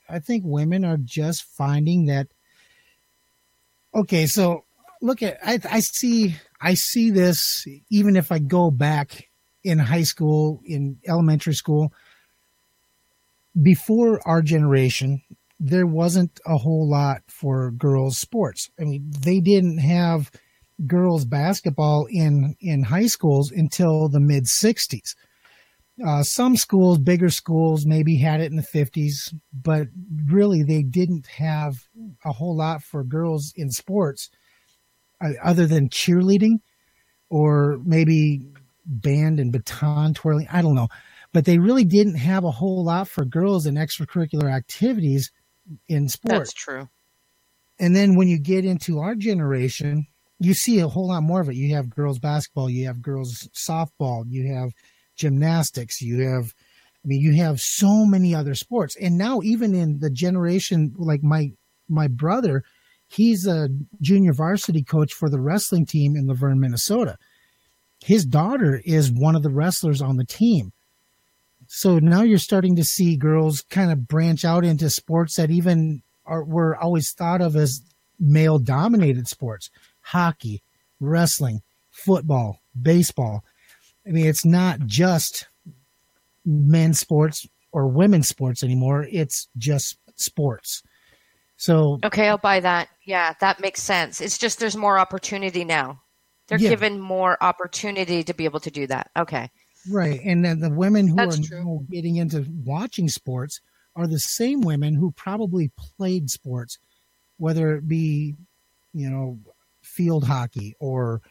I 0.09 0.19
think 0.21 0.45
women 0.47 0.85
are 0.85 0.97
just 0.97 1.43
finding 1.43 2.07
that 2.07 2.29
okay, 3.95 4.27
so 4.27 4.65
look 5.03 5.23
at 5.23 5.39
I 5.45 5.59
I 5.69 5.81
see 5.81 6.37
I 6.61 6.75
see 6.75 7.11
this 7.11 7.67
even 7.91 8.17
if 8.17 8.33
I 8.33 8.39
go 8.39 8.71
back 8.71 9.30
in 9.63 9.79
high 9.79 10.03
school, 10.03 10.61
in 10.65 10.99
elementary 11.07 11.55
school, 11.55 11.93
before 13.61 14.21
our 14.27 14.43
generation, 14.43 15.23
there 15.59 15.87
wasn't 15.87 16.41
a 16.47 16.57
whole 16.57 16.89
lot 16.89 17.23
for 17.29 17.71
girls 17.73 18.19
sports. 18.19 18.71
I 18.81 18.85
mean, 18.85 19.11
they 19.21 19.41
didn't 19.41 19.79
have 19.79 20.31
girls 20.87 21.25
basketball 21.25 22.07
in 22.11 22.57
in 22.61 22.85
high 22.85 23.07
schools 23.07 23.51
until 23.51 24.09
the 24.09 24.21
mid 24.21 24.45
60s. 24.45 25.15
Uh, 26.07 26.23
some 26.23 26.57
schools, 26.57 26.99
bigger 26.99 27.29
schools, 27.29 27.85
maybe 27.85 28.17
had 28.17 28.41
it 28.41 28.51
in 28.51 28.57
the 28.57 28.63
50s, 28.63 29.35
but 29.53 29.89
really 30.27 30.63
they 30.63 30.83
didn't 30.83 31.27
have 31.27 31.75
a 32.25 32.33
whole 32.33 32.57
lot 32.57 32.83
for 32.83 33.05
girls 33.05 33.53
in 33.55 33.71
sports 33.71 34.31
uh, 35.23 35.33
other 35.43 35.67
than 35.67 35.91
cheerleading 35.91 36.61
or 37.29 37.79
maybe 37.85 38.47
band 38.85 39.41
and 39.41 39.53
baton 39.53 40.15
twirling. 40.15 40.49
I 40.51 40.63
don't 40.63 40.75
know. 40.75 40.89
But 41.33 41.45
they 41.45 41.59
really 41.59 41.85
didn't 41.85 42.17
have 42.17 42.45
a 42.45 42.51
whole 42.51 42.85
lot 42.85 43.09
for 43.09 43.25
girls 43.25 43.67
in 43.67 43.77
extracurricular 43.77 44.53
activities 44.53 45.31
in 45.89 46.09
sports. 46.09 46.39
that's 46.39 46.53
true 46.53 46.89
And 47.79 47.95
then 47.95 48.17
when 48.17 48.29
you 48.29 48.39
get 48.39 48.65
into 48.65 48.99
our 48.99 49.15
generation, 49.15 50.07
you 50.41 50.55
see 50.55 50.81
a 50.81 50.89
whole 50.89 51.09
lot 51.09 51.23
more 51.23 51.41
of 51.41 51.49
it. 51.49 51.55
You 51.55 51.75
have 51.77 51.91
girls 51.91 52.19
basketball, 52.19 52.71
you 52.71 52.87
have 52.87 53.03
girls 53.03 53.49
softball, 53.55 54.25
you 54.27 54.53
have 54.55 54.73
gymnastics, 55.17 56.01
you 56.01 56.23
have, 56.23 56.55
I 57.05 57.07
mean, 57.09 57.21
you 57.21 57.37
have 57.43 57.61
so 57.61 58.05
many 58.05 58.35
other 58.35 58.55
sports. 58.55 58.97
And 58.97 59.17
now 59.17 59.41
even 59.43 59.75
in 59.75 60.01
the 60.01 60.11
generation, 60.11 60.95
like 60.97 61.23
my, 61.23 61.53
my 61.89 62.09
brother, 62.09 62.65
he's 63.07 63.47
a 63.47 63.69
junior 64.01 64.33
varsity 64.33 64.83
coach 64.83 65.13
for 65.13 65.29
the 65.29 65.41
wrestling 65.41 65.87
team 65.87 66.17
in 66.17 66.27
Luverne, 66.27 66.59
Minnesota. 66.59 67.19
His 68.05 68.25
daughter 68.25 68.81
is 68.85 69.13
one 69.13 69.37
of 69.37 69.43
the 69.43 69.51
wrestlers 69.51 70.01
on 70.01 70.17
the 70.17 70.25
team. 70.25 70.73
So 71.67 71.99
now 71.99 72.23
you're 72.23 72.39
starting 72.39 72.77
to 72.77 72.85
see 72.85 73.17
girls 73.17 73.63
kind 73.71 73.93
of 73.93 74.09
branch 74.09 74.45
out 74.45 74.65
into 74.65 74.91
sports 74.91 75.37
that 75.37 75.51
even 75.51 76.03
are 76.27 76.43
were 76.43 76.77
always 76.77 77.13
thought 77.13 77.41
of 77.41 77.57
as 77.57 77.83
male 78.19 78.59
dominated 78.59 79.29
sports 79.29 79.71
hockey, 80.01 80.63
wrestling, 80.99 81.63
football, 81.91 82.61
baseball. 82.81 83.45
I 84.07 84.11
mean, 84.11 84.27
it's 84.27 84.45
not 84.45 84.81
just 84.87 85.47
men's 86.45 86.99
sports 86.99 87.47
or 87.73 87.87
women's 87.87 88.29
sports 88.29 88.63
anymore. 88.63 89.07
It's 89.11 89.49
just 89.57 89.99
sports. 90.17 90.83
So 91.57 91.99
Okay, 92.03 92.29
I'll 92.29 92.39
buy 92.39 92.61
that. 92.61 92.89
Yeah, 93.05 93.35
that 93.41 93.61
makes 93.61 93.83
sense. 93.83 94.21
It's 94.21 94.39
just 94.39 94.59
there's 94.59 94.77
more 94.77 94.99
opportunity 94.99 95.65
now. 95.65 96.01
They're 96.51 96.59
Yeah. 96.59 96.71
given 96.71 97.01
more 97.01 97.43
opportunity 97.43 98.23
to 98.25 98.35
be 98.35 98.45
able 98.45 98.61
to 98.61 98.71
do 98.71 98.87
that. 98.89 99.11
Okay. 99.17 99.51
right, 99.89 100.21
and 100.23 100.45
then 100.45 100.61
the 100.61 100.69
women 100.69 101.09
who 101.09 101.17
That's 101.17 101.39
are 101.39 101.43
true. 101.43 101.65
now 101.65 101.87
getting 101.91 102.17
into 102.17 102.45
watching 102.67 103.09
sports 103.09 103.61
are 103.97 104.07
the 104.07 104.19
same 104.19 104.61
women 104.61 104.95
who 104.95 105.11
probably 105.13 105.71
played 105.97 106.29
sports, 106.29 106.79
whether 107.39 107.75
it 107.77 107.89
be, 107.89 108.35
you 108.93 109.09
know, 109.09 109.39
field 109.83 110.25
hockey 110.25 110.75
or 110.81 111.23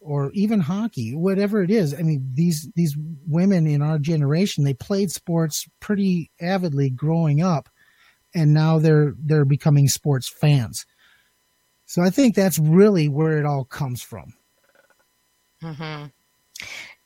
or 0.00 0.32
even 0.32 0.58
hockey, 0.58 1.14
whatever 1.14 1.62
it 1.62 1.70
is. 1.70 1.94
I 1.94 2.02
mean, 2.02 2.28
these 2.34 2.68
these 2.74 2.96
women 3.28 3.68
in 3.68 3.82
our 3.82 4.00
generation, 4.00 4.64
they 4.64 4.74
played 4.74 5.12
sports 5.12 5.68
pretty 5.78 6.32
avidly 6.40 6.90
growing 6.90 7.40
up, 7.40 7.68
and 8.34 8.52
now 8.52 8.80
they're 8.80 9.14
they're 9.16 9.44
becoming 9.44 9.86
sports 9.86 10.28
fans. 10.28 10.84
So 11.86 12.02
I 12.02 12.10
think 12.10 12.34
that's 12.34 12.58
really 12.58 13.08
where 13.08 13.38
it 13.38 13.44
all 13.46 13.64
comes 13.64 14.02
from. 14.02 14.32
Hmm 15.62 16.10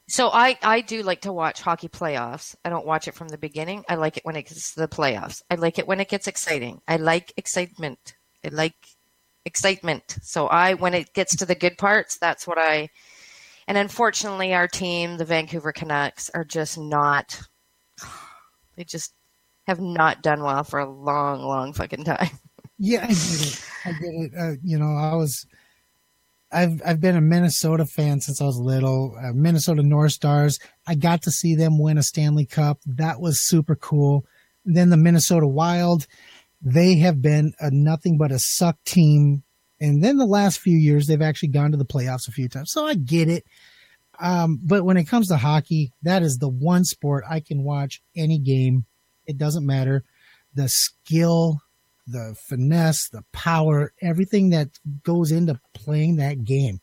So 0.08 0.30
I 0.32 0.56
I 0.62 0.80
do 0.80 1.02
like 1.02 1.22
to 1.22 1.32
watch 1.32 1.60
hockey 1.60 1.88
playoffs. 1.88 2.54
I 2.64 2.70
don't 2.70 2.86
watch 2.86 3.08
it 3.08 3.14
from 3.14 3.28
the 3.28 3.38
beginning. 3.38 3.84
I 3.88 3.96
like 3.96 4.16
it 4.16 4.24
when 4.24 4.36
it 4.36 4.44
gets 4.48 4.74
to 4.74 4.80
the 4.80 4.88
playoffs. 4.88 5.42
I 5.50 5.56
like 5.56 5.78
it 5.78 5.86
when 5.88 6.00
it 6.00 6.08
gets 6.08 6.28
exciting. 6.28 6.80
I 6.86 6.96
like 6.96 7.32
excitement. 7.36 8.14
I 8.44 8.48
like 8.50 8.74
excitement. 9.44 10.18
So 10.22 10.46
I 10.46 10.74
when 10.74 10.94
it 10.94 11.12
gets 11.12 11.36
to 11.36 11.46
the 11.46 11.54
good 11.56 11.76
parts, 11.78 12.18
that's 12.18 12.46
what 12.46 12.58
I 12.58 12.90
and 13.68 13.78
unfortunately 13.78 14.54
our 14.54 14.68
team, 14.68 15.18
the 15.18 15.24
Vancouver 15.26 15.72
Canucks, 15.72 16.30
are 16.30 16.44
just 16.44 16.78
not 16.78 17.40
they 18.76 18.84
just 18.84 19.12
have 19.66 19.80
not 19.80 20.22
done 20.22 20.42
well 20.42 20.64
for 20.64 20.78
a 20.78 20.88
long, 20.90 21.42
long 21.42 21.72
fucking 21.72 22.04
time. 22.04 22.30
Yeah, 22.78 23.04
I 23.04 23.14
get 23.14 23.40
it. 23.40 23.60
I 23.84 23.92
get 23.92 24.14
it. 24.14 24.32
Uh, 24.38 24.52
you 24.62 24.78
know, 24.78 24.94
I 24.96 25.14
was, 25.14 25.46
I've 26.56 26.80
I've 26.86 27.00
been 27.02 27.16
a 27.16 27.20
Minnesota 27.20 27.84
fan 27.84 28.20
since 28.20 28.40
I 28.40 28.46
was 28.46 28.56
little. 28.58 29.14
Uh, 29.22 29.32
Minnesota 29.34 29.82
North 29.82 30.12
Stars. 30.12 30.58
I 30.86 30.94
got 30.94 31.20
to 31.22 31.30
see 31.30 31.54
them 31.54 31.78
win 31.78 31.98
a 31.98 32.02
Stanley 32.02 32.46
Cup. 32.46 32.80
That 32.86 33.20
was 33.20 33.46
super 33.46 33.76
cool. 33.76 34.24
Then 34.64 34.88
the 34.88 34.96
Minnesota 34.96 35.46
Wild. 35.46 36.06
They 36.62 36.96
have 36.96 37.20
been 37.20 37.52
a 37.60 37.70
nothing 37.70 38.16
but 38.16 38.32
a 38.32 38.38
suck 38.38 38.82
team. 38.84 39.42
And 39.78 40.02
then 40.02 40.16
the 40.16 40.24
last 40.24 40.58
few 40.58 40.76
years, 40.76 41.06
they've 41.06 41.20
actually 41.20 41.50
gone 41.50 41.72
to 41.72 41.76
the 41.76 41.84
playoffs 41.84 42.26
a 42.26 42.32
few 42.32 42.48
times. 42.48 42.72
So 42.72 42.86
I 42.86 42.94
get 42.94 43.28
it. 43.28 43.44
Um, 44.18 44.58
but 44.64 44.82
when 44.82 44.96
it 44.96 45.04
comes 45.04 45.28
to 45.28 45.36
hockey, 45.36 45.92
that 46.02 46.22
is 46.22 46.38
the 46.38 46.48
one 46.48 46.84
sport 46.84 47.24
I 47.28 47.40
can 47.40 47.64
watch 47.64 48.00
any 48.16 48.38
game. 48.38 48.86
It 49.26 49.36
doesn't 49.36 49.66
matter. 49.66 50.04
The 50.54 50.70
skill, 50.70 51.60
the 52.06 52.36
finesse, 52.38 53.08
the 53.08 53.24
power, 53.32 53.92
everything 54.00 54.50
that 54.50 54.68
goes 55.02 55.32
into 55.32 55.60
playing 55.74 56.16
that 56.16 56.44
game. 56.44 56.80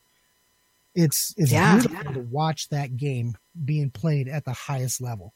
It's 0.95 1.33
it's 1.37 1.51
Yeah. 1.51 1.73
beautiful 1.73 2.13
to 2.13 2.19
watch 2.19 2.69
that 2.69 2.97
game 2.97 3.35
being 3.65 3.89
played 3.89 4.27
at 4.27 4.45
the 4.45 4.53
highest 4.53 5.01
level. 5.01 5.33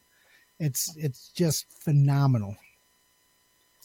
It's 0.60 0.94
it's 0.96 1.30
just 1.30 1.66
phenomenal. 1.84 2.56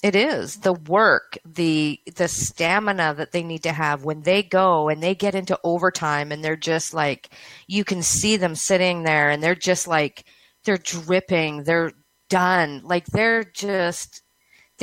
It 0.04 0.16
is 0.16 0.58
the 0.58 0.74
work, 0.74 1.38
the 1.45 1.99
the 2.18 2.28
stamina 2.28 3.14
that 3.16 3.32
they 3.32 3.41
need 3.41 3.64
to 3.64 3.72
have 3.72 4.04
when 4.04 4.22
they 4.24 4.43
go 4.43 4.89
and 4.89 5.01
they 5.01 5.16
get 5.16 5.34
into 5.34 5.58
overtime 5.64 6.32
and 6.32 6.43
they're 6.43 6.58
just 6.58 6.93
like 6.93 7.30
you 7.68 7.86
can 7.86 8.04
see 8.04 8.36
them 8.36 8.54
sitting 8.56 9.04
there 9.04 9.30
and 9.30 9.41
they're 9.41 9.56
just 9.56 9.88
like 9.88 10.26
they're 10.66 10.78
dripping, 10.78 11.64
they're 11.64 11.93
done. 12.30 12.82
Like 12.84 13.06
they're 13.08 13.45
just 13.45 14.22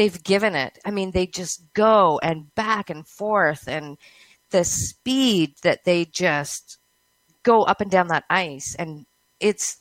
they've 0.01 0.24
given 0.24 0.55
it. 0.55 0.78
I 0.86 0.90
mean, 0.92 1.11
they 1.11 1.26
just 1.26 1.62
go 1.74 2.18
and 2.22 2.55
back 2.55 2.88
and 2.88 3.07
forth 3.07 3.68
and 3.68 3.98
the 4.51 4.64
speed 4.64 5.57
that 5.62 5.84
they 5.84 6.07
just 6.07 6.78
go 7.42 7.64
up 7.64 7.82
and 7.82 7.90
down 7.90 8.09
that 8.09 8.24
ice 8.30 8.74
and 8.78 9.05
it's 9.40 9.76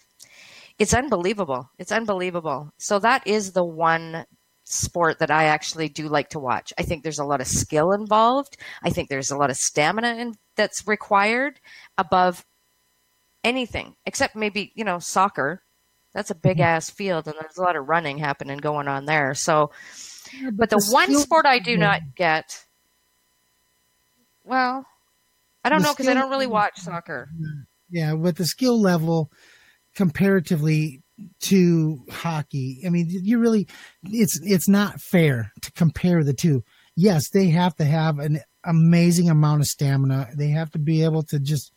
it's 0.78 0.94
unbelievable. 0.94 1.70
It's 1.78 1.94
unbelievable. 1.94 2.70
So 2.80 3.00
that 3.00 3.26
is 3.26 3.54
the 3.54 3.64
one 3.64 4.26
sport 4.66 5.20
that 5.20 5.32
I 5.32 5.46
actually 5.46 5.88
do 5.88 6.10
like 6.10 6.30
to 6.32 6.40
watch. 6.40 6.74
I 6.78 6.84
think 6.84 7.04
there's 7.04 7.20
a 7.20 7.26
lot 7.26 7.40
of 7.40 7.48
skill 7.48 7.94
involved. 7.94 8.58
I 8.84 8.90
think 8.90 9.08
there's 9.08 9.32
a 9.32 9.38
lot 9.38 9.50
of 9.50 9.56
stamina 9.56 10.16
in, 10.16 10.34
that's 10.58 10.86
required 10.86 11.62
above 11.98 12.46
anything, 13.46 13.96
except 14.06 14.36
maybe, 14.36 14.74
you 14.76 14.84
know, 14.84 15.00
soccer. 15.00 15.64
That's 16.14 16.32
a 16.32 16.36
big 16.36 16.58
mm-hmm. 16.58 16.64
ass 16.64 16.90
field 16.90 17.28
and 17.28 17.36
there's 17.40 17.58
a 17.58 17.62
lot 17.62 17.78
of 17.78 17.88
running 17.88 18.18
happening 18.18 18.58
going 18.58 18.90
on 18.90 19.06
there. 19.06 19.34
So, 19.34 19.72
but 20.54 20.70
the, 20.70 20.82
one 20.92 21.06
skill- 21.06 21.22
sport 21.22 21.46
I 21.46 21.60
do 21.60 21.78
not 21.78 22.02
get, 22.16 22.66
well, 24.44 24.86
I 25.64 25.70
don't 25.70 25.82
The 25.82 25.88
know 25.88 25.94
because 25.94 26.08
I 26.08 26.14
don't 26.14 26.30
really 26.30 26.48
watch 26.48 26.80
soccer. 26.80 27.30
Yeah, 27.90 28.16
but 28.16 28.38
the 28.38 28.46
skill 28.46 28.80
level 28.80 29.32
comparatively 29.96 31.02
to 31.42 32.00
hockey, 32.10 32.82
I 32.86 32.90
mean, 32.90 33.08
you 33.10 33.40
really 33.40 33.68
it's 34.04 34.40
it's 34.44 34.70
not 34.70 35.02
fair 35.02 35.52
to 35.62 35.72
compare 35.74 36.24
the 36.24 36.34
two. 36.34 36.64
Yes, 36.96 37.30
they 37.30 37.50
have 37.50 37.76
to 37.78 37.86
have 37.86 38.20
an 38.20 38.40
amazing 38.66 39.30
amount 39.30 39.62
of 39.62 39.68
stamina. 39.68 40.30
They 40.36 40.50
have 40.50 40.72
to 40.72 40.80
be 40.80 41.04
able 41.04 41.24
to 41.24 41.40
just 41.40 41.72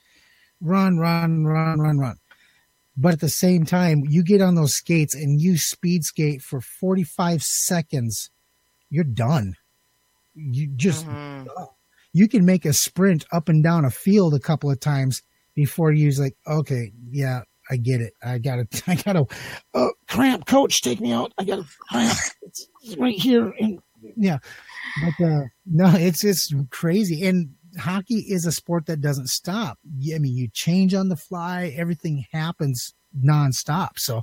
run, 0.61 0.99
run, 0.99 1.45
run, 1.45 1.81
run, 1.81 1.99
run. 1.99 2.17
But 2.97 3.15
at 3.15 3.21
the 3.21 3.29
same 3.29 3.65
time, 3.65 4.03
you 4.09 4.23
get 4.23 4.43
on 4.43 4.55
those 4.55 4.75
skates 4.75 5.15
and 5.15 5.41
you 5.41 5.57
speed 5.57 6.05
skate 6.05 6.43
for 6.43 6.61
45 6.61 7.43
seconds, 7.43 8.31
you're 8.93 9.05
done. 9.05 9.55
You 10.35 10.69
just 10.77 11.07
Mhm. 11.07 11.49
you 12.13 12.29
can 12.29 12.45
make 12.45 12.65
a 12.67 12.73
sprint 12.75 13.25
up 13.33 13.49
and 13.49 13.65
down 13.65 13.85
a 13.87 13.91
field 13.91 14.35
a 14.35 14.39
couple 14.39 14.71
of 14.71 14.79
times 14.81 15.23
before 15.55 15.93
you're 15.93 16.13
like, 16.23 16.37
okay, 16.47 16.93
yeah, 17.11 17.41
I 17.71 17.77
get 17.79 18.01
it. 18.03 18.13
I 18.23 18.39
gotta, 18.39 18.67
I 18.87 18.95
gotta, 18.97 19.25
uh, 19.75 19.89
cramp, 20.09 20.47
coach, 20.47 20.83
take 20.83 21.01
me 21.01 21.11
out. 21.13 21.33
I 21.39 21.45
gotta 21.45 21.65
cramp. 21.91 22.19
It's 22.43 22.69
right 22.99 23.19
here. 23.19 23.53
And 23.59 23.81
yeah, 24.17 24.39
but, 25.19 25.25
uh, 25.27 25.43
no, 25.65 25.91
it's, 25.95 26.23
it's 26.23 26.53
crazy. 26.71 27.25
And 27.27 27.55
hockey 27.79 28.27
is 28.29 28.45
a 28.45 28.53
sport 28.53 28.87
that 28.87 29.01
doesn't 29.01 29.29
stop. 29.31 29.79
I 30.15 30.19
mean, 30.19 30.37
you 30.37 30.49
change 30.53 30.93
on 30.93 31.09
the 31.09 31.17
fly, 31.17 31.73
everything 31.77 32.27
happens 32.33 32.93
nonstop. 33.19 33.99
So, 33.99 34.23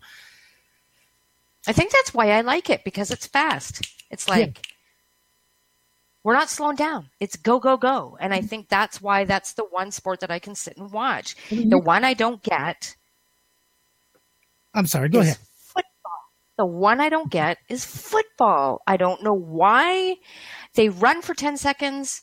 I 1.68 1.74
think 1.74 1.92
that's 1.92 2.14
why 2.14 2.32
I 2.32 2.42
like 2.42 2.70
it 2.70 2.84
because 2.84 3.12
it's 3.12 3.28
fast. 3.28 3.86
It's 4.10 4.28
like 4.28 4.68
we're 6.24 6.34
not 6.34 6.50
slowing 6.50 6.76
down. 6.76 7.10
It's 7.20 7.36
go 7.36 7.60
go 7.60 7.78
go, 7.78 8.18
and 8.20 8.34
I 8.34 8.40
mm-hmm. 8.40 8.48
think 8.48 8.70
that's 8.70 9.02
why 9.02 9.26
that's 9.26 9.54
the 9.54 9.66
one 9.72 9.92
sport 9.92 10.20
that 10.22 10.32
I 10.32 10.40
can 10.40 10.56
sit 10.56 10.78
and 10.78 10.92
watch. 10.92 11.36
mean, 11.52 11.70
The 11.70 11.78
you- 11.78 11.84
one 11.84 12.04
I 12.04 12.14
don't 12.14 12.42
get 12.44 12.96
I'm 14.74 14.86
sorry, 14.86 15.10
go 15.10 15.20
ahead. 15.20 15.38
football. 15.58 15.84
The 16.58 16.66
one 16.66 17.00
I 17.00 17.10
don't 17.10 17.24
mm-hmm. 17.24 17.30
get 17.30 17.58
is 17.70 17.86
football. 17.86 18.82
I 18.86 18.98
don't 18.98 19.24
know 19.24 19.34
why 19.34 20.18
they 20.76 20.90
run 20.90 21.22
for 21.22 21.34
10 21.34 21.58
seconds, 21.58 22.22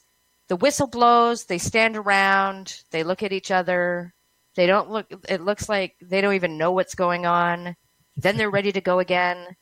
the 0.48 0.56
whistle 0.56 0.86
blows, 0.86 1.44
they 1.44 1.58
stand 1.58 1.96
around, 1.96 2.82
they 2.90 3.02
look 3.02 3.22
at 3.22 3.32
each 3.32 3.50
other. 3.50 4.14
They 4.54 4.66
don't 4.66 4.90
look 4.90 5.06
it 5.28 5.42
looks 5.42 5.68
like 5.68 5.96
they 6.00 6.20
don't 6.20 6.34
even 6.34 6.56
know 6.56 6.72
what's 6.72 6.94
going 6.94 7.26
on. 7.26 7.76
Then 8.16 8.36
they're 8.38 8.50
ready 8.50 8.72
to 8.72 8.80
go 8.80 9.00
again. 9.00 9.56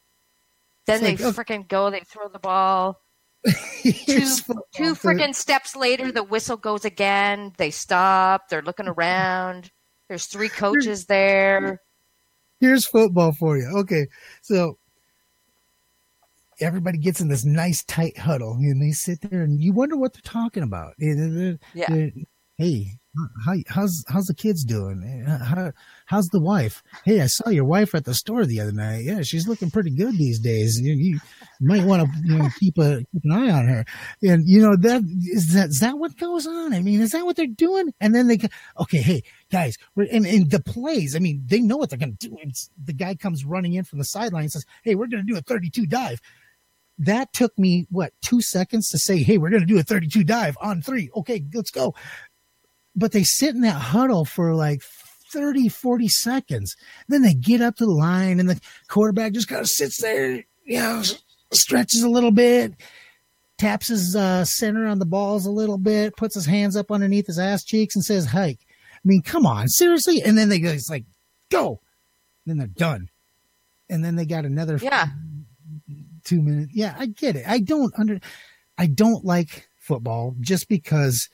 Then 0.87 1.05
It's 1.05 1.21
they 1.21 1.25
like, 1.27 1.35
frickin' 1.35 1.69
go, 1.69 1.91
they 1.91 2.01
throw 2.01 2.29
the 2.29 2.39
ball. 2.39 3.01
Two, 3.45 4.27
two 4.75 4.95
frickin' 4.95 5.35
steps 5.35 5.77
later, 5.77 6.11
the 6.11 6.23
whistle 6.23 6.57
goes 6.57 6.85
again. 6.85 7.53
They 7.59 7.71
stop. 7.71 8.49
They're 8.49 8.63
looking 8.63 8.89
around. 8.89 9.71
There's 10.09 10.27
three 10.27 10.49
coaches 10.49 11.07
there. 11.07 11.81
here's 12.61 12.87
football 12.87 13.33
for 13.33 13.59
you. 13.59 13.67
Okay, 13.81 14.07
so 14.43 14.79
everybody 16.61 16.99
gets 16.99 17.21
in 17.21 17.29
this 17.29 17.45
nice 17.45 17.83
tight 17.85 18.19
huddle 18.19 18.53
and 18.55 18.81
they 18.81 18.93
sit 18.93 19.21
there 19.23 19.43
and 19.43 19.61
you 19.61 19.73
wonder 19.73 19.97
what 19.97 20.13
they're 20.13 20.23
talking 20.23 20.63
about. 20.63 20.95
Yeah. 20.99 22.11
hey, 22.57 22.99
how, 23.45 23.55
how's 23.69 24.05
how's 24.09 24.27
the 24.27 24.35
kids 24.35 24.65
doing? 24.65 25.25
How, 25.27 25.73
how's 26.07 26.29
the 26.29 26.41
wife? 26.41 26.83
Hey, 27.05 27.21
I 27.21 27.27
saw 27.27 27.51
your 27.51 27.65
wife 27.65 27.95
at 27.95 28.05
the 28.05 28.15
store 28.15 28.45
the 28.45 28.61
other 28.61 28.73
night. 28.73 29.05
Yeah, 29.05 29.23
she's 29.23 29.47
looking 29.47 29.71
pretty 29.71 29.91
good 29.91 30.19
these 30.19 30.41
days. 30.41 30.81
You, 30.81 30.95
you 30.95 31.21
might 31.61 31.85
want 31.85 32.03
to 32.03 32.19
you 32.25 32.39
know, 32.39 32.49
keep 32.59 32.77
a 32.79 33.05
keep 33.13 33.25
an 33.25 33.33
eye 33.33 33.51
on 33.51 33.69
her. 33.69 33.85
And 34.23 34.45
you 34.47 34.61
know 34.61 34.77
that 34.77 35.03
is 35.05 35.55
that 35.55 35.69
is 35.69 35.81
that 35.81 35.99
what 35.99 36.17
goes 36.17 36.47
on? 36.47 36.75
I 36.75 36.81
mean, 36.81 37.01
is 37.01 37.13
that 37.13 37.25
what 37.25 37.37
they're 37.37 37.47
doing? 37.47 37.93
And 38.01 38.15
then 38.15 38.27
they 38.27 38.37
go, 38.37 38.49
okay, 38.81 38.99
hey 39.01 39.23
guys, 39.51 39.77
we're, 39.95 40.09
and, 40.11 40.27
and 40.27 40.51
the 40.51 40.61
plays. 40.61 41.15
I 41.15 41.21
mean, 41.21 41.43
they 41.47 41.61
know 41.61 41.77
what 41.77 41.91
they're 41.91 41.99
going 41.99 42.17
to 42.17 42.29
do. 42.29 42.37
It's, 42.43 42.71
the 42.83 42.93
guy 42.93 43.15
comes 43.15 43.45
running 43.45 43.75
in 43.75 43.85
from 43.85 43.99
the 43.99 44.05
sideline 44.05 44.45
and 44.45 44.53
says, 44.53 44.67
"Hey, 44.83 44.95
we're 44.95 45.07
going 45.07 45.25
to 45.25 45.33
do 45.33 45.39
a 45.39 45.43
32 45.43 45.87
dive." 45.87 46.21
that 46.97 47.33
took 47.33 47.59
me 47.59 47.89
what 47.91 48.13
two 48.23 48.41
seconds 48.41 48.89
to 48.89 48.99
say, 48.99 49.23
"Hey, 49.23 49.39
we're 49.39 49.51
going 49.51 49.63
to 49.63 49.67
do 49.67 49.79
a 49.79 49.83
32 49.83 50.23
dive 50.25 50.57
on 50.61 50.81
three. 50.81 51.11
Okay, 51.17 51.45
let's 51.53 51.71
go." 51.71 51.95
But 52.97 53.13
they 53.13 53.25
sit 53.25 53.55
in 53.55 53.63
that 53.63 53.81
huddle 53.81 54.25
for 54.25 54.55
like 54.55 54.83
30, 55.33 55.69
40 55.69 56.09
seconds. 56.09 56.77
Then 57.09 57.23
they 57.23 57.35
get 57.35 57.61
up 57.61 57.77
to 57.77 57.85
the 57.87 57.91
line, 57.93 58.39
and 58.41 58.49
the 58.49 58.61
quarterback 58.89 59.33
just 59.33 59.49
kind 59.49 59.61
of 59.61 59.69
sits 59.69 60.01
there, 60.01 60.45
you 60.65 60.79
know, 60.79 61.03
stretches 61.53 62.03
a 62.03 62.09
little 62.09 62.31
bit, 62.31 62.75
taps 63.59 63.89
his 63.89 64.15
uh, 64.15 64.45
center 64.45 64.87
on 64.87 64.99
the 65.01 65.07
balls 65.07 65.45
a 65.47 65.51
little 65.51 65.79
bit, 65.79 66.17
puts 66.17 66.35
his 66.35 66.47
hands 66.47 66.77
up 66.77 66.91
underneath 66.93 67.27
his 67.27 67.39
ass 67.39 67.65
cheeks, 67.65 67.97
and 67.97 68.05
says, 68.05 68.27
"Hike." 68.27 68.61
I 68.97 69.01
mean, 69.07 69.23
come 69.23 69.45
on, 69.45 69.69
seriously. 69.69 70.23
And 70.23 70.39
then 70.39 70.49
they 70.49 70.59
go, 70.59 70.71
it's 70.71 70.89
like, 70.89 71.05
go. 71.51 71.81
Then 72.47 72.57
they're 72.57 72.67
done. 72.69 73.11
And 73.91 74.03
then 74.03 74.17
they 74.17 74.25
got 74.25 74.47
another 74.47 74.79
Yeah. 74.79 75.09
two 76.25 76.41
minutes. 76.41 76.73
Yeah, 76.75 76.95
I 76.99 77.05
get 77.07 77.37
it. 77.37 77.45
I 77.47 77.59
don't 77.59 77.93
under, 77.99 78.19
I 78.79 78.87
don't 78.87 79.23
like 79.23 79.69
football 79.79 80.37
just 80.41 80.69
because 80.71 81.29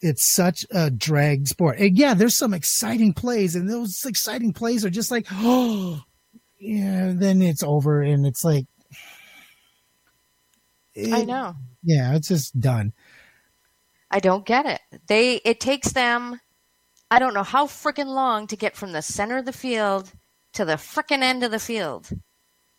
it's 0.00 0.34
such 0.34 0.66
a 0.70 0.90
drag 0.90 1.48
sport. 1.48 1.78
And 1.78 1.96
yeah, 1.96 2.14
there's 2.14 2.36
some 2.36 2.54
exciting 2.54 3.12
plays, 3.12 3.54
and 3.54 3.68
those 3.68 4.04
exciting 4.04 4.52
plays 4.52 4.84
are 4.84 4.90
just 4.90 5.10
like, 5.10 5.26
oh, 5.32 6.02
yeah. 6.58 7.12
Then 7.14 7.42
it's 7.42 7.62
over, 7.62 8.02
and 8.02 8.26
it's 8.26 8.44
like, 8.44 8.66
I 10.96 11.24
know. 11.24 11.54
Yeah, 11.82 12.14
it's 12.14 12.28
just 12.28 12.58
done. 12.58 12.92
I 14.10 14.20
don't 14.20 14.46
get 14.46 14.66
it. 14.66 14.80
They 15.08 15.36
it 15.44 15.60
takes 15.60 15.92
them 15.92 16.40
I 17.10 17.18
don't 17.18 17.34
know 17.34 17.42
how 17.42 17.66
freaking 17.66 18.06
long 18.06 18.46
to 18.48 18.56
get 18.56 18.76
from 18.76 18.92
the 18.92 19.02
center 19.02 19.38
of 19.38 19.44
the 19.44 19.52
field 19.52 20.12
to 20.54 20.64
the 20.64 20.74
freaking 20.74 21.22
end 21.22 21.44
of 21.44 21.50
the 21.50 21.60
field. 21.60 22.08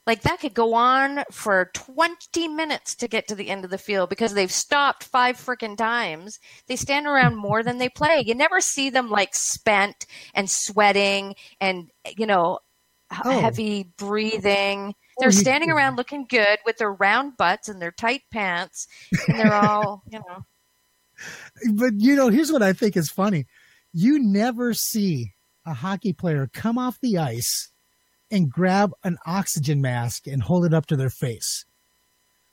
Like 0.08 0.22
that 0.22 0.40
could 0.40 0.54
go 0.54 0.74
on 0.74 1.24
for 1.32 1.70
20 1.74 2.48
minutes 2.48 2.96
to 2.96 3.08
get 3.10 3.28
to 3.28 3.36
the 3.36 3.50
end 3.50 3.66
of 3.66 3.72
the 3.72 3.78
field 3.78 4.10
because 4.10 4.34
they've 4.34 4.52
stopped 4.52 5.04
five 5.04 5.36
freaking 5.38 5.78
times. 5.78 6.40
They 6.68 6.78
stand 6.78 7.06
around 7.06 7.36
more 7.36 7.62
than 7.62 7.78
they 7.78 7.90
play. 7.90 8.24
You 8.26 8.34
never 8.34 8.62
see 8.62 8.90
them 8.90 9.10
like 9.10 9.36
spent 9.36 10.06
and 10.34 10.50
sweating 10.50 11.36
and 11.60 11.92
you 12.18 12.26
know 12.26 12.60
Oh. 13.24 13.40
heavy 13.40 13.94
breathing. 13.98 14.90
Oh, 14.90 14.94
They're 15.20 15.32
standing 15.32 15.72
around 15.72 15.96
looking 15.96 16.26
good 16.28 16.60
with 16.66 16.78
their 16.78 16.92
round 16.92 17.38
butts 17.38 17.70
and 17.70 17.82
their 17.82 17.92
tight 17.92 18.24
pants 18.32 18.88
and 19.30 19.40
they're 19.40 19.54
all, 19.54 20.04
you 20.12 20.20
know 20.20 20.44
but 21.74 21.94
you 21.98 22.16
know, 22.16 22.30
here's 22.30 22.52
what 22.52 22.62
I 22.62 22.74
think 22.74 22.96
is 22.96 23.10
funny. 23.10 23.46
You 23.94 24.20
never 24.20 24.74
see 24.74 25.34
a 25.66 25.74
hockey 25.74 26.14
player 26.14 26.50
come 26.54 26.78
off 26.78 27.00
the 27.02 27.18
ice 27.18 27.72
and 28.32 28.52
grab 28.52 28.92
an 29.04 29.18
oxygen 29.26 29.82
mask 29.82 30.28
and 30.28 30.42
hold 30.42 30.66
it 30.66 30.74
up 30.74 30.86
to 30.88 30.96
their 30.96 31.10
face. 31.10 31.66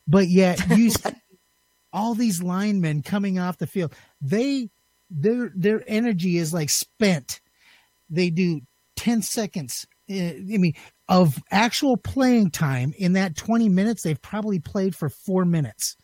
But 0.07 0.29
yet 0.29 0.69
you 0.71 0.91
see 0.91 1.11
all 1.93 2.15
these 2.15 2.43
linemen 2.43 3.03
coming 3.03 3.39
off 3.39 3.59
the 3.59 3.67
field. 3.67 3.95
They 4.21 4.71
their 5.11 5.53
their 5.55 5.83
energy 5.87 6.39
is 6.39 6.53
like 6.53 6.71
spent. 6.71 7.41
They 8.11 8.31
do 8.31 8.61
10 8.97 9.23
seconds 9.23 9.87
uh, 10.11 10.15
I 10.15 10.59
mean 10.59 10.75
of 11.09 11.43
actual 11.51 11.97
playing 11.97 12.51
time 12.51 12.95
in 12.97 13.15
that 13.15 13.37
20 13.37 13.69
minutes 13.69 14.03
they've 14.03 14.21
probably 14.21 14.59
played 14.59 14.95
for 14.95 15.09
4 15.09 15.45
minutes 15.45 15.97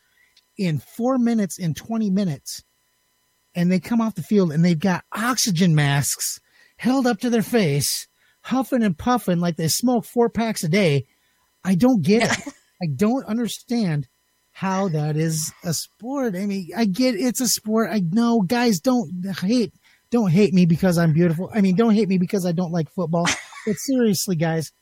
in 0.56 0.78
four 0.78 1.18
minutes 1.18 1.58
in 1.58 1.74
20 1.74 2.10
minutes 2.10 2.64
and 3.54 3.70
they 3.70 3.80
come 3.80 4.00
off 4.00 4.14
the 4.14 4.22
field 4.22 4.52
and 4.52 4.64
they've 4.64 4.78
got 4.78 5.04
oxygen 5.12 5.74
masks 5.74 6.40
held 6.80 7.06
up 7.06 7.20
to 7.20 7.28
their 7.28 7.42
face, 7.42 8.08
huffing 8.42 8.82
and 8.82 8.96
puffing 8.96 9.40
like 9.40 9.56
they 9.56 9.68
smoke 9.68 10.04
four 10.04 10.28
packs 10.28 10.64
a 10.64 10.68
day. 10.68 11.06
I 11.64 11.74
don't 11.74 12.02
get 12.02 12.30
it. 12.30 12.54
I 12.82 12.86
don't 12.86 13.24
understand 13.26 14.08
how 14.52 14.88
that 14.88 15.16
is 15.16 15.52
a 15.64 15.72
sport. 15.72 16.34
I 16.34 16.46
mean, 16.46 16.68
I 16.76 16.84
get 16.84 17.14
it's 17.14 17.40
a 17.40 17.48
sport. 17.48 17.90
I 17.90 18.00
know 18.00 18.42
guys 18.42 18.80
don't 18.80 19.10
hate 19.40 19.72
don't 20.10 20.30
hate 20.30 20.52
me 20.52 20.66
because 20.66 20.98
I'm 20.98 21.12
beautiful. 21.12 21.50
I 21.54 21.60
mean, 21.60 21.76
don't 21.76 21.94
hate 21.94 22.08
me 22.08 22.18
because 22.18 22.44
I 22.44 22.52
don't 22.52 22.72
like 22.72 22.90
football. 22.90 23.26
but 23.66 23.76
seriously, 23.76 24.36
guys, 24.36 24.72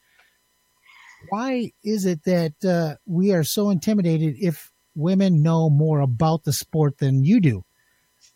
why 1.29 1.73
is 1.85 2.07
it 2.07 2.25
that 2.25 2.65
uh, 2.65 2.97
we 3.07 3.33
are 3.33 3.45
so 3.45 3.71
intimidated 3.71 4.37
if 4.41 4.71
women 4.95 5.43
know 5.43 5.69
more 5.69 6.01
about 6.01 6.45
the 6.45 6.53
sport 6.53 6.99
than 6.99 7.25
you 7.25 7.41
do? 7.41 7.65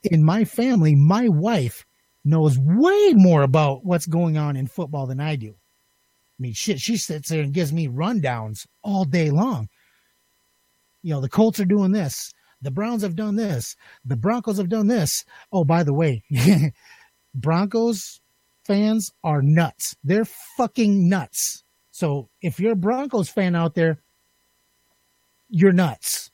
In 0.03 0.25
my 0.25 0.45
family, 0.45 0.95
my 0.95 1.29
wife 1.29 1.87
knows 2.25 2.59
way 2.59 3.13
more 3.15 3.43
about 3.43 3.85
what's 3.85 4.07
going 4.07 4.37
on 4.37 4.57
in 4.57 4.67
football 4.67 5.07
than 5.07 5.21
I 5.21 5.37
do. 5.37 5.51
I 5.51 6.39
mean, 6.39 6.53
shit, 6.53 6.81
she 6.81 6.97
sits 6.97 7.29
there 7.29 7.43
and 7.43 7.53
gives 7.53 7.73
me 7.73 7.89
rundowns 7.89 8.67
all 8.83 9.05
day 9.05 9.31
long. 9.31 9.69
You 11.03 11.15
know, 11.15 11.21
the 11.21 11.29
Colts 11.29 11.61
are 11.61 11.65
doing 11.65 11.93
this. 11.93 12.33
The 12.63 12.71
Browns 12.71 13.03
have 13.03 13.17
done 13.17 13.37
this. 13.37 13.77
The 14.05 14.17
Broncos 14.17 14.59
have 14.59 14.69
done 14.69 14.87
this. 14.87 15.25
Oh, 15.53 15.65
by 15.65 15.83
the 15.83 15.93
way, 15.93 16.23
Broncos 17.35 18.21
fans 18.65 19.13
are 19.25 19.43
nuts. 19.43 19.97
They're 20.05 20.25
fucking 20.57 21.09
nuts. 21.09 21.65
So 21.91 22.29
if 22.41 22.61
you're 22.61 22.73
a 22.73 22.77
Broncos 22.77 23.29
fan 23.29 23.57
out 23.57 23.75
there, 23.75 23.99
you're 25.51 25.73
nuts. 25.73 26.31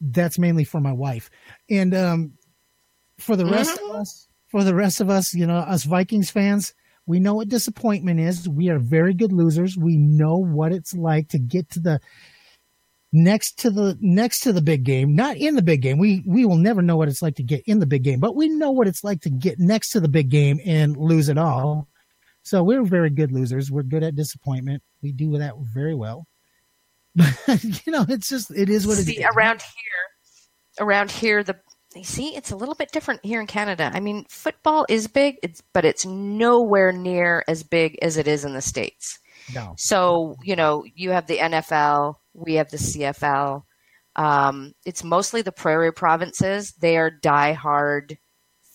That's 0.00 0.38
mainly 0.38 0.64
for 0.64 0.80
my 0.80 0.92
wife. 0.92 1.30
And 1.70 1.94
um, 1.94 2.32
for 3.18 3.34
the 3.34 3.46
rest 3.46 3.80
of 3.80 3.96
us, 3.96 4.28
for 4.56 4.64
the 4.64 4.74
rest 4.74 5.02
of 5.02 5.10
us, 5.10 5.34
you 5.34 5.46
know, 5.46 5.58
us 5.58 5.84
Vikings 5.84 6.30
fans, 6.30 6.72
we 7.04 7.20
know 7.20 7.34
what 7.34 7.50
disappointment 7.50 8.20
is. 8.20 8.48
We 8.48 8.70
are 8.70 8.78
very 8.78 9.12
good 9.12 9.30
losers. 9.30 9.76
We 9.76 9.98
know 9.98 10.38
what 10.38 10.72
it's 10.72 10.94
like 10.94 11.28
to 11.28 11.38
get 11.38 11.68
to 11.72 11.80
the 11.80 12.00
next 13.12 13.58
to 13.58 13.70
the 13.70 13.98
next 14.00 14.40
to 14.44 14.54
the 14.54 14.62
big 14.62 14.82
game, 14.82 15.14
not 15.14 15.36
in 15.36 15.56
the 15.56 15.62
big 15.62 15.82
game. 15.82 15.98
We 15.98 16.24
we 16.26 16.46
will 16.46 16.56
never 16.56 16.80
know 16.80 16.96
what 16.96 17.08
it's 17.08 17.20
like 17.20 17.34
to 17.34 17.42
get 17.42 17.64
in 17.66 17.80
the 17.80 17.86
big 17.86 18.02
game, 18.02 18.18
but 18.18 18.34
we 18.34 18.48
know 18.48 18.70
what 18.70 18.88
it's 18.88 19.04
like 19.04 19.20
to 19.22 19.30
get 19.30 19.58
next 19.58 19.90
to 19.90 20.00
the 20.00 20.08
big 20.08 20.30
game 20.30 20.58
and 20.64 20.96
lose 20.96 21.28
it 21.28 21.36
all. 21.36 21.86
So 22.42 22.62
we're 22.62 22.82
very 22.82 23.10
good 23.10 23.32
losers. 23.32 23.70
We're 23.70 23.82
good 23.82 24.04
at 24.04 24.14
disappointment. 24.14 24.82
We 25.02 25.12
do 25.12 25.36
that 25.36 25.52
very 25.58 25.94
well. 25.94 26.26
But 27.14 27.62
you 27.62 27.92
know, 27.92 28.06
it's 28.08 28.30
just 28.30 28.50
it 28.52 28.70
is 28.70 28.86
what 28.86 28.96
it 28.96 29.00
is. 29.00 29.16
see 29.16 29.22
around 29.22 29.60
here 29.60 30.86
around 30.86 31.10
here 31.10 31.44
the 31.44 31.56
see 32.02 32.34
it's 32.36 32.50
a 32.50 32.56
little 32.56 32.74
bit 32.74 32.90
different 32.92 33.24
here 33.24 33.40
in 33.40 33.46
canada. 33.46 33.90
I 33.94 34.00
mean 34.00 34.24
football 34.28 34.86
is 34.88 35.06
big 35.08 35.36
it's 35.42 35.62
but 35.72 35.84
it's 35.84 36.04
nowhere 36.06 36.92
near 36.92 37.44
as 37.48 37.62
big 37.62 37.98
as 38.02 38.16
it 38.16 38.26
is 38.28 38.44
in 38.44 38.52
the 38.54 38.62
states. 38.62 39.18
No. 39.54 39.74
so 39.78 40.34
you 40.42 40.56
know 40.56 40.84
you 40.94 41.10
have 41.10 41.26
the 41.28 41.38
nfl 41.38 42.14
we 42.34 42.54
have 42.54 42.68
the 42.70 42.78
cfl 42.78 43.62
um, 44.16 44.72
it's 44.86 45.04
mostly 45.04 45.42
the 45.42 45.52
prairie 45.52 45.92
provinces. 45.92 46.72
They 46.80 46.96
are 46.96 47.10
diehard 47.10 48.16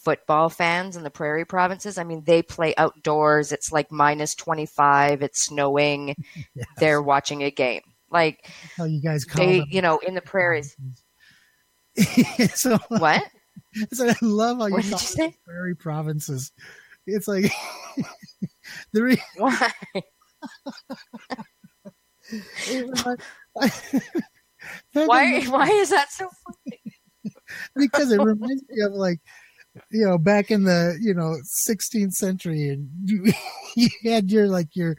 football 0.04 0.50
fans 0.50 0.96
in 0.96 1.04
the 1.04 1.10
prairie 1.10 1.46
provinces. 1.46 1.98
I 1.98 2.04
mean 2.04 2.24
they 2.26 2.42
play 2.44 2.74
outdoors. 2.78 3.52
It's 3.52 3.72
like 3.72 3.92
minus 3.92 4.36
25 4.36 5.22
it's 5.22 5.46
snowing. 5.46 6.16
Yes. 6.56 6.66
they're 6.78 7.02
watching 7.02 7.44
a 7.44 7.52
game. 7.52 7.82
Like 8.12 8.50
How 8.78 8.84
you 8.86 9.02
guys 9.02 9.26
call 9.26 9.46
they 9.46 9.60
them. 9.60 9.68
you 9.72 9.82
know 9.82 9.98
in 10.00 10.14
the 10.16 10.22
prairies 10.22 10.76
so, 12.56 12.78
what 12.90 13.24
so 13.94 14.10
I 14.10 14.16
love 14.22 14.60
how 14.60 14.68
you 14.68 14.74
What 14.74 14.84
did 14.84 14.92
you 14.92 14.98
say? 14.98 15.36
prairie 15.46 15.76
provinces. 15.76 16.52
It's 17.08 17.28
like 17.28 17.52
the 18.94 19.04
re- 19.04 19.22
Why? 19.38 19.72
Why? 24.94 25.44
Why 25.46 25.68
is 25.68 25.90
that 25.90 26.12
so 26.12 26.30
funny? 26.46 26.82
because 27.76 28.12
it 28.12 28.22
reminds 28.22 28.64
me 28.70 28.82
of 28.84 28.94
like 28.94 29.20
you 29.90 30.06
know 30.06 30.18
back 30.18 30.52
in 30.52 30.64
the 30.64 30.98
you 31.02 31.14
know 31.14 31.38
16th 31.68 32.14
century 32.14 32.70
and 32.70 32.90
you, 33.06 33.32
you 33.76 33.90
had 34.04 34.32
your 34.32 34.48
like 34.48 34.70
your 34.74 34.96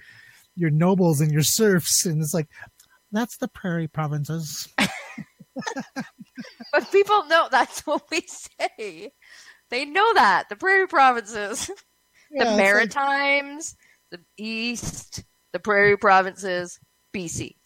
your 0.56 0.70
nobles 0.70 1.20
and 1.20 1.30
your 1.32 1.42
serfs 1.42 2.06
and 2.06 2.22
it's 2.22 2.34
like 2.34 2.48
that's 3.10 3.36
the 3.38 3.48
prairie 3.48 3.88
provinces 3.88 4.68
But 6.72 6.90
people 6.90 7.24
know 7.26 7.48
that's 7.50 7.80
what 7.86 8.02
we 8.10 8.22
say. 8.22 9.12
They 9.70 9.84
know 9.84 10.14
that 10.14 10.48
the 10.48 10.56
prairie 10.56 10.86
provinces, 10.88 11.70
Yeah, 12.30 12.44
the 12.44 12.50
it's 12.50 12.50
like- 12.50 12.56
Maritimes, 12.58 13.76
the 14.10 14.20
East, 14.38 15.24
the 15.52 15.58
prairie 15.60 15.96
provinces, 15.98 16.78
BC. 17.14 17.56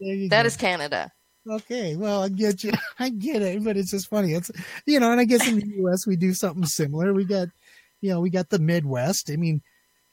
That 0.00 0.42
go. 0.42 0.46
is 0.46 0.56
Canada. 0.56 1.10
okay 1.50 1.96
well 1.96 2.22
i 2.22 2.28
get 2.28 2.62
you 2.64 2.72
i 2.98 3.08
get 3.10 3.40
it 3.42 3.62
but 3.64 3.76
it's 3.76 3.90
just 3.90 4.08
funny 4.08 4.32
it's 4.34 4.50
you 4.86 4.98
know 5.00 5.10
and 5.12 5.20
i 5.20 5.24
guess 5.24 5.46
in 5.48 5.58
the 5.60 5.66
us 5.90 6.06
we 6.06 6.14
do 6.16 6.32
something 6.34 6.64
similar 6.66 7.12
we 7.14 7.24
got 7.24 7.48
you 8.02 8.10
know 8.10 8.20
we 8.20 8.28
got 8.30 8.48
the 8.50 8.58
midwest 8.58 9.30
i 9.30 9.36
mean 9.36 9.62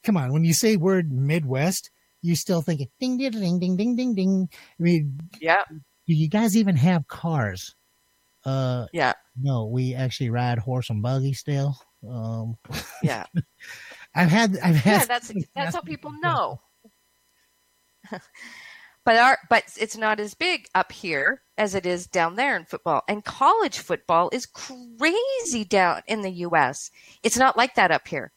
come 0.04 0.16
on 0.18 0.32
when 0.34 0.44
you 0.46 0.54
say 0.54 0.76
word 0.78 1.12
midwest 1.12 1.90
you 2.22 2.36
still 2.36 2.62
thinking 2.62 2.88
ding 3.02 3.18
ding 3.18 3.32
ding 3.60 3.76
ding 3.78 3.96
ding 3.96 4.14
ding 4.16 4.50
i 4.80 4.84
mean 4.84 5.20
Yeah, 5.42 5.64
do 6.08 6.14
you 6.14 6.30
guys 6.30 6.56
even 6.56 6.76
have 6.76 7.08
cars 7.08 7.76
uh 8.46 8.86
yeah, 8.94 9.14
no 9.42 9.66
we 9.66 9.96
actually 9.96 10.30
ride 10.30 10.60
horse 10.60 10.90
and 10.90 11.02
buggy 11.02 11.34
still 11.34 11.76
um 12.08 12.56
yeah. 13.02 13.26
i've 14.16 14.30
had 14.30 14.58
i've 14.64 14.76
had 14.76 15.02
Yeah, 15.02 15.06
that's 15.06 15.32
that's 15.56 15.76
how 15.76 15.82
people 15.82 16.12
know. 16.22 16.62
but 18.12 19.16
our 19.18 19.38
but 19.50 19.64
it's 19.80 19.98
not 19.98 20.20
as 20.20 20.34
big 20.36 20.68
up 20.76 20.92
here 20.92 21.42
as 21.58 21.76
it 21.76 21.86
is 21.86 22.08
down 22.08 22.36
there 22.36 22.56
in 22.56 22.66
football. 22.66 23.02
And 23.08 23.24
college 23.24 23.80
football 23.80 24.30
is 24.32 24.46
crazy 24.46 25.66
down 25.68 26.02
in 26.08 26.22
the 26.22 26.32
US. 26.32 26.92
It's 27.24 27.38
not 27.38 27.58
like 27.58 27.76
that 27.76 27.92
up 27.92 28.08
here. 28.08 28.32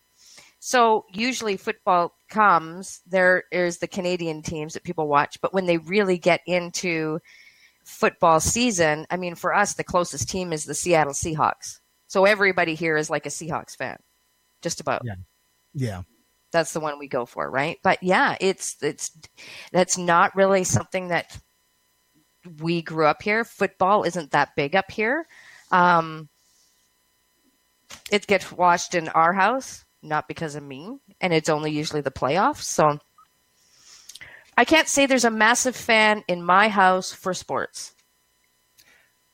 So 0.60 1.04
usually 1.12 1.56
football 1.56 2.14
comes, 2.28 3.00
there 3.06 3.44
is 3.52 3.78
the 3.78 3.86
Canadian 3.86 4.42
teams 4.42 4.74
that 4.74 4.82
people 4.82 5.06
watch, 5.06 5.40
but 5.40 5.54
when 5.54 5.66
they 5.66 5.78
really 5.78 6.18
get 6.18 6.40
into 6.46 7.20
football 7.88 8.38
season, 8.38 9.06
I 9.10 9.16
mean 9.16 9.34
for 9.34 9.54
us 9.54 9.74
the 9.74 9.84
closest 9.84 10.28
team 10.28 10.52
is 10.52 10.64
the 10.64 10.74
Seattle 10.74 11.14
Seahawks. 11.14 11.80
So 12.06 12.24
everybody 12.24 12.74
here 12.74 12.96
is 12.96 13.10
like 13.10 13.26
a 13.26 13.30
Seahawks 13.30 13.76
fan. 13.76 13.96
Just 14.62 14.80
about. 14.80 15.02
Yeah. 15.04 15.14
Yeah. 15.74 16.02
That's 16.52 16.72
the 16.72 16.80
one 16.80 16.98
we 16.98 17.08
go 17.08 17.26
for, 17.26 17.50
right? 17.50 17.78
But 17.82 18.02
yeah, 18.02 18.36
it's 18.40 18.76
it's 18.82 19.10
that's 19.72 19.98
not 19.98 20.34
really 20.34 20.64
something 20.64 21.08
that 21.08 21.38
we 22.60 22.82
grew 22.82 23.06
up 23.06 23.22
here. 23.22 23.44
Football 23.44 24.04
isn't 24.04 24.30
that 24.30 24.56
big 24.56 24.74
up 24.74 24.90
here. 24.90 25.26
Um, 25.70 26.28
it 28.10 28.26
gets 28.26 28.50
watched 28.50 28.94
in 28.94 29.08
our 29.10 29.32
house, 29.32 29.84
not 30.02 30.28
because 30.28 30.54
of 30.54 30.62
me, 30.62 30.98
and 31.20 31.32
it's 31.32 31.50
only 31.50 31.70
usually 31.70 32.00
the 32.00 32.10
playoffs. 32.10 32.62
So 32.62 32.98
I 34.58 34.64
can't 34.64 34.88
say 34.88 35.06
there's 35.06 35.24
a 35.24 35.30
massive 35.30 35.76
fan 35.76 36.24
in 36.26 36.42
my 36.42 36.68
house 36.68 37.12
for 37.12 37.32
sports. 37.32 37.94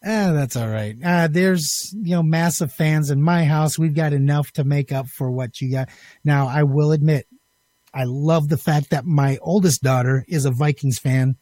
Ah, 0.05 0.33
that's 0.35 0.55
all 0.55 0.69
right. 0.69 0.95
Uh, 1.03 1.29
there's 1.29 1.95
you 1.95 2.11
know 2.15 2.23
massive 2.23 2.71
fans 2.71 3.11
in 3.11 3.23
my 3.23 3.45
house. 3.47 3.79
We've 3.79 3.95
got 3.95 4.13
enough 4.13 4.53
to 4.53 4.65
make 4.65 4.93
up 4.93 5.09
for 5.09 5.31
what 5.31 5.63
you 5.63 5.71
got. 5.73 5.89
Now, 6.25 6.47
I 6.47 6.65
will 6.65 6.93
admit, 6.93 7.27
I 7.95 8.05
love 8.05 8.49
the 8.51 8.59
fact 8.59 8.91
that 8.91 9.07
my 9.07 9.39
oldest 9.41 9.83
daughter 9.83 10.27
is 10.29 10.45
a 10.45 10.51
Vikings 10.51 10.99
fan. 10.99 11.37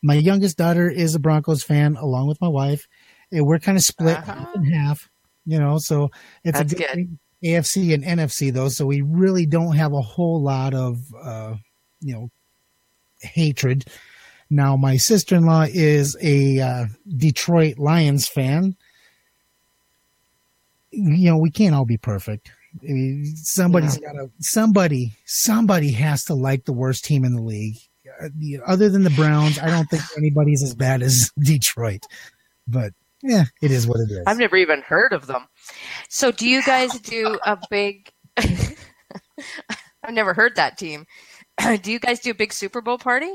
My 0.00 0.14
youngest 0.14 0.56
daughter 0.56 0.88
is 0.88 1.16
a 1.16 1.18
Broncos 1.18 1.64
fan, 1.64 1.96
along 1.96 2.28
with 2.28 2.40
my 2.40 2.46
wife. 2.46 2.86
And 3.32 3.44
we're 3.44 3.58
kind 3.58 3.76
of 3.76 3.82
split 3.82 4.18
Uh-huh. 4.18 4.34
half 4.34 4.54
and 4.54 4.72
half. 4.72 5.10
You 5.44 5.58
know, 5.58 5.78
so 5.78 6.10
it's 6.44 6.58
That's 6.58 6.72
a 6.72 6.76
good, 6.76 6.86
good. 6.94 7.18
AFC 7.44 7.92
and 7.92 8.04
NFC 8.04 8.52
though. 8.52 8.68
So 8.68 8.86
we 8.86 9.00
really 9.00 9.46
don't 9.46 9.74
have 9.74 9.92
a 9.92 10.00
whole 10.00 10.40
lot 10.40 10.74
of 10.74 10.98
uh, 11.20 11.56
you 12.00 12.14
know 12.14 12.28
hatred. 13.24 13.84
Now, 14.50 14.76
my 14.76 14.96
sister 14.96 15.34
in 15.36 15.44
law 15.46 15.66
is 15.68 16.16
a 16.22 16.60
uh, 16.60 16.84
Detroit 17.16 17.78
Lions 17.78 18.28
fan. 18.28 18.76
You 20.90 21.30
know, 21.30 21.38
we 21.38 21.50
can't 21.50 21.74
all 21.74 21.84
be 21.86 21.96
perfect. 21.96 22.52
I 22.82 22.92
mean, 22.92 23.24
somebody's 23.36 23.98
got 23.98 24.12
to, 24.12 24.30
somebody, 24.40 25.12
somebody 25.24 25.92
has 25.92 26.24
to 26.24 26.34
like 26.34 26.64
the 26.64 26.72
worst 26.72 27.04
team 27.04 27.24
in 27.24 27.34
the 27.34 27.42
league. 27.42 27.76
Uh, 28.20 28.28
Other 28.66 28.88
than 28.88 29.02
the 29.02 29.10
Browns, 29.10 29.58
I 29.58 29.70
don't 29.70 29.88
think 29.88 30.02
anybody's 30.16 30.62
as 30.62 30.74
bad 30.74 31.02
as 31.02 31.30
Detroit. 31.38 32.06
But 32.66 32.92
yeah, 33.22 33.44
it 33.62 33.70
is 33.70 33.86
what 33.86 34.00
it 34.00 34.10
is. 34.12 34.22
I've 34.26 34.38
never 34.38 34.56
even 34.56 34.82
heard 34.82 35.12
of 35.12 35.26
them. 35.26 35.46
So, 36.08 36.30
do 36.30 36.48
you 36.48 36.62
guys 36.62 36.92
do 37.00 37.38
a 37.44 37.58
big? 37.70 38.10
I've 38.36 40.12
never 40.12 40.34
heard 40.34 40.56
that 40.56 40.76
team. 40.76 41.06
do 41.82 41.90
you 41.92 41.98
guys 41.98 42.20
do 42.20 42.30
a 42.30 42.34
big 42.34 42.52
Super 42.52 42.80
Bowl 42.80 42.98
party? 42.98 43.32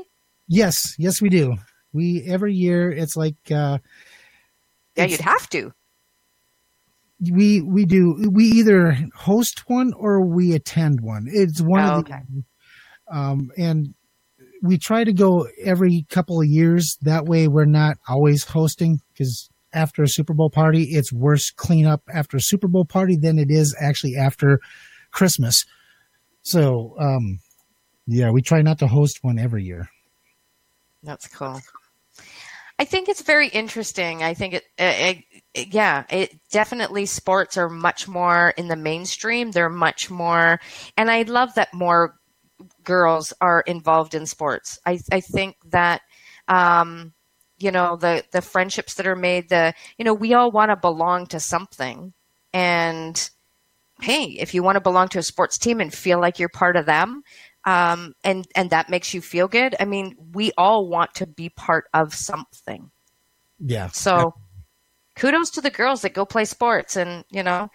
yes, 0.48 0.96
yes, 0.98 1.22
we 1.22 1.28
do. 1.28 1.54
We 1.92 2.24
every 2.26 2.54
year 2.54 2.90
it's 2.90 3.16
like 3.16 3.36
uh, 3.50 3.78
Yeah, 4.96 5.04
It's- 5.04 5.10
you'd 5.12 5.20
have 5.20 5.48
to. 5.50 5.72
we 7.30 7.60
we 7.60 7.84
do 7.84 8.28
we 8.32 8.44
either 8.46 8.96
host 9.14 9.68
one 9.68 9.92
or 9.94 10.24
we 10.26 10.54
attend 10.54 11.00
one. 11.00 11.26
It's 11.30 11.60
one 11.60 11.80
Oh, 11.84 11.98
of 11.98 12.04
the 12.06 12.12
okay. 12.14 12.22
um, 13.10 13.50
and 13.56 13.94
we 14.62 14.76
try 14.78 15.04
to 15.04 15.12
go 15.12 15.46
every 15.64 16.04
couple 16.10 16.40
of 16.40 16.46
years. 16.46 16.98
That 17.02 17.26
way, 17.26 17.48
we're 17.48 17.64
not 17.64 17.96
always 18.08 18.44
hosting 18.44 19.00
because 19.12 19.48
after 19.72 20.02
a 20.02 20.08
Super 20.08 20.34
Bowl 20.34 20.50
party, 20.50 20.82
it's 20.84 21.12
worse 21.12 21.50
cleanup 21.50 22.02
after 22.12 22.36
a 22.36 22.40
Super 22.42 22.68
Bowl 22.68 22.84
party 22.84 23.16
than 23.16 23.38
it 23.38 23.50
is 23.50 23.74
actually 23.80 24.16
after 24.16 24.58
Christmas. 25.12 25.64
So, 26.42 26.94
um, 26.98 27.38
yeah, 28.10 28.30
we 28.30 28.42
try 28.42 28.62
not 28.62 28.78
to 28.80 28.86
host 28.86 29.22
one 29.22 29.38
every 29.38 29.62
year. 29.64 29.88
That's 31.02 31.28
cool. 31.28 31.60
I 32.78 32.84
think 32.84 33.08
it's 33.08 33.22
very 33.22 33.48
interesting. 33.48 34.22
I 34.22 34.34
think 34.34 34.54
it, 34.54 34.64
it, 34.78 35.24
it- 35.54 35.74
yeah, 35.74 36.04
it 36.10 36.38
definitely 36.50 37.06
sports 37.06 37.56
are 37.56 37.68
much 37.68 38.06
more 38.08 38.54
in 38.56 38.68
the 38.68 38.76
mainstream. 38.76 39.50
They're 39.50 39.68
much 39.68 40.10
more, 40.10 40.60
and 40.96 41.10
I 41.10 41.22
love 41.22 41.54
that 41.54 41.74
more 41.74 42.14
girls 42.84 43.32
are 43.40 43.62
involved 43.66 44.14
in 44.14 44.26
sports. 44.26 44.78
I, 44.86 45.00
I 45.10 45.20
think 45.20 45.56
that, 45.70 46.02
um, 46.48 47.12
you 47.58 47.70
know, 47.70 47.96
the, 47.96 48.24
the 48.32 48.42
friendships 48.42 48.94
that 48.94 49.06
are 49.06 49.16
made, 49.16 49.48
the, 49.48 49.74
you 49.98 50.04
know, 50.04 50.14
we 50.14 50.34
all 50.34 50.50
want 50.50 50.70
to 50.70 50.76
belong 50.76 51.26
to 51.28 51.40
something. 51.40 52.12
And 52.52 53.30
hey, 54.00 54.24
if 54.38 54.54
you 54.54 54.62
want 54.62 54.76
to 54.76 54.80
belong 54.80 55.08
to 55.08 55.18
a 55.18 55.22
sports 55.22 55.58
team 55.58 55.80
and 55.80 55.92
feel 55.92 56.20
like 56.20 56.38
you're 56.38 56.48
part 56.48 56.76
of 56.76 56.86
them, 56.86 57.22
um, 57.64 58.14
and 58.24 58.46
and 58.54 58.70
that 58.70 58.88
makes 58.88 59.12
you 59.12 59.20
feel 59.20 59.48
good. 59.48 59.74
I 59.78 59.84
mean, 59.84 60.16
we 60.32 60.52
all 60.56 60.88
want 60.88 61.14
to 61.14 61.26
be 61.26 61.48
part 61.50 61.84
of 61.92 62.14
something. 62.14 62.90
Yeah. 63.58 63.88
So, 63.88 64.34
kudos 65.16 65.50
to 65.50 65.60
the 65.60 65.70
girls 65.70 66.02
that 66.02 66.14
go 66.14 66.24
play 66.24 66.44
sports, 66.44 66.96
and 66.96 67.24
you 67.30 67.42
know, 67.42 67.68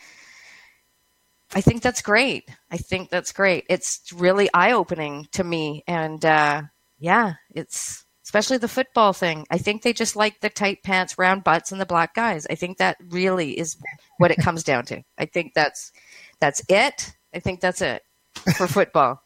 I 1.54 1.62
think 1.62 1.82
that's 1.82 2.02
great. 2.02 2.50
I 2.72 2.78
think 2.78 3.10
that's 3.10 3.32
great. 3.32 3.66
It's 3.70 4.02
really 4.14 4.50
eye 4.54 4.72
opening 4.72 5.28
to 5.34 5.44
me, 5.44 5.84
and 5.88 6.24
uh, 6.26 6.64
yeah, 7.00 7.34
it's 7.54 8.06
especially 8.24 8.58
the 8.58 8.68
football 8.68 9.14
thing. 9.14 9.46
I 9.52 9.60
think 9.60 9.84
they 9.84 9.94
just 9.94 10.16
like 10.16 10.42
the 10.42 10.50
tight 10.50 10.82
pants, 10.84 11.18
round 11.20 11.44
butts, 11.44 11.72
and 11.72 11.80
the 11.80 11.86
black 11.86 12.16
guys. 12.16 12.48
I 12.50 12.56
think 12.56 12.80
that 12.80 12.98
really 13.10 13.58
is 13.58 13.78
what 14.18 14.32
it 14.32 14.38
comes 14.38 14.64
down 14.64 14.86
to. 14.86 15.04
I 15.18 15.26
think 15.26 15.54
that's 15.54 15.92
that's 16.40 16.64
it. 16.68 17.14
I 17.34 17.40
think 17.40 17.62
that's 17.62 17.82
it 17.82 18.02
for 18.58 18.68
football. 18.68 19.22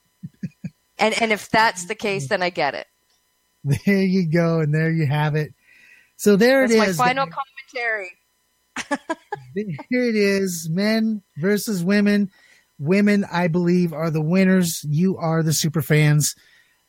And 0.99 1.19
and 1.21 1.31
if 1.31 1.49
that's 1.49 1.85
the 1.85 1.95
case, 1.95 2.27
then 2.29 2.41
I 2.41 2.49
get 2.49 2.75
it. 2.75 2.87
There 3.85 4.01
you 4.01 4.29
go, 4.31 4.59
and 4.59 4.73
there 4.73 4.91
you 4.91 5.05
have 5.05 5.35
it. 5.35 5.53
So 6.15 6.35
there 6.35 6.61
That's 6.61 6.73
it 6.73 6.77
my 6.77 6.85
is. 6.87 6.97
final 6.97 7.27
commentary. 7.27 8.11
Here 9.55 10.03
it 10.05 10.15
is 10.15 10.69
men 10.71 11.21
versus 11.37 11.83
women. 11.83 12.29
Women, 12.77 13.25
I 13.31 13.47
believe, 13.47 13.93
are 13.93 14.09
the 14.09 14.21
winners. 14.21 14.85
You 14.87 15.17
are 15.17 15.43
the 15.43 15.53
super 15.53 15.81
fans. 15.81 16.35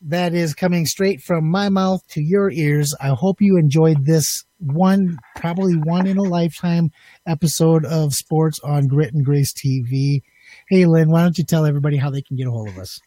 That 0.02 0.34
is 0.34 0.54
coming 0.54 0.86
straight 0.86 1.20
from 1.20 1.50
my 1.50 1.68
mouth 1.68 2.00
to 2.08 2.22
your 2.22 2.50
ears. 2.50 2.94
I 3.00 3.08
hope 3.08 3.40
you 3.40 3.56
enjoyed 3.56 4.06
this 4.06 4.44
one, 4.58 5.18
probably 5.36 5.74
one 5.74 6.06
in 6.06 6.16
a 6.16 6.22
lifetime 6.22 6.90
episode 7.26 7.84
of 7.84 8.14
sports 8.14 8.58
on 8.64 8.86
Grit 8.86 9.12
and 9.12 9.24
Grace 9.24 9.52
TV. 9.52 10.22
Hey, 10.68 10.86
Lynn, 10.86 11.10
why 11.10 11.22
don't 11.22 11.38
you 11.38 11.44
tell 11.44 11.66
everybody 11.66 11.96
how 11.98 12.10
they 12.10 12.22
can 12.22 12.36
get 12.36 12.46
a 12.46 12.50
hold 12.50 12.68
of 12.68 12.78
us? 12.78 12.98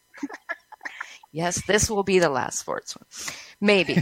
Yes, 1.34 1.60
this 1.66 1.90
will 1.90 2.04
be 2.04 2.20
the 2.20 2.28
last 2.28 2.60
sports 2.60 2.96
one. 2.96 3.06
Maybe. 3.60 3.96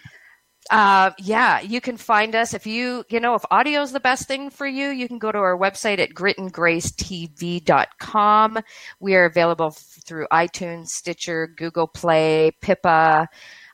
uh, 0.70 1.12
yeah, 1.18 1.60
you 1.60 1.80
can 1.80 1.96
find 1.96 2.36
us 2.36 2.52
if 2.52 2.66
you, 2.66 3.04
you 3.08 3.20
know, 3.20 3.34
if 3.34 3.42
audio 3.50 3.80
is 3.80 3.92
the 3.92 4.00
best 4.00 4.28
thing 4.28 4.50
for 4.50 4.66
you, 4.66 4.90
you 4.90 5.08
can 5.08 5.18
go 5.18 5.32
to 5.32 5.38
our 5.38 5.56
website 5.56 5.98
at 5.98 6.10
gritandgracetv.com. 6.10 8.58
We 9.00 9.14
are 9.14 9.24
available 9.24 9.70
through 9.70 10.26
iTunes, 10.30 10.88
Stitcher, 10.88 11.46
Google 11.46 11.88
Play, 11.88 12.50
Pippa, 12.60 13.30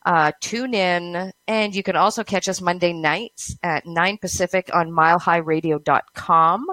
uh, 0.07 0.31
tune 0.41 0.75
in, 0.75 1.33
and 1.49 1.75
you 1.75 1.83
can 1.83 1.97
also 1.97 2.23
catch 2.23 2.49
us 2.49 2.61
Monday 2.61 2.93
nights 2.93 3.57
at 3.65 3.87
9 3.87 4.19
Pacific 4.19 4.71
on 4.73 4.91
milehighradio.com. 4.91 6.67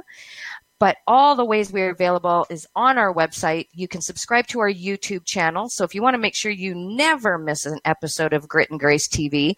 But 0.81 0.97
all 1.05 1.35
the 1.35 1.45
ways 1.45 1.71
we're 1.71 1.91
available 1.91 2.47
is 2.49 2.65
on 2.75 2.97
our 2.97 3.13
website. 3.13 3.67
You 3.71 3.87
can 3.87 4.01
subscribe 4.01 4.47
to 4.47 4.61
our 4.61 4.73
YouTube 4.73 5.25
channel. 5.25 5.69
So 5.69 5.83
if 5.83 5.93
you 5.93 6.01
want 6.01 6.15
to 6.15 6.17
make 6.17 6.33
sure 6.33 6.49
you 6.49 6.73
never 6.73 7.37
miss 7.37 7.67
an 7.67 7.77
episode 7.85 8.33
of 8.33 8.47
Grit 8.47 8.71
and 8.71 8.79
Grace 8.79 9.07
TV, 9.07 9.53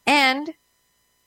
And 0.07 0.53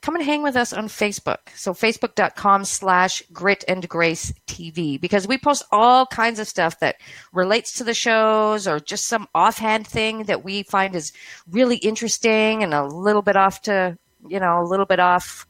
come 0.07 0.15
and 0.15 0.23
hang 0.23 0.41
with 0.41 0.55
us 0.55 0.71
on 0.71 0.87
Facebook. 0.87 1.39
So 1.53 1.73
facebook.com 1.73 2.63
slash 2.63 3.21
grit 3.33 3.65
and 3.67 3.89
grace 3.89 4.31
TV 4.47 5.01
because 5.01 5.27
we 5.27 5.37
post 5.37 5.65
all 5.69 6.05
kinds 6.05 6.39
of 6.39 6.47
stuff 6.47 6.79
that 6.79 6.95
relates 7.33 7.73
to 7.73 7.83
the 7.83 7.93
shows 7.93 8.69
or 8.69 8.79
just 8.79 9.05
some 9.05 9.27
offhand 9.35 9.85
thing 9.85 10.23
that 10.23 10.45
we 10.45 10.63
find 10.63 10.95
is 10.95 11.11
really 11.51 11.75
interesting 11.75 12.63
and 12.63 12.73
a 12.73 12.85
little 12.85 13.21
bit 13.21 13.35
off 13.35 13.63
to, 13.63 13.97
you 14.25 14.39
know, 14.39 14.61
a 14.61 14.63
little 14.63 14.85
bit 14.85 15.01
off 15.01 15.45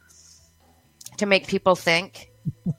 to 1.17 1.27
make 1.27 1.45
people 1.45 1.75
think. 1.75 2.31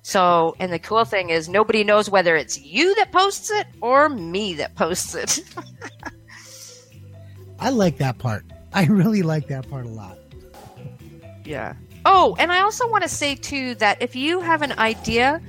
So, 0.02 0.56
and 0.58 0.72
the 0.72 0.80
cool 0.80 1.04
thing 1.04 1.30
is 1.30 1.48
nobody 1.48 1.84
knows 1.84 2.10
whether 2.10 2.34
it's 2.34 2.60
you 2.60 2.96
that 2.96 3.12
posts 3.12 3.52
it 3.52 3.68
or 3.80 4.08
me 4.08 4.54
that 4.54 4.74
posts 4.74 5.14
it. 5.14 5.44
I 7.60 7.70
like 7.70 7.98
that 7.98 8.18
part. 8.18 8.44
I 8.72 8.86
really 8.86 9.22
like 9.22 9.46
that 9.46 9.70
part 9.70 9.86
a 9.86 9.90
lot. 9.90 10.18
Yeah. 11.48 11.74
Oh, 12.04 12.36
and 12.38 12.52
I 12.52 12.60
also 12.60 12.88
want 12.90 13.04
to 13.04 13.08
say 13.08 13.34
too 13.34 13.74
that 13.76 14.02
if 14.02 14.14
you 14.14 14.40
have 14.40 14.60
an 14.60 14.72
idea, 14.72 15.40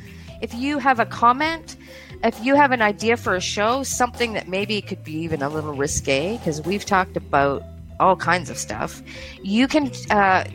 if 0.41 0.53
you 0.53 0.77
have 0.77 0.99
a 0.99 1.05
comment, 1.05 1.75
if 2.23 2.41
you 2.43 2.55
have 2.55 2.71
an 2.71 2.81
idea 2.81 3.17
for 3.17 3.35
a 3.35 3.41
show, 3.41 3.83
something 3.83 4.31
that 4.33 4.47
maybe 4.47 4.81
could 4.81 5.03
be 5.03 5.13
even 5.13 5.41
a 5.41 5.49
little 5.49 5.73
risque, 5.73 6.37
because 6.37 6.61
we've 6.61 6.85
talked 6.85 7.17
about 7.17 7.63
all 7.99 8.15
kinds 8.15 8.49
of 8.49 8.57
stuff, 8.57 9.03
you 9.43 9.67
can. 9.67 9.91
Uh, 10.09 10.45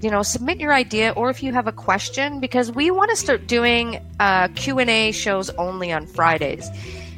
you 0.00 0.10
know 0.10 0.22
submit 0.22 0.60
your 0.60 0.74
idea 0.74 1.14
or 1.16 1.30
if 1.30 1.42
you 1.42 1.50
have 1.50 1.66
a 1.66 1.72
question 1.72 2.38
because 2.38 2.70
we 2.70 2.90
want 2.90 3.08
to 3.08 3.16
start 3.16 3.46
doing 3.46 4.04
uh, 4.20 4.48
q&a 4.48 5.12
shows 5.12 5.48
only 5.50 5.92
on 5.92 6.06
fridays 6.06 6.68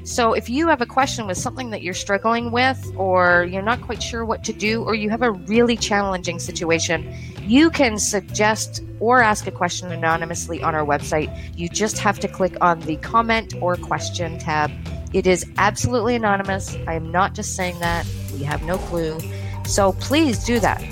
so 0.04 0.34
if 0.34 0.48
you 0.48 0.68
have 0.68 0.80
a 0.80 0.86
question 0.86 1.26
with 1.26 1.36
something 1.36 1.70
that 1.70 1.82
you're 1.82 1.94
struggling 1.94 2.52
with 2.52 2.78
or 2.96 3.48
you're 3.50 3.60
not 3.62 3.80
quite 3.82 4.00
sure 4.00 4.24
what 4.24 4.44
to 4.44 4.52
do 4.52 4.84
or 4.84 4.94
you 4.94 5.10
have 5.10 5.22
a 5.22 5.32
really 5.32 5.76
challenging 5.76 6.38
situation 6.38 7.12
you 7.46 7.70
can 7.70 7.98
suggest 7.98 8.82
or 9.00 9.20
ask 9.22 9.46
a 9.46 9.50
question 9.50 9.92
anonymously 9.92 10.62
on 10.62 10.74
our 10.74 10.84
website 10.84 11.30
you 11.56 11.68
just 11.68 11.98
have 11.98 12.18
to 12.18 12.28
click 12.28 12.56
on 12.60 12.80
the 12.80 12.96
comment 12.96 13.54
or 13.60 13.76
question 13.76 14.38
tab 14.38 14.70
it 15.12 15.26
is 15.26 15.44
absolutely 15.58 16.14
anonymous 16.14 16.76
i 16.86 16.94
am 16.94 17.10
not 17.10 17.34
just 17.34 17.54
saying 17.54 17.78
that 17.78 18.06
we 18.32 18.42
have 18.42 18.62
no 18.64 18.76
clue 18.78 19.18
so 19.64 19.92
please 19.94 20.44
do 20.44 20.58
that 20.60 20.82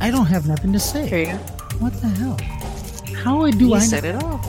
I 0.00 0.10
don't 0.10 0.26
have 0.26 0.46
nothing 0.46 0.72
to 0.72 0.78
say. 0.78 1.08
Here 1.08 1.18
you 1.20 1.26
go. 1.26 1.38
What 1.78 1.92
the 2.00 2.08
hell? 2.08 2.36
How 3.24 3.50
do 3.50 3.66
You 3.66 3.74
I? 3.74 3.78
said 3.80 4.04
it 4.04 4.22
all. 4.22 4.40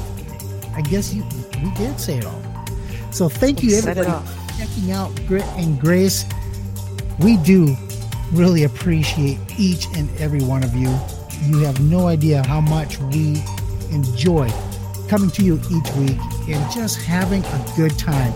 I 0.76 0.82
guess 0.82 1.14
you, 1.14 1.24
we 1.64 1.72
did 1.72 2.00
say 2.00 2.18
it 2.18 2.26
all. 2.26 2.42
So 3.12 3.30
thank 3.30 3.64
you 3.64 3.70
You 3.72 3.78
everybody 3.78 4.10
for 4.10 4.58
checking 4.58 4.92
out 4.92 5.10
Grit 5.26 5.46
and 5.56 5.80
Grace. 5.80 6.26
We 7.20 7.38
do 7.38 7.76
really 8.32 8.64
appreciate 8.64 9.40
each 9.58 9.88
and 9.96 10.10
every 10.20 10.42
one 10.42 10.64
of 10.64 10.74
you. 10.76 10.90
You 11.46 11.60
have 11.60 11.80
no 11.82 12.08
idea 12.08 12.46
how 12.48 12.62
much 12.62 13.00
we 13.00 13.42
enjoy 13.92 14.50
coming 15.08 15.30
to 15.32 15.44
you 15.44 15.56
each 15.72 15.92
week 15.96 16.18
and 16.50 16.72
just 16.74 17.02
having 17.02 17.44
a 17.44 17.74
good 17.76 17.98
time 17.98 18.34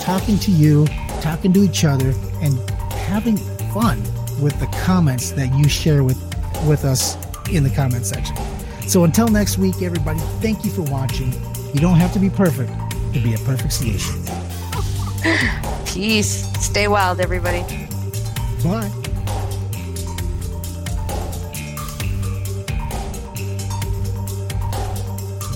talking 0.00 0.38
to 0.38 0.50
you, 0.50 0.86
talking 1.20 1.52
to 1.52 1.60
each 1.60 1.84
other, 1.84 2.12
and 2.40 2.58
having 2.92 3.36
fun 3.72 4.00
with 4.40 4.58
the 4.60 4.66
comments 4.84 5.32
that 5.32 5.52
you 5.54 5.68
share 5.68 6.04
with 6.04 6.18
with 6.66 6.84
us 6.84 7.16
in 7.50 7.64
the 7.64 7.70
comment 7.70 8.06
section. 8.06 8.36
So 8.86 9.04
until 9.04 9.28
next 9.28 9.58
week, 9.58 9.82
everybody, 9.82 10.20
thank 10.40 10.64
you 10.64 10.70
for 10.70 10.82
watching. 10.82 11.32
You 11.72 11.80
don't 11.80 11.96
have 11.96 12.12
to 12.12 12.18
be 12.18 12.30
perfect 12.30 12.70
to 13.14 13.20
be 13.20 13.34
a 13.34 13.38
perfect 13.38 13.72
station. 13.72 14.22
Peace. 15.86 16.46
Stay 16.64 16.88
wild, 16.88 17.20
everybody. 17.20 17.62
Bye. 18.62 19.01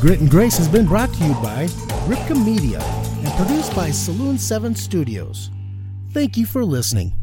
Grit 0.01 0.21
and 0.21 0.31
Grace 0.31 0.59
has 0.59 0.69
been 0.69 0.85
brought 0.85 1.11
to 1.15 1.25
you 1.25 1.33
by 1.43 1.67
Ripka 2.07 2.37
Media 2.45 2.79
and 2.81 3.33
produced 3.33 3.75
by 3.75 3.91
Saloon 3.91 4.37
7 4.37 4.75
Studios. 4.75 5.51
Thank 6.13 6.37
you 6.37 6.45
for 6.45 6.67
listening. 6.67 7.15